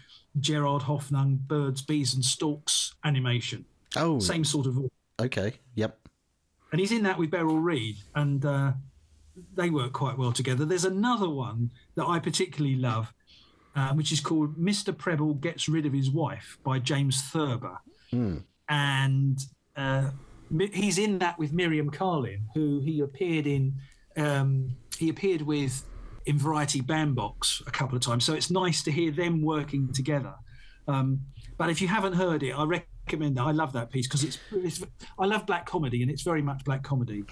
Gerard 0.40 0.82
Hoffnung 0.82 1.38
Birds, 1.46 1.82
Bees 1.82 2.14
and 2.14 2.24
Storks 2.24 2.94
animation. 3.04 3.66
Oh, 3.96 4.18
Same 4.18 4.44
sort 4.44 4.66
of 4.66 4.74
voice. 4.74 4.90
Okay. 5.20 5.52
Yep. 5.74 5.98
And 6.72 6.80
he's 6.80 6.92
in 6.92 7.02
that 7.02 7.18
with 7.18 7.30
Beryl 7.30 7.58
Reid, 7.58 7.96
and 8.14 8.42
uh, 8.46 8.72
they 9.54 9.68
work 9.68 9.92
quite 9.92 10.16
well 10.16 10.32
together. 10.32 10.64
There's 10.64 10.86
another 10.86 11.28
one 11.28 11.70
that 11.96 12.06
I 12.06 12.18
particularly 12.18 12.76
love, 12.76 13.12
uh, 13.76 13.92
which 13.92 14.10
is 14.12 14.20
called 14.20 14.56
Mr. 14.56 14.96
Preble 14.96 15.34
Gets 15.34 15.68
Rid 15.68 15.84
of 15.84 15.92
His 15.92 16.10
Wife 16.10 16.56
by 16.64 16.78
James 16.78 17.20
Thurber. 17.24 17.76
And 18.70 19.38
uh, 19.76 20.10
he's 20.72 20.96
in 20.96 21.18
that 21.18 21.38
with 21.38 21.52
Miriam 21.52 21.90
Karlin, 21.90 22.40
who 22.54 22.80
he 22.80 23.00
appeared 23.00 23.46
in. 23.46 23.74
Um, 24.16 24.76
he 24.98 25.08
appeared 25.08 25.42
with 25.42 25.84
in 26.26 26.38
Variety 26.38 26.80
Bandbox 26.80 27.62
a 27.66 27.70
couple 27.70 27.96
of 27.96 28.02
times, 28.02 28.24
so 28.24 28.34
it's 28.34 28.50
nice 28.50 28.82
to 28.84 28.92
hear 28.92 29.10
them 29.10 29.42
working 29.42 29.92
together. 29.92 30.34
Um, 30.86 31.20
but 31.56 31.70
if 31.70 31.80
you 31.80 31.88
haven't 31.88 32.14
heard 32.14 32.42
it, 32.42 32.52
I 32.52 32.64
recommend 32.64 33.36
that. 33.36 33.42
I 33.42 33.52
love 33.52 33.72
that 33.72 33.90
piece 33.90 34.06
because 34.06 34.24
it's, 34.24 34.38
it's. 34.52 34.82
I 35.18 35.26
love 35.26 35.46
black 35.46 35.66
comedy, 35.66 36.02
and 36.02 36.10
it's 36.10 36.22
very 36.22 36.42
much 36.42 36.64
black 36.64 36.82
comedy. 36.82 37.24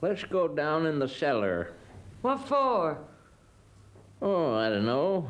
Let's 0.00 0.24
go 0.24 0.48
down 0.48 0.86
in 0.86 0.98
the 0.98 1.08
cellar. 1.08 1.72
What 2.22 2.40
for? 2.48 2.98
Oh, 4.20 4.54
I 4.54 4.68
don't 4.68 4.86
know. 4.86 5.28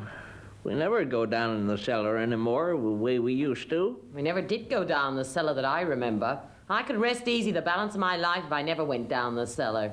We 0.64 0.74
never 0.74 1.04
go 1.04 1.26
down 1.26 1.56
in 1.56 1.66
the 1.66 1.76
cellar 1.76 2.18
anymore 2.18 2.70
the 2.70 2.76
way 2.76 3.18
we 3.18 3.34
used 3.34 3.68
to. 3.70 3.98
We 4.14 4.22
never 4.22 4.40
did 4.40 4.70
go 4.70 4.84
down 4.84 5.16
the 5.16 5.24
cellar 5.24 5.54
that 5.54 5.64
I 5.64 5.80
remember. 5.80 6.40
I 6.68 6.82
could 6.82 6.96
rest 6.96 7.26
easy 7.26 7.50
the 7.50 7.62
balance 7.62 7.94
of 7.94 8.00
my 8.00 8.16
life 8.16 8.44
if 8.46 8.52
I 8.52 8.62
never 8.62 8.84
went 8.84 9.08
down 9.08 9.34
the 9.34 9.46
cellar. 9.46 9.92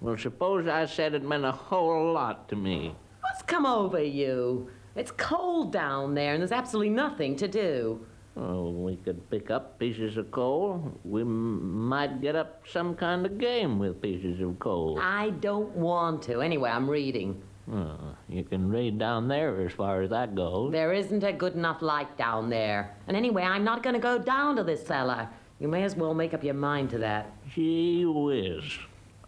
Well, 0.00 0.16
suppose 0.16 0.66
I 0.68 0.86
said 0.86 1.14
it 1.14 1.22
meant 1.24 1.44
a 1.44 1.52
whole 1.52 2.12
lot 2.12 2.48
to 2.50 2.56
me. 2.56 2.94
What's 3.20 3.42
come 3.42 3.66
over 3.66 4.02
you? 4.02 4.70
It's 4.94 5.10
cold 5.10 5.72
down 5.72 6.14
there 6.14 6.32
and 6.34 6.40
there's 6.40 6.52
absolutely 6.52 6.90
nothing 6.90 7.36
to 7.36 7.48
do. 7.48 8.04
Oh, 8.36 8.70
we 8.70 8.96
could 8.96 9.28
pick 9.30 9.50
up 9.50 9.78
pieces 9.80 10.16
of 10.16 10.30
coal. 10.30 10.92
We 11.04 11.22
m- 11.22 11.88
might 11.88 12.20
get 12.20 12.36
up 12.36 12.62
some 12.70 12.94
kind 12.94 13.26
of 13.26 13.38
game 13.38 13.80
with 13.80 14.00
pieces 14.00 14.40
of 14.40 14.58
coal. 14.60 14.98
I 15.02 15.30
don't 15.30 15.70
want 15.74 16.22
to. 16.22 16.40
Anyway, 16.40 16.70
I'm 16.70 16.88
reading. 16.88 17.42
Oh, 17.70 18.14
you 18.28 18.44
can 18.44 18.70
read 18.70 18.98
down 18.98 19.26
there 19.28 19.60
as 19.66 19.72
far 19.72 20.02
as 20.02 20.10
that 20.10 20.34
goes. 20.36 20.70
There 20.72 20.92
isn't 20.92 21.24
a 21.24 21.32
good 21.32 21.54
enough 21.54 21.82
light 21.82 22.16
down 22.16 22.48
there. 22.48 22.96
And 23.08 23.16
anyway, 23.16 23.42
I'm 23.42 23.64
not 23.64 23.82
going 23.82 23.94
to 23.94 24.00
go 24.00 24.18
down 24.18 24.54
to 24.56 24.62
this 24.64 24.86
cellar. 24.86 25.28
You 25.58 25.66
may 25.66 25.82
as 25.82 25.96
well 25.96 26.14
make 26.14 26.32
up 26.32 26.44
your 26.44 26.54
mind 26.54 26.90
to 26.90 26.98
that. 26.98 27.32
Gee 27.52 28.04
whiz. 28.06 28.62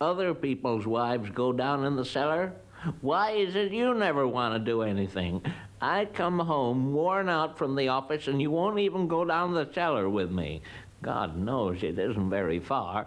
Other 0.00 0.32
people's 0.32 0.86
wives 0.86 1.30
go 1.30 1.52
down 1.52 1.84
in 1.84 1.96
the 1.96 2.04
cellar. 2.04 2.54
Why 3.02 3.32
is 3.32 3.54
it 3.54 3.72
you 3.72 3.92
never 3.92 4.26
want 4.26 4.54
to 4.54 4.58
do 4.58 4.80
anything? 4.82 5.42
I 5.82 6.06
come 6.06 6.38
home 6.38 6.94
worn 6.94 7.28
out 7.28 7.58
from 7.58 7.76
the 7.76 7.88
office 7.88 8.26
and 8.26 8.40
you 8.40 8.50
won't 8.50 8.78
even 8.78 9.08
go 9.08 9.24
down 9.26 9.52
the 9.52 9.68
cellar 9.72 10.08
with 10.08 10.30
me. 10.30 10.62
God 11.02 11.36
knows 11.36 11.82
it 11.82 11.98
isn't 11.98 12.30
very 12.30 12.60
far. 12.60 13.06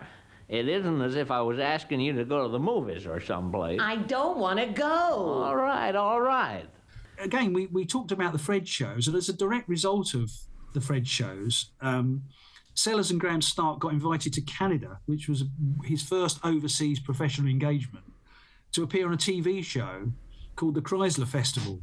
It 0.49 0.67
isn't 0.67 1.01
as 1.01 1.15
if 1.15 1.31
I 1.31 1.41
was 1.41 1.57
asking 1.57 2.01
you 2.01 2.13
to 2.13 2.25
go 2.25 2.43
to 2.43 2.49
the 2.49 2.59
movies 2.59 3.07
or 3.07 3.19
someplace. 3.19 3.79
I 3.81 3.95
don't 3.95 4.37
want 4.37 4.59
to 4.59 4.67
go. 4.67 4.85
All 4.87 5.55
right, 5.55 5.95
all 5.95 6.21
right. 6.21 6.65
again, 7.17 7.53
we, 7.53 7.67
we 7.67 7.85
talked 7.85 8.11
about 8.11 8.33
the 8.33 8.39
Fred 8.39 8.67
shows, 8.67 9.07
and 9.07 9.15
as 9.15 9.29
a 9.29 9.33
direct 9.33 9.67
result 9.67 10.13
of 10.13 10.31
the 10.73 10.81
Fred 10.81 11.07
shows, 11.07 11.71
um, 11.81 12.23
Sellers 12.76 13.11
and 13.11 13.19
Graham 13.19 13.41
Stark 13.41 13.80
got 13.80 13.93
invited 13.93 14.34
to 14.34 14.41
Canada, 14.41 14.99
which 15.05 15.30
was 15.30 15.43
his 15.84 16.01
first 16.01 16.39
overseas 16.43 16.99
professional 16.99 17.47
engagement, 17.47 18.05
to 18.71 18.84
appear 18.84 19.07
on 19.07 19.13
a 19.13 19.17
TV 19.17 19.63
show 19.63 20.11
called 20.55 20.76
the 20.76 20.82
Chrysler 20.82 21.28
Festival. 21.28 21.82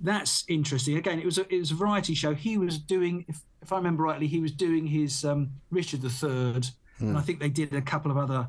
That's 0.00 0.44
interesting. 0.48 0.96
Again, 0.96 1.18
it 1.18 1.24
was 1.24 1.38
a, 1.38 1.52
it 1.52 1.58
was 1.58 1.70
a 1.70 1.74
variety 1.74 2.14
show. 2.14 2.34
He 2.34 2.58
was 2.58 2.78
doing, 2.78 3.24
if, 3.28 3.40
if 3.62 3.72
I 3.72 3.76
remember 3.76 4.04
rightly, 4.04 4.26
he 4.26 4.40
was 4.40 4.52
doing 4.52 4.86
his 4.86 5.24
um, 5.24 5.50
Richard 5.70 6.04
III, 6.04 6.62
and 7.00 7.16
I 7.16 7.20
think 7.20 7.40
they 7.40 7.48
did 7.48 7.74
a 7.74 7.82
couple 7.82 8.10
of 8.10 8.16
other 8.16 8.48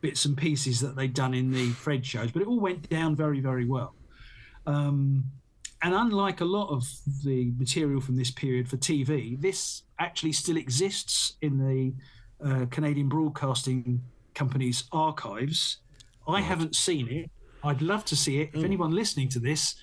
bits 0.00 0.24
and 0.24 0.36
pieces 0.36 0.80
that 0.80 0.96
they'd 0.96 1.14
done 1.14 1.34
in 1.34 1.52
the 1.52 1.70
Fred 1.70 2.04
shows, 2.06 2.30
but 2.30 2.42
it 2.42 2.48
all 2.48 2.60
went 2.60 2.88
down 2.88 3.16
very, 3.16 3.40
very 3.40 3.64
well. 3.64 3.94
Um, 4.66 5.24
and 5.82 5.94
unlike 5.94 6.40
a 6.40 6.44
lot 6.44 6.70
of 6.70 6.88
the 7.24 7.52
material 7.56 8.00
from 8.00 8.16
this 8.16 8.30
period 8.30 8.68
for 8.68 8.76
TV, 8.76 9.40
this 9.40 9.82
actually 9.98 10.32
still 10.32 10.56
exists 10.56 11.34
in 11.42 11.58
the 11.58 11.94
uh, 12.46 12.66
Canadian 12.70 13.08
Broadcasting 13.08 14.02
Company's 14.34 14.84
archives. 14.92 15.78
I 16.26 16.40
haven't 16.40 16.76
seen 16.76 17.08
it. 17.08 17.30
I'd 17.64 17.82
love 17.82 18.04
to 18.06 18.16
see 18.16 18.40
it. 18.40 18.50
If 18.52 18.62
anyone 18.64 18.92
listening 18.92 19.28
to 19.30 19.40
this 19.40 19.74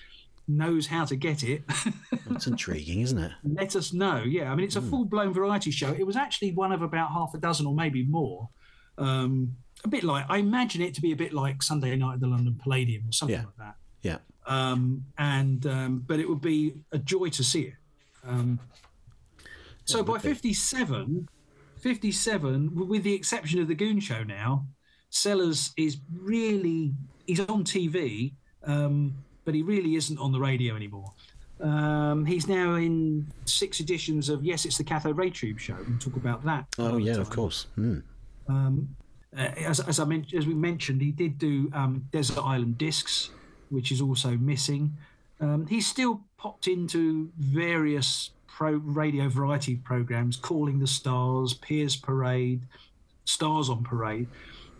knows 0.48 0.86
how 0.86 1.04
to 1.04 1.16
get 1.16 1.42
it, 1.42 1.62
That's 2.26 2.46
intriguing, 2.46 3.00
isn't 3.00 3.18
it? 3.18 3.32
let 3.44 3.76
us 3.76 3.92
know. 3.92 4.22
Yeah, 4.22 4.50
I 4.50 4.54
mean, 4.54 4.64
it's 4.64 4.76
a 4.76 4.80
full 4.82 5.04
blown 5.04 5.34
variety 5.34 5.70
show. 5.70 5.92
It 5.92 6.06
was 6.06 6.16
actually 6.16 6.52
one 6.52 6.72
of 6.72 6.82
about 6.82 7.10
half 7.10 7.34
a 7.34 7.38
dozen 7.38 7.66
or 7.66 7.74
maybe 7.74 8.04
more. 8.04 8.48
Um, 8.96 9.56
a 9.84 9.88
bit 9.88 10.04
like, 10.04 10.24
I 10.30 10.38
imagine 10.38 10.80
it 10.80 10.94
to 10.94 11.02
be 11.02 11.12
a 11.12 11.16
bit 11.16 11.34
like 11.34 11.62
Sunday 11.62 11.94
night 11.96 12.14
at 12.14 12.20
the 12.20 12.26
London 12.28 12.58
Palladium 12.62 13.04
or 13.08 13.12
something 13.12 13.36
Yeah. 13.36 13.44
like 13.44 13.56
that 13.58 13.74
Yeah. 14.02 14.18
um, 14.46 15.04
and 15.18 15.66
um, 15.66 16.04
but 16.06 16.18
it 16.18 16.28
would 16.28 16.40
be 16.40 16.76
a 16.92 16.98
joy 16.98 17.28
to 17.30 17.44
see 17.44 17.62
it. 17.62 17.74
Um, 18.26 18.58
so 19.86 20.02
by 20.02 20.18
57, 20.18 21.28
57, 21.78 22.88
with 22.88 23.02
the 23.02 23.14
exception 23.14 23.60
of 23.60 23.68
the 23.68 23.74
Goon 23.74 24.00
Show 24.00 24.22
now, 24.22 24.66
Sellers 25.10 25.72
is 25.76 25.98
really 26.12 26.92
he's 27.26 27.40
on 27.40 27.64
TV, 27.64 28.32
um, 28.64 29.14
but 29.44 29.54
he 29.54 29.62
really 29.62 29.94
isn't 29.94 30.18
on 30.18 30.32
the 30.32 30.40
radio 30.40 30.74
anymore. 30.76 31.12
Um, 31.60 32.26
he's 32.26 32.48
now 32.48 32.74
in 32.74 33.26
six 33.46 33.80
editions 33.80 34.28
of 34.28 34.44
Yes, 34.44 34.64
It's 34.64 34.76
the 34.76 34.84
Cathode 34.84 35.16
Ray 35.16 35.30
Tube 35.30 35.58
Show. 35.58 35.76
We'll 35.88 35.98
talk 35.98 36.16
about 36.16 36.44
that. 36.44 36.66
Oh, 36.78 36.98
yeah, 36.98 37.12
time. 37.12 37.22
of 37.22 37.30
course. 37.30 37.66
Hmm. 37.76 38.00
Um, 38.48 38.96
uh, 39.36 39.40
as, 39.40 39.80
as 39.80 39.98
I 39.98 40.04
mentioned, 40.04 40.38
as 40.38 40.46
we 40.46 40.54
mentioned, 40.54 41.00
he 41.00 41.12
did 41.12 41.38
do 41.38 41.70
um, 41.72 42.06
Desert 42.12 42.38
Island 42.38 42.78
Discs, 42.78 43.30
which 43.70 43.90
is 43.90 44.00
also 44.00 44.36
missing. 44.36 44.96
Um, 45.40 45.66
he's 45.66 45.86
still 45.86 46.22
popped 46.36 46.68
into 46.68 47.30
various 47.38 48.30
pro 48.56 48.72
radio 48.72 49.28
variety 49.28 49.76
programs, 49.76 50.34
Calling 50.34 50.78
the 50.78 50.86
Stars, 50.86 51.52
Piers 51.52 51.94
Parade, 51.94 52.62
Stars 53.26 53.68
on 53.68 53.84
Parade. 53.84 54.28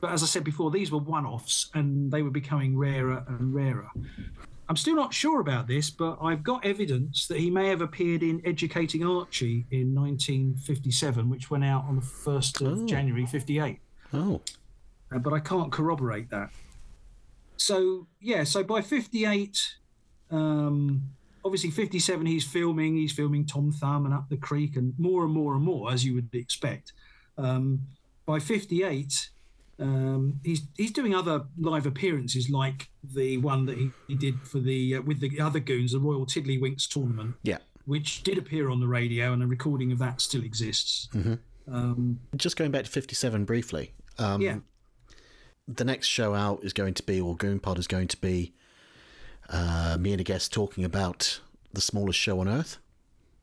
But 0.01 0.13
as 0.13 0.23
I 0.23 0.27
said 0.27 0.45
before, 0.45 0.71
these 0.71 0.91
were 0.91 0.99
one-offs, 0.99 1.71
and 1.75 2.11
they 2.11 2.23
were 2.23 2.31
becoming 2.31 2.79
rarer 2.79 3.23
and 3.29 3.55
rarer. 3.55 3.91
I'm 4.71 4.77
still 4.77 4.97
not 4.97 5.13
sure 5.13 5.41
about 5.41 5.67
this, 5.67 5.91
but 5.91 6.17
I've 6.23 6.43
got 6.43 6.65
evidence 6.65 7.27
that 7.27 7.39
he 7.39 7.51
may 7.51 7.69
have 7.69 7.83
appeared 7.83 8.23
in 8.23 8.41
Educating 8.47 9.05
Archie 9.05 9.67
in 9.71 9.95
1957, 9.95 11.29
which 11.29 11.51
went 11.51 11.65
out 11.65 11.85
on 11.85 11.97
the 11.97 12.03
1st 12.03 12.67
of 12.67 12.87
January 12.87 13.27
58. 13.27 13.79
Oh. 14.15 14.41
Uh, 15.15 15.19
but 15.19 15.35
I 15.35 15.41
can't 15.41 15.71
corroborate 15.71 16.31
that. 16.31 16.49
So, 17.59 18.07
yeah, 18.21 18.45
so 18.45 18.65
by 18.65 18.81
58, 18.81 19.77
Um, 20.31 21.11
obviously, 21.47 21.71
57, 21.71 22.27
he's 22.27 22.45
filming. 22.45 22.97
He's 22.97 23.13
filming 23.13 23.47
Tom 23.47 23.73
Thumb 23.73 24.05
and 24.05 24.13
Up 24.15 24.29
the 24.29 24.37
Creek, 24.37 24.77
and 24.77 24.93
more 24.99 25.25
and 25.25 25.33
more 25.33 25.55
and 25.55 25.65
more, 25.65 25.91
as 25.93 26.05
you 26.05 26.15
would 26.15 26.35
expect. 26.35 26.93
Um, 27.39 27.83
by 28.27 28.39
58, 28.41 29.31
um, 29.79 30.41
he's 30.45 30.63
he's 30.77 30.91
doing 30.93 31.15
other 31.15 31.45
live 31.59 31.87
appearances, 31.87 32.49
like 32.51 32.89
the 33.05 33.37
one 33.39 33.67
that 33.67 33.77
he, 33.79 33.91
he 34.09 34.15
did 34.15 34.41
for 34.43 34.59
the 34.59 34.97
uh, 34.97 35.03
with 35.03 35.21
the 35.21 35.41
other 35.41 35.61
goons, 35.61 35.93
the 35.93 36.01
Royal 36.01 36.27
Tiddlywinks 36.27 36.89
tournament, 36.89 37.35
Yeah. 37.43 37.59
which 37.85 38.23
did 38.23 38.39
appear 38.39 38.69
on 38.71 38.81
the 38.81 38.89
radio, 38.89 39.33
and 39.33 39.43
a 39.43 39.47
recording 39.47 39.93
of 39.93 39.99
that 39.99 40.21
still 40.21 40.43
exists. 40.43 41.09
hmm 41.13 41.35
Um, 41.71 42.21
Just 42.37 42.57
going 42.57 42.71
back 42.71 42.85
to 42.85 42.91
57 42.91 43.45
briefly. 43.45 43.93
Um, 44.19 44.41
Yeah. 44.41 44.59
The 45.69 45.85
next 45.85 46.07
show 46.09 46.33
out 46.35 46.65
is 46.65 46.73
going 46.73 46.95
to 46.95 47.03
be, 47.03 47.21
or 47.21 47.37
Goon 47.37 47.59
Pod 47.61 47.79
is 47.79 47.87
going 47.89 48.09
to 48.09 48.17
be, 48.17 48.53
uh, 49.51 49.97
me 49.99 50.13
and 50.13 50.21
a 50.21 50.25
guest 50.25 50.53
talking 50.53 50.85
about 50.85 51.41
the 51.73 51.81
smallest 51.81 52.19
show 52.19 52.41
on 52.41 52.49
earth. 52.49 52.79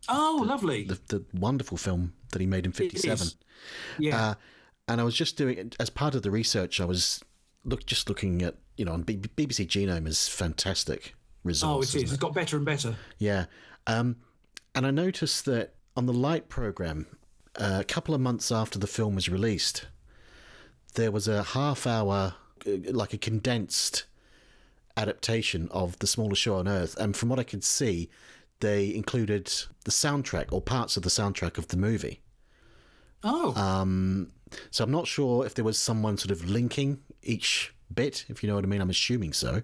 oh, 0.10 0.44
lovely! 0.46 0.84
The, 0.86 1.00
the 1.08 1.26
wonderful 1.34 1.78
film 1.78 2.14
that 2.32 2.42
he 2.42 2.48
made 2.48 2.66
in 2.66 2.72
57. 2.72 3.28
Yeah. 4.00 4.30
Uh, 4.30 4.34
and 4.88 5.00
I 5.00 5.04
was 5.04 5.16
just 5.16 5.38
doing, 5.38 5.72
as 5.80 5.90
part 5.90 6.16
of 6.16 6.24
the 6.24 6.32
research, 6.32 6.82
I 6.82 6.86
was 6.86 7.24
look 7.64 7.86
just 7.86 8.10
looking 8.10 8.42
at, 8.42 8.56
you 8.76 8.84
know, 8.86 8.92
on 8.92 9.04
B- 9.04 9.18
BBC 9.18 9.66
Genome 9.68 10.08
is 10.08 10.28
fantastic 10.28 11.16
resource. 11.44 11.96
oh, 11.96 11.98
it 11.98 12.04
is. 12.04 12.12
It's 12.12 12.20
got 12.20 12.34
better 12.34 12.58
and 12.58 12.66
better. 12.66 12.96
Yeah. 13.18 13.46
Um, 13.88 14.18
and 14.76 14.86
I 14.86 14.92
noticed 14.92 15.46
that 15.46 15.76
on 15.96 16.06
the 16.06 16.14
Light 16.14 16.50
program, 16.50 17.08
uh, 17.56 17.78
a 17.80 17.84
couple 17.84 18.14
of 18.14 18.22
months 18.22 18.52
after 18.52 18.80
the 18.80 18.88
film 18.88 19.16
was 19.16 19.30
released, 19.30 19.86
there 20.96 21.12
was 21.12 21.28
a 21.28 21.44
half 21.44 21.88
hour, 21.88 22.36
uh, 22.68 22.72
like 22.92 23.14
a 23.14 23.18
condensed 23.18 24.06
adaptation 24.98 25.68
of 25.72 26.00
The 26.00 26.08
Smallest 26.08 26.42
Show 26.42 26.56
on 26.56 26.68
Earth. 26.68 26.96
And 26.98 27.16
from 27.16 27.30
what 27.30 27.40
I 27.40 27.44
could 27.44 27.64
see, 27.64 28.10
they 28.60 28.94
included 28.94 29.52
the 29.86 29.92
soundtrack 29.92 30.52
or 30.52 30.62
parts 30.62 30.98
of 30.98 31.04
the 31.04 31.10
soundtrack 31.10 31.58
of 31.58 31.68
the 31.68 31.78
movie. 31.78 32.22
Oh. 33.24 33.54
Um, 33.56 34.32
so 34.72 34.84
I'm 34.84 34.92
not 34.92 35.08
sure 35.08 35.46
if 35.46 35.56
there 35.56 35.66
was 35.66 35.78
someone 35.78 36.18
sort 36.18 36.32
of 36.32 36.50
linking 36.50 37.00
each 37.22 37.74
bit, 37.94 38.26
if 38.30 38.44
you 38.44 38.50
know 38.50 38.56
what 38.56 38.64
I 38.64 38.68
mean. 38.68 38.82
I'm 38.82 38.90
assuming 38.90 39.34
so. 39.34 39.62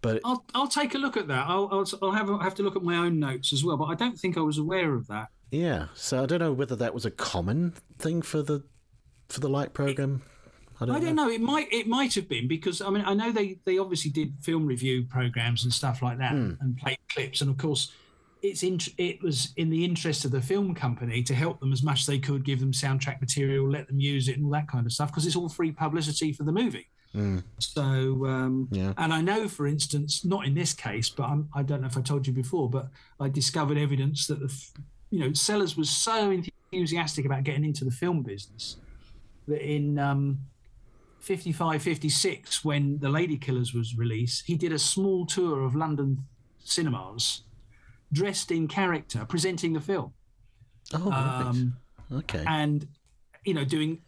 But 0.00 0.20
I'll 0.24 0.44
I'll 0.54 0.68
take 0.68 0.94
a 0.94 0.98
look 0.98 1.16
at 1.16 1.28
that. 1.28 1.46
I'll 1.48 1.68
I'll, 1.72 1.86
I'll 2.02 2.12
have 2.12 2.28
a, 2.28 2.38
have 2.38 2.54
to 2.56 2.62
look 2.62 2.76
at 2.76 2.82
my 2.82 2.96
own 2.96 3.18
notes 3.18 3.54
as 3.54 3.64
well. 3.64 3.78
But 3.78 3.86
I 3.86 3.94
don't 3.94 4.18
think 4.18 4.36
I 4.36 4.40
was 4.40 4.58
aware 4.58 4.92
of 4.92 5.06
that. 5.06 5.28
Yeah, 5.50 5.86
so 5.94 6.22
I 6.22 6.26
don't 6.26 6.40
know 6.40 6.52
whether 6.52 6.76
that 6.76 6.92
was 6.92 7.06
a 7.06 7.10
common 7.10 7.72
thing 7.98 8.20
for 8.20 8.42
the 8.42 8.64
for 9.28 9.40
the 9.40 9.48
light 9.48 9.72
program. 9.72 10.22
I 10.80 10.86
don't, 10.86 10.96
I 10.96 11.00
don't 11.00 11.14
know. 11.14 11.28
It 11.28 11.40
might 11.40 11.72
it 11.72 11.86
might 11.86 12.14
have 12.14 12.28
been 12.28 12.48
because 12.48 12.80
I 12.80 12.90
mean 12.90 13.04
I 13.06 13.14
know 13.14 13.30
they 13.32 13.58
they 13.64 13.78
obviously 13.78 14.10
did 14.10 14.34
film 14.42 14.66
review 14.66 15.04
programs 15.04 15.64
and 15.64 15.72
stuff 15.72 16.02
like 16.02 16.18
that 16.18 16.32
Hmm. 16.32 16.52
and 16.60 16.76
played 16.76 16.98
clips 17.08 17.40
and 17.40 17.50
of 17.50 17.56
course 17.58 17.92
it's 18.42 18.62
in, 18.62 18.78
it 18.98 19.22
was 19.22 19.54
in 19.56 19.70
the 19.70 19.82
interest 19.82 20.26
of 20.26 20.30
the 20.30 20.42
film 20.42 20.74
company 20.74 21.22
to 21.22 21.34
help 21.34 21.60
them 21.60 21.72
as 21.72 21.82
much 21.82 22.00
as 22.00 22.06
they 22.06 22.18
could, 22.18 22.44
give 22.44 22.60
them 22.60 22.72
soundtrack 22.72 23.18
material, 23.18 23.66
let 23.66 23.86
them 23.86 23.98
use 23.98 24.28
it 24.28 24.36
and 24.36 24.44
all 24.44 24.52
that 24.52 24.68
kind 24.68 24.84
of 24.84 24.92
stuff 24.92 25.08
because 25.10 25.24
it's 25.26 25.34
all 25.34 25.48
free 25.48 25.72
publicity 25.72 26.30
for 26.30 26.42
the 26.44 26.52
movie. 26.52 26.86
Mm. 27.14 27.42
So, 27.58 28.26
um, 28.26 28.68
Yeah. 28.70 28.92
and 28.98 29.14
I 29.14 29.22
know, 29.22 29.48
for 29.48 29.66
instance, 29.66 30.26
not 30.26 30.44
in 30.46 30.54
this 30.54 30.74
case, 30.74 31.08
but 31.08 31.22
I'm, 31.24 31.48
I 31.54 31.62
don't 31.62 31.80
know 31.80 31.86
if 31.86 31.96
I 31.96 32.02
told 32.02 32.26
you 32.26 32.34
before, 32.34 32.68
but 32.68 32.90
I 33.18 33.30
discovered 33.30 33.78
evidence 33.78 34.26
that 34.26 34.40
the, 34.40 34.52
you 35.10 35.20
know, 35.20 35.32
Sellers 35.32 35.74
was 35.74 35.88
so 35.88 36.30
enthusiastic 36.30 37.24
about 37.24 37.44
getting 37.44 37.64
into 37.64 37.86
the 37.86 37.92
film 37.92 38.22
business 38.22 38.76
that 39.48 39.62
in 39.62 39.98
um, 39.98 40.40
55, 41.24 41.82
56, 41.82 42.64
when 42.64 42.98
The 42.98 43.08
Lady 43.08 43.36
Killers 43.36 43.74
was 43.74 43.96
released, 43.96 44.44
he 44.46 44.56
did 44.56 44.72
a 44.72 44.78
small 44.78 45.26
tour 45.26 45.64
of 45.64 45.74
London 45.74 46.24
cinemas, 46.62 47.42
dressed 48.12 48.50
in 48.50 48.68
character, 48.68 49.24
presenting 49.24 49.72
the 49.72 49.80
film. 49.80 50.12
Oh. 50.92 51.10
Um, 51.10 51.76
okay. 52.12 52.44
and 52.46 52.86
you 53.44 53.54
know 53.54 53.64
doing 53.64 54.00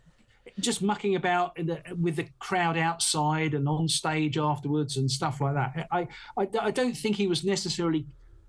just 0.58 0.80
mucking 0.80 1.16
about 1.16 1.58
in 1.58 1.66
the, 1.66 1.82
with 2.00 2.16
the 2.16 2.26
crowd 2.38 2.76
outside 2.76 3.54
and 3.54 3.68
on 3.68 3.88
stage 3.88 4.38
afterwards 4.38 4.96
and 4.96 5.10
stuff 5.10 5.40
like 5.40 5.54
that 5.54 5.86
I, 5.90 6.08
I 6.36 6.48
i 6.60 6.70
don't 6.70 6.96
think 6.96 7.16
he 7.16 7.26
was 7.26 7.44
necessarily 7.44 8.06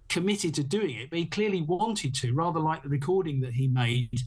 committed 0.08 0.54
to 0.56 0.64
doing 0.64 0.96
it 0.96 1.10
but 1.10 1.20
he 1.20 1.26
clearly 1.26 1.62
wanted 1.62 2.16
to 2.16 2.34
rather 2.34 2.60
like 2.60 2.84
the 2.84 2.90
recording 2.90 3.42
that 3.42 3.54
he 3.54 3.68
made 3.68 4.22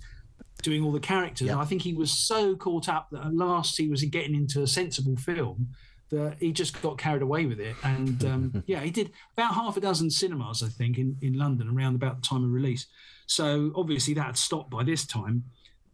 doing 0.63 0.85
all 0.85 0.93
the 0.93 1.01
characters. 1.01 1.51
I 1.51 1.65
think 1.65 1.83
he 1.83 1.95
was 1.95 2.11
so 2.11 2.57
caught 2.57 2.89
up 2.89 3.09
that 3.11 3.27
at 3.27 3.35
last 3.35 3.77
he 3.77 3.89
was 3.89 4.03
getting 4.05 4.35
into 4.35 4.63
a 4.63 4.67
sensible 4.67 5.17
film 5.17 5.69
that 6.11 6.37
he 6.41 6.53
just 6.53 6.81
got 6.83 6.99
carried 6.99 7.23
away 7.23 7.47
with 7.47 7.61
it. 7.61 7.77
And 7.83 8.25
um, 8.31 8.65
yeah 8.67 8.81
he 8.81 8.91
did 8.91 9.13
about 9.37 9.55
half 9.55 9.77
a 9.77 9.81
dozen 9.81 10.11
cinemas 10.11 10.63
i 10.63 10.69
think 10.69 10.99
in, 10.99 11.17
in 11.23 11.35
london 11.35 11.69
around 11.69 11.95
about 11.95 12.21
the 12.21 12.27
time 12.27 12.45
of 12.45 12.51
release. 12.51 12.87
So 13.27 13.73
obviously 13.77 14.15
that 14.15 14.27
had 14.27 14.37
stopped 14.37 14.71
by 14.71 14.83
this 14.83 15.07
time. 15.07 15.45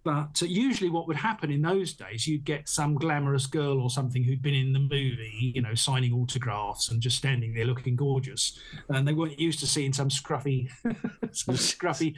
But 0.07 0.41
uh, 0.41 0.47
usually, 0.47 0.89
what 0.89 1.09
would 1.09 1.17
happen 1.17 1.51
in 1.51 1.63
those 1.63 1.93
days, 1.93 2.29
you'd 2.29 2.45
get 2.45 2.69
some 2.69 2.95
glamorous 2.95 3.47
girl 3.47 3.81
or 3.81 3.91
something 3.91 4.23
who'd 4.23 4.41
been 4.41 4.55
in 4.55 4.73
the 4.73 4.79
movie, 4.79 5.51
you 5.53 5.61
know, 5.61 5.75
signing 5.75 6.13
autographs 6.13 6.93
and 6.93 7.03
just 7.03 7.17
standing 7.17 7.53
there 7.53 7.65
looking 7.65 7.97
gorgeous. 7.97 8.57
And 8.89 9.07
they 9.07 9.13
weren't 9.13 9.41
used 9.41 9.59
to 9.61 9.67
seeing 9.67 9.93
some 9.93 10.09
scruffy, 10.09 10.71
some 11.33 11.57
scruffy 11.57 12.15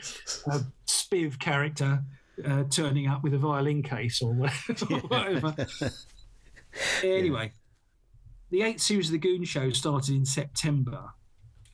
uh, 0.52 0.60
spiv 0.86 1.38
character 1.38 2.02
uh, 2.44 2.64
turning 2.70 3.06
up 3.06 3.22
with 3.22 3.34
a 3.34 3.38
violin 3.38 3.82
case 3.82 4.22
or 4.22 4.32
whatever. 4.34 4.84
whatever. 5.08 5.54
Anyway, 7.02 7.52
the 8.50 8.62
eighth 8.62 8.80
series 8.80 9.06
of 9.06 9.12
the 9.12 9.18
Goon 9.18 9.44
Show 9.44 9.70
started 9.70 10.14
in 10.14 10.24
September. 10.24 11.10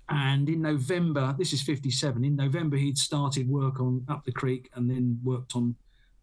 And 0.08 0.48
in 0.50 0.60
November, 0.60 1.34
this 1.38 1.52
is 1.52 1.62
57, 1.62 2.24
in 2.24 2.36
November, 2.36 2.76
he'd 2.76 2.98
started 2.98 3.48
work 3.48 3.80
on 3.80 4.04
Up 4.08 4.24
the 4.24 4.32
Creek 4.32 4.70
and 4.74 4.90
then 4.90 5.18
worked 5.22 5.56
on 5.56 5.76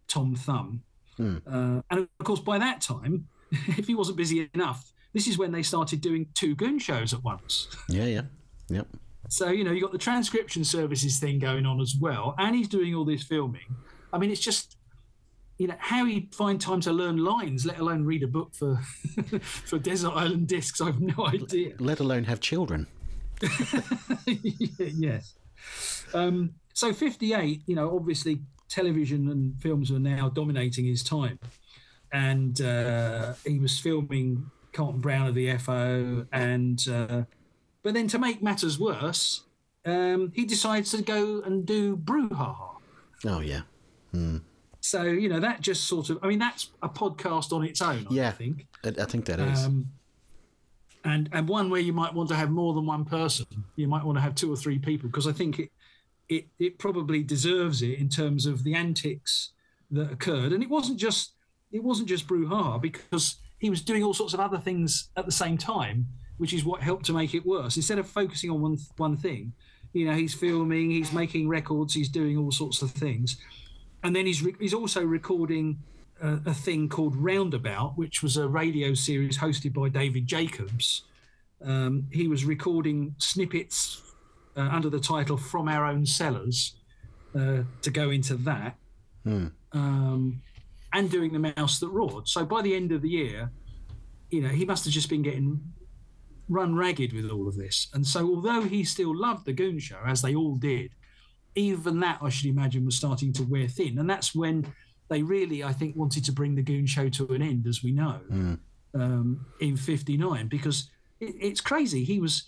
Tom 0.07 0.35
Thumb. 0.35 0.83
Hmm. 1.17 1.37
Uh, 1.47 1.81
and 1.89 2.07
of 2.19 2.25
course, 2.25 2.39
by 2.39 2.59
that 2.59 2.81
time, 2.81 3.27
if 3.51 3.87
he 3.87 3.95
wasn't 3.95 4.17
busy 4.17 4.49
enough, 4.53 4.91
this 5.13 5.27
is 5.27 5.37
when 5.37 5.51
they 5.51 5.63
started 5.63 5.99
doing 5.99 6.27
two 6.35 6.55
Goon 6.55 6.79
shows 6.79 7.13
at 7.13 7.23
once. 7.23 7.67
Yeah, 7.89 8.05
yeah, 8.05 8.21
yep. 8.69 8.87
So, 9.29 9.49
you 9.49 9.63
know, 9.63 9.71
you 9.71 9.81
got 9.81 9.91
the 9.91 9.97
transcription 9.97 10.63
services 10.63 11.19
thing 11.19 11.39
going 11.39 11.65
on 11.65 11.81
as 11.81 11.95
well, 11.99 12.35
and 12.37 12.55
he's 12.55 12.67
doing 12.67 12.93
all 12.93 13.05
this 13.05 13.23
filming. 13.23 13.75
I 14.13 14.17
mean, 14.17 14.31
it's 14.31 14.41
just, 14.41 14.77
you 15.57 15.67
know, 15.67 15.75
how 15.79 16.05
he'd 16.05 16.33
find 16.33 16.59
time 16.59 16.81
to 16.81 16.91
learn 16.91 17.17
lines, 17.17 17.65
let 17.65 17.79
alone 17.79 18.03
read 18.03 18.23
a 18.23 18.27
book 18.27 18.53
for 18.53 18.77
for 19.41 19.79
Desert 19.79 20.11
Island 20.15 20.47
Discs, 20.47 20.81
I've 20.81 21.01
no 21.01 21.27
idea. 21.27 21.75
Let 21.79 21.99
alone 21.99 22.23
have 22.25 22.39
children. 22.39 22.87
yes. 24.27 25.35
Um, 26.13 26.53
so 26.73 26.93
58, 26.93 27.61
you 27.65 27.75
know, 27.75 27.95
obviously 27.95 28.39
television 28.69 29.29
and 29.29 29.61
films 29.61 29.91
were 29.91 29.99
now 29.99 30.29
dominating 30.29 30.85
his 30.85 31.03
time. 31.03 31.39
And 32.11 32.59
uh, 32.61 33.33
he 33.45 33.59
was 33.59 33.79
filming 33.79 34.49
Carlton-Browne 34.73 35.27
of 35.27 35.35
the 35.35 35.57
FO. 35.57 36.25
And, 36.31 36.83
uh, 36.89 37.23
but 37.83 37.93
then 37.93 38.07
to 38.09 38.19
make 38.19 38.41
matters 38.41 38.79
worse, 38.79 39.43
um, 39.85 40.31
he 40.35 40.45
decides 40.45 40.91
to 40.91 41.01
go 41.01 41.41
and 41.41 41.65
do 41.65 41.97
Brouhaha. 41.97 42.75
Oh 43.25 43.39
yeah. 43.39 43.61
Hmm. 44.11 44.37
So, 44.79 45.03
you 45.03 45.29
know, 45.29 45.39
that 45.39 45.61
just 45.61 45.83
sort 45.85 46.09
of, 46.09 46.19
I 46.23 46.27
mean, 46.27 46.39
that's 46.39 46.69
a 46.81 46.89
podcast 46.89 47.51
on 47.53 47.63
its 47.63 47.81
own, 47.81 48.07
I 48.09 48.13
Yeah. 48.13 48.31
think. 48.31 48.65
I, 48.83 48.89
I 48.89 49.05
think 49.05 49.25
that 49.25 49.39
is. 49.39 49.65
Um, 49.65 49.87
and 51.03 51.29
and 51.31 51.47
one 51.47 51.69
where 51.69 51.81
you 51.81 51.93
might 51.93 52.13
want 52.13 52.29
to 52.29 52.35
have 52.35 52.51
more 52.51 52.73
than 52.73 52.85
one 52.85 53.05
person. 53.05 53.45
You 53.75 53.87
might 53.87 54.03
want 54.03 54.17
to 54.17 54.21
have 54.21 54.35
two 54.35 54.51
or 54.51 54.55
three 54.55 54.77
people 54.79 55.09
because 55.09 55.27
I 55.27 55.31
think 55.31 55.57
it 55.59 55.71
it 56.29 56.47
it 56.59 56.77
probably 56.77 57.23
deserves 57.23 57.81
it 57.81 57.97
in 57.99 58.07
terms 58.09 58.45
of 58.45 58.63
the 58.63 58.75
antics 58.75 59.51
that 59.89 60.11
occurred. 60.11 60.53
And 60.53 60.61
it 60.61 60.69
wasn't 60.69 60.99
just 60.99 61.33
it 61.71 61.83
wasn't 61.83 62.07
just 62.07 62.27
Bruhar 62.27 62.79
because 62.81 63.37
he 63.57 63.69
was 63.69 63.81
doing 63.81 64.03
all 64.03 64.13
sorts 64.13 64.33
of 64.35 64.39
other 64.39 64.59
things 64.59 65.09
at 65.17 65.25
the 65.25 65.31
same 65.31 65.57
time, 65.57 66.07
which 66.37 66.53
is 66.53 66.63
what 66.65 66.81
helped 66.81 67.05
to 67.05 67.13
make 67.13 67.33
it 67.33 67.45
worse. 67.45 67.75
Instead 67.77 67.97
of 67.99 68.07
focusing 68.07 68.51
on 68.51 68.61
one 68.61 68.77
one 68.97 69.17
thing, 69.17 69.53
you 69.93 70.05
know, 70.05 70.13
he's 70.13 70.35
filming, 70.35 70.91
he's 70.91 71.11
making 71.11 71.47
records, 71.47 71.95
he's 71.95 72.09
doing 72.09 72.37
all 72.37 72.51
sorts 72.51 72.83
of 72.83 72.91
things, 72.91 73.37
and 74.03 74.15
then 74.15 74.25
he's 74.25 74.41
re- 74.41 74.55
he's 74.59 74.73
also 74.73 75.03
recording 75.03 75.79
a, 76.21 76.39
a 76.47 76.53
thing 76.53 76.89
called 76.89 77.15
Roundabout, 77.15 77.97
which 77.97 78.21
was 78.23 78.37
a 78.37 78.47
radio 78.47 78.93
series 78.93 79.37
hosted 79.37 79.73
by 79.73 79.89
David 79.89 80.27
Jacobs. 80.27 81.03
Um, 81.63 82.07
he 82.11 82.27
was 82.27 82.43
recording 82.45 83.15
snippets 83.19 84.01
uh, 84.57 84.61
under 84.61 84.89
the 84.89 84.99
title 84.99 85.37
"From 85.37 85.67
Our 85.67 85.85
Own 85.85 86.05
Cellars" 86.05 86.75
uh, 87.35 87.63
to 87.81 87.89
go 87.91 88.09
into 88.09 88.35
that, 88.35 88.75
Hmm. 89.23 89.47
um, 89.73 90.41
and 90.93 91.09
doing 91.09 91.31
the 91.31 91.53
Mouse 91.55 91.79
That 91.79 91.89
Roared. 91.89 92.27
So 92.27 92.45
by 92.45 92.61
the 92.61 92.75
end 92.75 92.91
of 92.91 93.01
the 93.01 93.09
year, 93.09 93.51
you 94.31 94.41
know, 94.41 94.49
he 94.49 94.65
must 94.65 94.83
have 94.85 94.93
just 94.93 95.09
been 95.09 95.21
getting 95.21 95.61
run 96.49 96.75
ragged 96.75 97.13
with 97.13 97.29
all 97.29 97.47
of 97.47 97.55
this. 97.55 97.87
And 97.93 98.05
so, 98.05 98.27
although 98.27 98.61
he 98.63 98.83
still 98.83 99.15
loved 99.15 99.45
the 99.45 99.53
Goon 99.53 99.79
Show, 99.79 99.99
as 100.05 100.21
they 100.21 100.35
all 100.35 100.55
did, 100.55 100.91
even 101.55 101.99
that 102.01 102.19
I 102.21 102.29
should 102.29 102.49
imagine 102.49 102.85
was 102.85 102.95
starting 102.95 103.33
to 103.33 103.43
wear 103.43 103.67
thin. 103.67 103.99
And 103.99 104.09
that's 104.09 104.33
when 104.35 104.73
they 105.09 105.21
really, 105.23 105.63
I 105.63 105.73
think, 105.73 105.95
wanted 105.95 106.23
to 106.25 106.31
bring 106.31 106.55
the 106.55 106.61
Goon 106.61 106.85
Show 106.85 107.09
to 107.09 107.27
an 107.33 107.41
end, 107.41 107.67
as 107.67 107.83
we 107.83 107.91
know, 107.91 108.19
Hmm. 108.29 108.53
um, 108.93 109.45
in 109.59 109.75
'59, 109.77 110.47
because 110.47 110.89
it, 111.19 111.35
it's 111.39 111.61
crazy. 111.61 112.03
He 112.03 112.19
was 112.19 112.45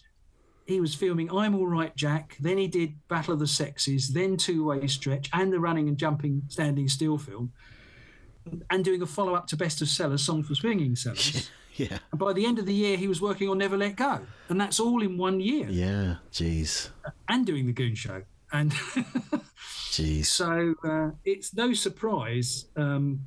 he 0.65 0.79
was 0.79 0.95
filming 0.95 1.29
I'm 1.29 1.55
All 1.55 1.67
Right 1.67 1.93
Jack, 1.95 2.37
then 2.39 2.57
he 2.57 2.67
did 2.67 2.93
Battle 3.09 3.33
of 3.33 3.39
the 3.41 3.47
Sexes, 3.47 4.13
then 4.13 4.37
Two 4.37 4.63
Way 4.65 4.87
Stretch, 4.87 5.29
and 5.33 5.51
the 5.51 5.59
running 5.59 5.89
and 5.89 5.97
jumping 5.97 6.43
standing 6.47 6.87
still 6.87 7.17
film, 7.17 7.51
and 8.69 8.83
doing 8.85 9.01
a 9.01 9.05
follow 9.05 9.35
up 9.35 9.47
to 9.47 9.57
Best 9.57 9.81
of 9.81 9.89
Sellers, 9.89 10.23
Song 10.23 10.43
for 10.43 10.55
Swinging 10.55 10.95
Sellers. 10.95 11.49
Yeah. 11.75 11.97
And 12.11 12.19
by 12.19 12.33
the 12.33 12.45
end 12.45 12.59
of 12.59 12.67
the 12.67 12.73
year, 12.73 12.97
he 12.97 13.07
was 13.07 13.19
working 13.19 13.49
on 13.49 13.57
Never 13.57 13.75
Let 13.75 13.95
Go, 13.95 14.19
and 14.47 14.61
that's 14.61 14.79
all 14.79 15.01
in 15.01 15.17
one 15.17 15.39
year, 15.39 15.67
Yeah. 15.71 16.17
Jeez. 16.31 16.89
and 17.27 17.47
doing 17.47 17.65
the 17.65 17.73
Goon 17.73 17.95
Show. 17.95 18.21
And 18.53 18.71
Jeez. 19.91 20.25
so 20.27 20.75
uh, 20.83 21.09
it's 21.25 21.53
no 21.55 21.73
surprise 21.73 22.65
um, 22.75 23.21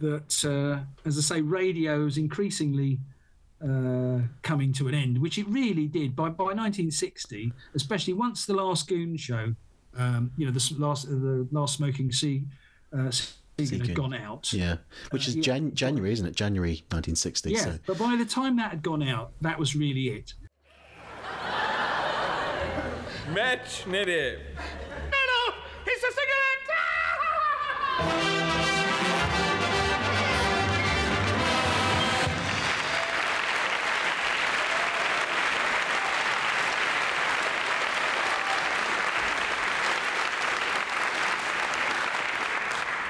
that, 0.00 0.44
uh, 0.44 0.84
as 1.06 1.18
I 1.18 1.20
say, 1.20 1.40
radio 1.42 2.06
is 2.06 2.16
increasingly 2.16 2.98
uh, 3.62 4.20
coming 4.42 4.72
to 4.72 4.88
an 4.88 4.94
end, 4.94 5.18
which 5.18 5.36
it 5.38 5.46
really 5.48 5.86
did 5.86 6.16
by 6.16 6.30
by 6.30 6.44
1960, 6.44 7.52
especially 7.74 8.14
once 8.14 8.46
the 8.46 8.54
last 8.54 8.88
Goon 8.88 9.16
Show, 9.18 9.54
um, 9.96 10.30
you 10.38 10.46
know, 10.46 10.52
the 10.52 10.74
last 10.78 11.08
the 11.08 11.46
last 11.52 11.76
Smoking 11.76 12.10
Sea. 12.10 12.44
Uh, 12.92 13.10
season 13.58 13.80
had 13.80 13.94
gone 13.94 14.14
out. 14.14 14.52
Yeah. 14.54 14.76
Which 15.10 15.28
is 15.28 15.36
Uh. 15.36 15.40
Jan- 15.42 15.74
January, 15.74 16.12
isn't 16.12 16.26
it? 16.26 16.34
January 16.34 16.82
1960. 16.88 17.50
Yeah, 17.52 17.58
So. 17.64 17.78
but 17.86 17.98
by 17.98 18.16
the 18.16 18.24
time 18.24 18.56
that 18.56 18.70
had 18.70 18.82
gone 18.82 19.02
out, 19.02 19.32
that 19.42 19.58
was 19.58 19.76
really 19.76 20.08
it. 20.08 20.32
Match 23.32 23.86
nere? 23.86 24.38
No, 24.56 25.18
no, 25.30 25.54
it's 25.86 26.02
a 26.02 26.10
cigarette! 26.10 26.50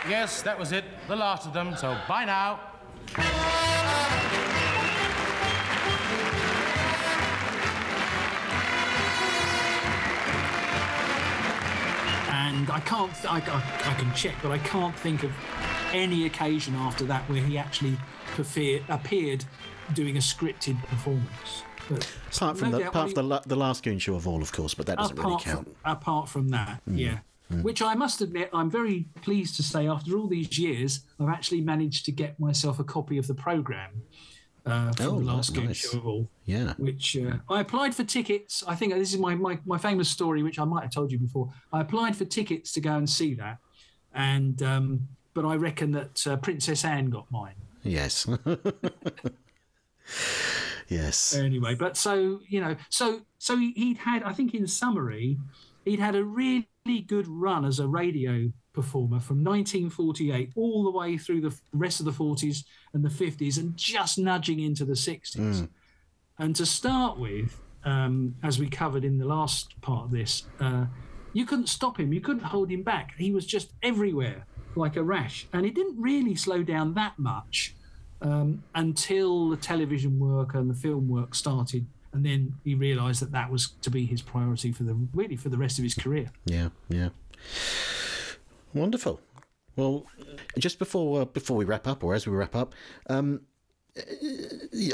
Yes, 0.08 0.42
that 0.42 0.58
was 0.58 0.72
it. 0.72 0.84
The 1.08 1.16
last 1.16 1.46
of 1.46 1.54
them, 1.54 1.76
so 1.76 1.96
bye 2.06 2.24
now. 2.26 2.69
And 12.50 12.70
I 12.70 12.80
can't. 12.80 13.10
I, 13.24 13.38
I, 13.38 13.90
I 13.90 13.94
can 13.94 14.12
check, 14.14 14.34
but 14.42 14.50
I 14.50 14.58
can't 14.58 14.94
think 14.96 15.22
of 15.22 15.32
any 15.92 16.26
occasion 16.26 16.74
after 16.74 17.04
that 17.06 17.22
where 17.28 17.42
he 17.42 17.56
actually 17.56 17.96
appeared, 18.38 18.82
appeared 18.88 19.44
doing 19.94 20.16
a 20.16 20.20
scripted 20.20 20.78
performance. 20.86 21.64
But 21.88 22.08
Apart 22.36 22.58
from 22.58 22.70
no 22.70 22.76
the 22.78 22.84
doubt 22.84 22.88
apart 22.90 23.12
from 23.14 23.28
the, 23.28 23.40
the 23.46 23.56
last 23.56 23.82
Goon 23.82 23.98
Show 23.98 24.14
of 24.14 24.28
all, 24.28 24.42
of 24.42 24.52
course, 24.52 24.74
but 24.74 24.86
that 24.86 24.98
doesn't 24.98 25.16
really 25.18 25.40
count. 25.40 25.66
From, 25.66 25.76
apart 25.84 26.28
from 26.28 26.48
that, 26.50 26.80
Mm. 26.88 26.98
yeah. 26.98 27.18
Mm. 27.52 27.64
Which 27.64 27.82
I 27.82 27.94
must 27.94 28.20
admit, 28.20 28.48
I'm 28.52 28.70
very 28.70 29.06
pleased 29.22 29.56
to 29.56 29.64
say, 29.64 29.88
after 29.88 30.16
all 30.16 30.28
these 30.28 30.56
years, 30.56 31.00
I've 31.18 31.28
actually 31.28 31.62
managed 31.62 32.04
to 32.04 32.12
get 32.12 32.38
myself 32.38 32.78
a 32.78 32.84
copy 32.84 33.18
of 33.18 33.26
the 33.26 33.34
program 33.34 34.02
uh, 34.66 34.92
from 34.92 35.06
Oh, 35.06 35.18
the 35.20 35.24
last 35.26 35.54
Goon 35.54 35.66
nice. 35.66 35.76
Show 35.90 35.98
of 35.98 36.06
all. 36.06 36.28
Yeah. 36.44 36.74
Which 36.78 37.16
uh, 37.16 37.36
I 37.48 37.60
applied 37.60 37.94
for 37.94 38.04
tickets. 38.04 38.62
I 38.66 38.74
think 38.74 38.92
this 38.94 39.12
is 39.12 39.18
my, 39.18 39.34
my, 39.34 39.58
my 39.64 39.78
famous 39.78 40.08
story, 40.08 40.42
which 40.42 40.58
I 40.58 40.64
might 40.64 40.82
have 40.82 40.92
told 40.92 41.12
you 41.12 41.18
before. 41.18 41.50
I 41.72 41.80
applied 41.80 42.16
for 42.16 42.24
tickets 42.24 42.72
to 42.72 42.80
go 42.80 42.96
and 42.96 43.08
see 43.08 43.34
that, 43.34 43.58
and 44.14 44.62
um, 44.62 45.08
but 45.34 45.44
I 45.44 45.56
reckon 45.56 45.92
that 45.92 46.26
uh, 46.26 46.36
Princess 46.36 46.84
Anne 46.84 47.10
got 47.10 47.30
mine. 47.30 47.54
Yes. 47.82 48.26
yes. 50.88 51.34
Anyway, 51.34 51.74
but 51.74 51.96
so 51.96 52.40
you 52.48 52.60
know, 52.60 52.76
so 52.88 53.22
so 53.38 53.56
he- 53.56 53.72
he'd 53.72 53.98
had, 53.98 54.22
I 54.22 54.32
think, 54.32 54.54
in 54.54 54.66
summary, 54.66 55.38
he'd 55.84 56.00
had 56.00 56.14
a 56.16 56.24
really 56.24 56.66
good 57.06 57.28
run 57.28 57.64
as 57.64 57.78
a 57.78 57.86
radio 57.86 58.50
performer 58.72 59.20
from 59.20 59.42
1948 59.42 60.52
all 60.56 60.84
the 60.84 60.90
way 60.90 61.18
through 61.18 61.40
the 61.40 61.54
rest 61.72 62.00
of 62.00 62.06
the 62.06 62.12
40s 62.12 62.64
and 62.92 63.04
the 63.04 63.08
50s, 63.08 63.58
and 63.58 63.76
just 63.76 64.18
nudging 64.18 64.60
into 64.60 64.84
the 64.84 64.94
60s. 64.94 65.36
Mm. 65.36 65.68
And 66.38 66.56
to 66.56 66.66
start 66.66 67.18
with, 67.18 67.60
um, 67.84 68.36
as 68.42 68.58
we 68.58 68.68
covered 68.68 69.04
in 69.04 69.18
the 69.18 69.26
last 69.26 69.80
part 69.80 70.06
of 70.06 70.10
this, 70.10 70.44
uh, 70.58 70.86
you 71.32 71.46
couldn't 71.46 71.68
stop 71.68 71.98
him. 72.00 72.12
You 72.12 72.20
couldn't 72.20 72.44
hold 72.44 72.70
him 72.70 72.82
back. 72.82 73.14
He 73.16 73.30
was 73.30 73.46
just 73.46 73.72
everywhere 73.82 74.46
like 74.74 74.96
a 74.96 75.02
rash. 75.02 75.46
And 75.52 75.66
it 75.66 75.74
didn't 75.74 76.00
really 76.00 76.34
slow 76.34 76.62
down 76.62 76.94
that 76.94 77.18
much 77.18 77.74
um, 78.22 78.62
until 78.74 79.50
the 79.50 79.56
television 79.56 80.18
work 80.18 80.54
and 80.54 80.68
the 80.68 80.74
film 80.74 81.08
work 81.08 81.34
started. 81.34 81.86
And 82.12 82.24
then 82.24 82.54
he 82.64 82.74
realised 82.74 83.22
that 83.22 83.32
that 83.32 83.50
was 83.50 83.68
to 83.82 83.90
be 83.90 84.04
his 84.06 84.22
priority 84.22 84.72
for 84.72 84.82
the 84.82 84.94
really 85.14 85.36
for 85.36 85.48
the 85.48 85.58
rest 85.58 85.78
of 85.78 85.84
his 85.84 85.94
career. 85.94 86.30
Yeah, 86.44 86.70
yeah. 86.88 87.10
Wonderful. 88.74 89.20
Well, 89.76 90.06
just 90.58 90.78
before 90.78 91.22
uh, 91.22 91.24
before 91.24 91.56
we 91.56 91.64
wrap 91.64 91.86
up, 91.86 92.04
or 92.04 92.14
as 92.14 92.26
we 92.26 92.34
wrap 92.34 92.54
up, 92.54 92.74
um, 93.08 93.42
uh, 93.96 94.02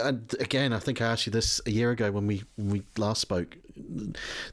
and 0.03 0.35
again, 0.41 0.73
I 0.73 0.79
think 0.79 1.01
I 1.01 1.07
asked 1.07 1.27
you 1.27 1.33
this 1.33 1.61
a 1.67 1.71
year 1.71 1.91
ago 1.91 2.11
when 2.11 2.27
we 2.27 2.45
when 2.57 2.71
we 2.71 2.83
last 2.97 3.21
spoke. 3.21 3.57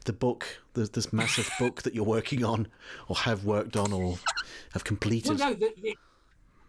The 0.04 0.12
book, 0.12 0.46
the, 0.74 0.84
this 0.84 1.12
massive 1.12 1.50
book 1.58 1.82
that 1.82 1.94
you're 1.94 2.04
working 2.04 2.44
on, 2.44 2.68
or 3.08 3.16
have 3.16 3.44
worked 3.44 3.76
on, 3.76 3.92
or 3.92 4.18
have 4.72 4.84
completed. 4.84 5.38
Well, 5.38 5.50
no, 5.50 5.54
the, 5.54 5.72
the, 5.80 5.96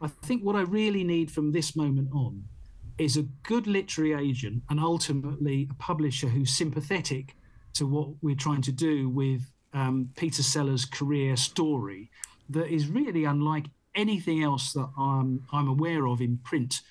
I 0.01 0.07
think 0.07 0.43
what 0.43 0.55
I 0.55 0.61
really 0.61 1.03
need 1.03 1.31
from 1.31 1.51
this 1.51 1.75
moment 1.75 2.09
on 2.13 2.45
is 2.97 3.17
a 3.17 3.23
good 3.43 3.67
literary 3.67 4.13
agent 4.13 4.63
and 4.69 4.79
ultimately 4.79 5.67
a 5.69 5.73
publisher 5.75 6.27
who's 6.27 6.55
sympathetic 6.55 7.35
to 7.73 7.85
what 7.85 8.09
we're 8.21 8.35
trying 8.35 8.61
to 8.61 8.71
do 8.71 9.09
with 9.09 9.51
um, 9.73 10.09
Peter 10.15 10.43
Sellers' 10.43 10.85
career 10.85 11.35
story 11.35 12.09
that 12.49 12.67
is 12.67 12.87
really 12.87 13.25
unlike 13.25 13.65
anything 13.93 14.43
else 14.43 14.73
that 14.73 14.89
I'm, 14.97 15.45
I'm 15.51 15.67
aware 15.67 16.07
of 16.07 16.21
in 16.21 16.37
print. 16.37 16.81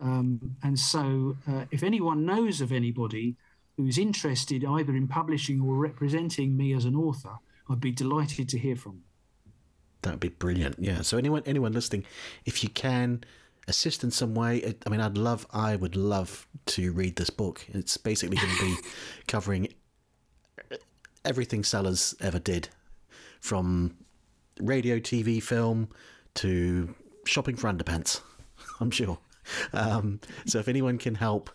Um, 0.00 0.56
and 0.62 0.78
so, 0.78 1.36
uh, 1.48 1.64
if 1.70 1.82
anyone 1.82 2.24
knows 2.24 2.60
of 2.60 2.72
anybody 2.72 3.36
who's 3.76 3.98
interested 3.98 4.64
either 4.64 4.94
in 4.94 5.08
publishing 5.08 5.60
or 5.60 5.74
representing 5.74 6.56
me 6.56 6.72
as 6.74 6.84
an 6.84 6.94
author, 6.94 7.38
I'd 7.68 7.80
be 7.80 7.92
delighted 7.92 8.48
to 8.50 8.58
hear 8.58 8.76
from 8.76 8.92
them. 8.92 9.04
That 10.02 10.10
would 10.12 10.20
be 10.20 10.28
brilliant. 10.28 10.76
Yeah. 10.78 11.02
So 11.02 11.18
anyone 11.18 11.42
anyone 11.46 11.72
listening, 11.72 12.04
if 12.46 12.62
you 12.62 12.70
can 12.70 13.22
assist 13.68 14.02
in 14.02 14.10
some 14.10 14.34
way, 14.34 14.74
I 14.86 14.90
mean, 14.90 15.00
I'd 15.00 15.18
love, 15.18 15.46
I 15.52 15.76
would 15.76 15.96
love 15.96 16.46
to 16.66 16.92
read 16.92 17.16
this 17.16 17.30
book. 17.30 17.64
It's 17.68 17.96
basically 17.96 18.36
going 18.36 18.56
to 18.56 18.64
be 18.64 18.76
covering 19.28 19.68
everything 21.24 21.62
Sellers 21.62 22.14
ever 22.20 22.38
did, 22.38 22.68
from 23.40 23.96
radio, 24.60 24.98
TV, 24.98 25.42
film 25.42 25.88
to 26.34 26.94
shopping 27.24 27.56
for 27.56 27.72
underpants. 27.72 28.20
I'm 28.80 28.90
sure. 28.90 29.18
Um, 29.72 30.20
so 30.46 30.58
if 30.58 30.68
anyone 30.68 30.98
can 30.98 31.14
help. 31.14 31.50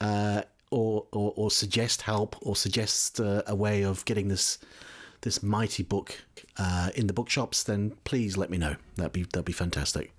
Uh, 0.00 0.42
or, 0.70 1.06
or, 1.12 1.32
or 1.36 1.50
suggest 1.52 2.02
help, 2.02 2.34
or 2.42 2.56
suggest 2.56 3.20
uh, 3.20 3.42
a 3.46 3.54
way 3.54 3.82
of 3.82 4.04
getting 4.06 4.26
this 4.26 4.58
this 5.20 5.42
mighty 5.42 5.82
book 5.82 6.22
uh, 6.58 6.90
in 6.94 7.06
the 7.06 7.12
bookshops, 7.12 7.62
then 7.62 7.92
please 8.04 8.36
let 8.36 8.50
me 8.50 8.58
know. 8.58 8.76
That'd 8.96 9.12
be 9.12 9.22
that'd 9.22 9.44
be 9.44 9.52
fantastic. 9.52 10.12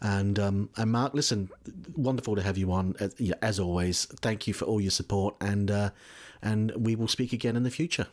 And 0.00 0.38
um, 0.38 0.70
and 0.76 0.92
Mark, 0.92 1.14
listen, 1.14 1.50
wonderful 1.94 2.36
to 2.36 2.42
have 2.42 2.56
you 2.56 2.72
on 2.72 2.94
as, 3.00 3.14
as 3.42 3.60
always. 3.60 4.06
Thank 4.06 4.46
you 4.46 4.54
for 4.54 4.64
all 4.64 4.80
your 4.80 4.90
support, 4.90 5.34
and 5.40 5.70
uh, 5.70 5.90
and 6.42 6.72
we 6.76 6.94
will 6.94 7.08
speak 7.08 7.32
again 7.32 7.56
in 7.56 7.64
the 7.64 7.70
future. 7.70 8.06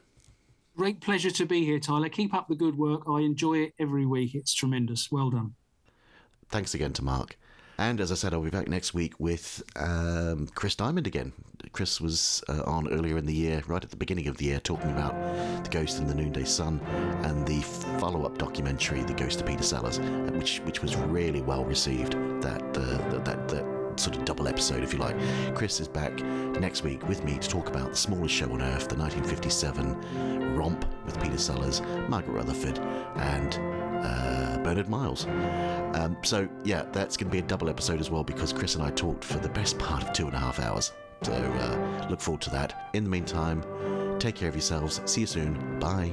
Great 0.77 1.01
pleasure 1.01 1.31
to 1.31 1.45
be 1.47 1.65
here, 1.65 1.79
Tyler. 1.79 2.07
Keep 2.07 2.35
up 2.35 2.47
the 2.47 2.55
good 2.55 2.77
work. 2.77 3.01
I 3.09 3.21
enjoy 3.21 3.57
it 3.63 3.73
every 3.79 4.05
week. 4.05 4.35
It's 4.35 4.53
tremendous. 4.53 5.11
Well 5.11 5.31
done. 5.31 5.55
Thanks 6.49 6.75
again 6.75 6.93
to 6.93 7.03
Mark. 7.03 7.35
And 7.79 7.99
as 7.99 8.11
I 8.11 8.15
said, 8.15 8.31
I'll 8.31 8.41
be 8.41 8.51
back 8.51 8.67
next 8.67 8.93
week 8.93 9.13
with 9.19 9.63
um, 9.75 10.47
Chris 10.53 10.75
Diamond 10.75 11.07
again. 11.07 11.33
Chris 11.73 11.99
was 11.99 12.43
uh, 12.47 12.61
on 12.65 12.87
earlier 12.89 13.17
in 13.17 13.25
the 13.25 13.33
year, 13.33 13.63
right 13.67 13.83
at 13.83 13.89
the 13.89 13.97
beginning 13.97 14.27
of 14.27 14.37
the 14.37 14.45
year, 14.45 14.59
talking 14.59 14.91
about 14.91 15.13
The 15.63 15.69
Ghost 15.71 15.99
in 15.99 16.07
the 16.07 16.13
Noonday 16.13 16.45
Sun 16.45 16.79
and 17.23 17.47
the 17.47 17.61
follow 17.99 18.23
up 18.23 18.37
documentary, 18.37 19.01
The 19.01 19.13
Ghost 19.13 19.39
of 19.41 19.47
Peter 19.47 19.63
Sellers, 19.63 19.99
which 20.31 20.59
which 20.59 20.83
was 20.83 20.95
really 20.95 21.41
well 21.41 21.65
received. 21.65 22.13
That, 22.41 22.61
uh, 22.77 23.09
that, 23.09 23.25
that, 23.25 23.47
that 23.49 23.76
sort 23.99 24.17
of 24.17 24.25
double 24.25 24.47
episode, 24.47 24.83
if 24.83 24.93
you 24.93 24.99
like. 24.99 25.15
Chris 25.55 25.79
is 25.79 25.87
back 25.87 26.13
next 26.59 26.83
week 26.83 27.07
with 27.07 27.23
me 27.23 27.37
to 27.37 27.49
talk 27.49 27.69
about 27.69 27.91
The 27.91 27.97
Smallest 27.97 28.33
Show 28.33 28.51
on 28.51 28.61
Earth, 28.61 28.87
the 28.87 28.95
1957 28.95 30.55
romp 30.55 30.85
with 31.05 31.21
Peter 31.21 31.37
Sellers, 31.37 31.81
Margaret 32.09 32.33
Rutherford, 32.33 32.79
and 33.15 33.57
uh, 34.03 34.59
Bernard 34.63 34.89
Miles. 34.89 35.25
Um, 35.95 36.17
so, 36.23 36.47
yeah, 36.63 36.83
that's 36.91 37.17
going 37.17 37.27
to 37.27 37.31
be 37.31 37.39
a 37.39 37.47
double 37.47 37.69
episode 37.69 37.99
as 37.99 38.09
well 38.09 38.23
because 38.23 38.53
Chris 38.53 38.75
and 38.75 38.83
I 38.83 38.91
talked 38.91 39.23
for 39.23 39.39
the 39.39 39.49
best 39.49 39.77
part 39.77 40.03
of 40.03 40.13
two 40.13 40.25
and 40.27 40.35
a 40.35 40.39
half 40.39 40.59
hours. 40.59 40.91
So, 41.23 41.33
uh, 41.33 42.07
look 42.09 42.21
forward 42.21 42.41
to 42.41 42.49
that. 42.51 42.89
In 42.93 43.03
the 43.03 43.09
meantime, 43.09 43.63
take 44.19 44.35
care 44.35 44.49
of 44.49 44.55
yourselves. 44.55 45.01
See 45.05 45.21
you 45.21 45.27
soon. 45.27 45.79
Bye. 45.79 46.11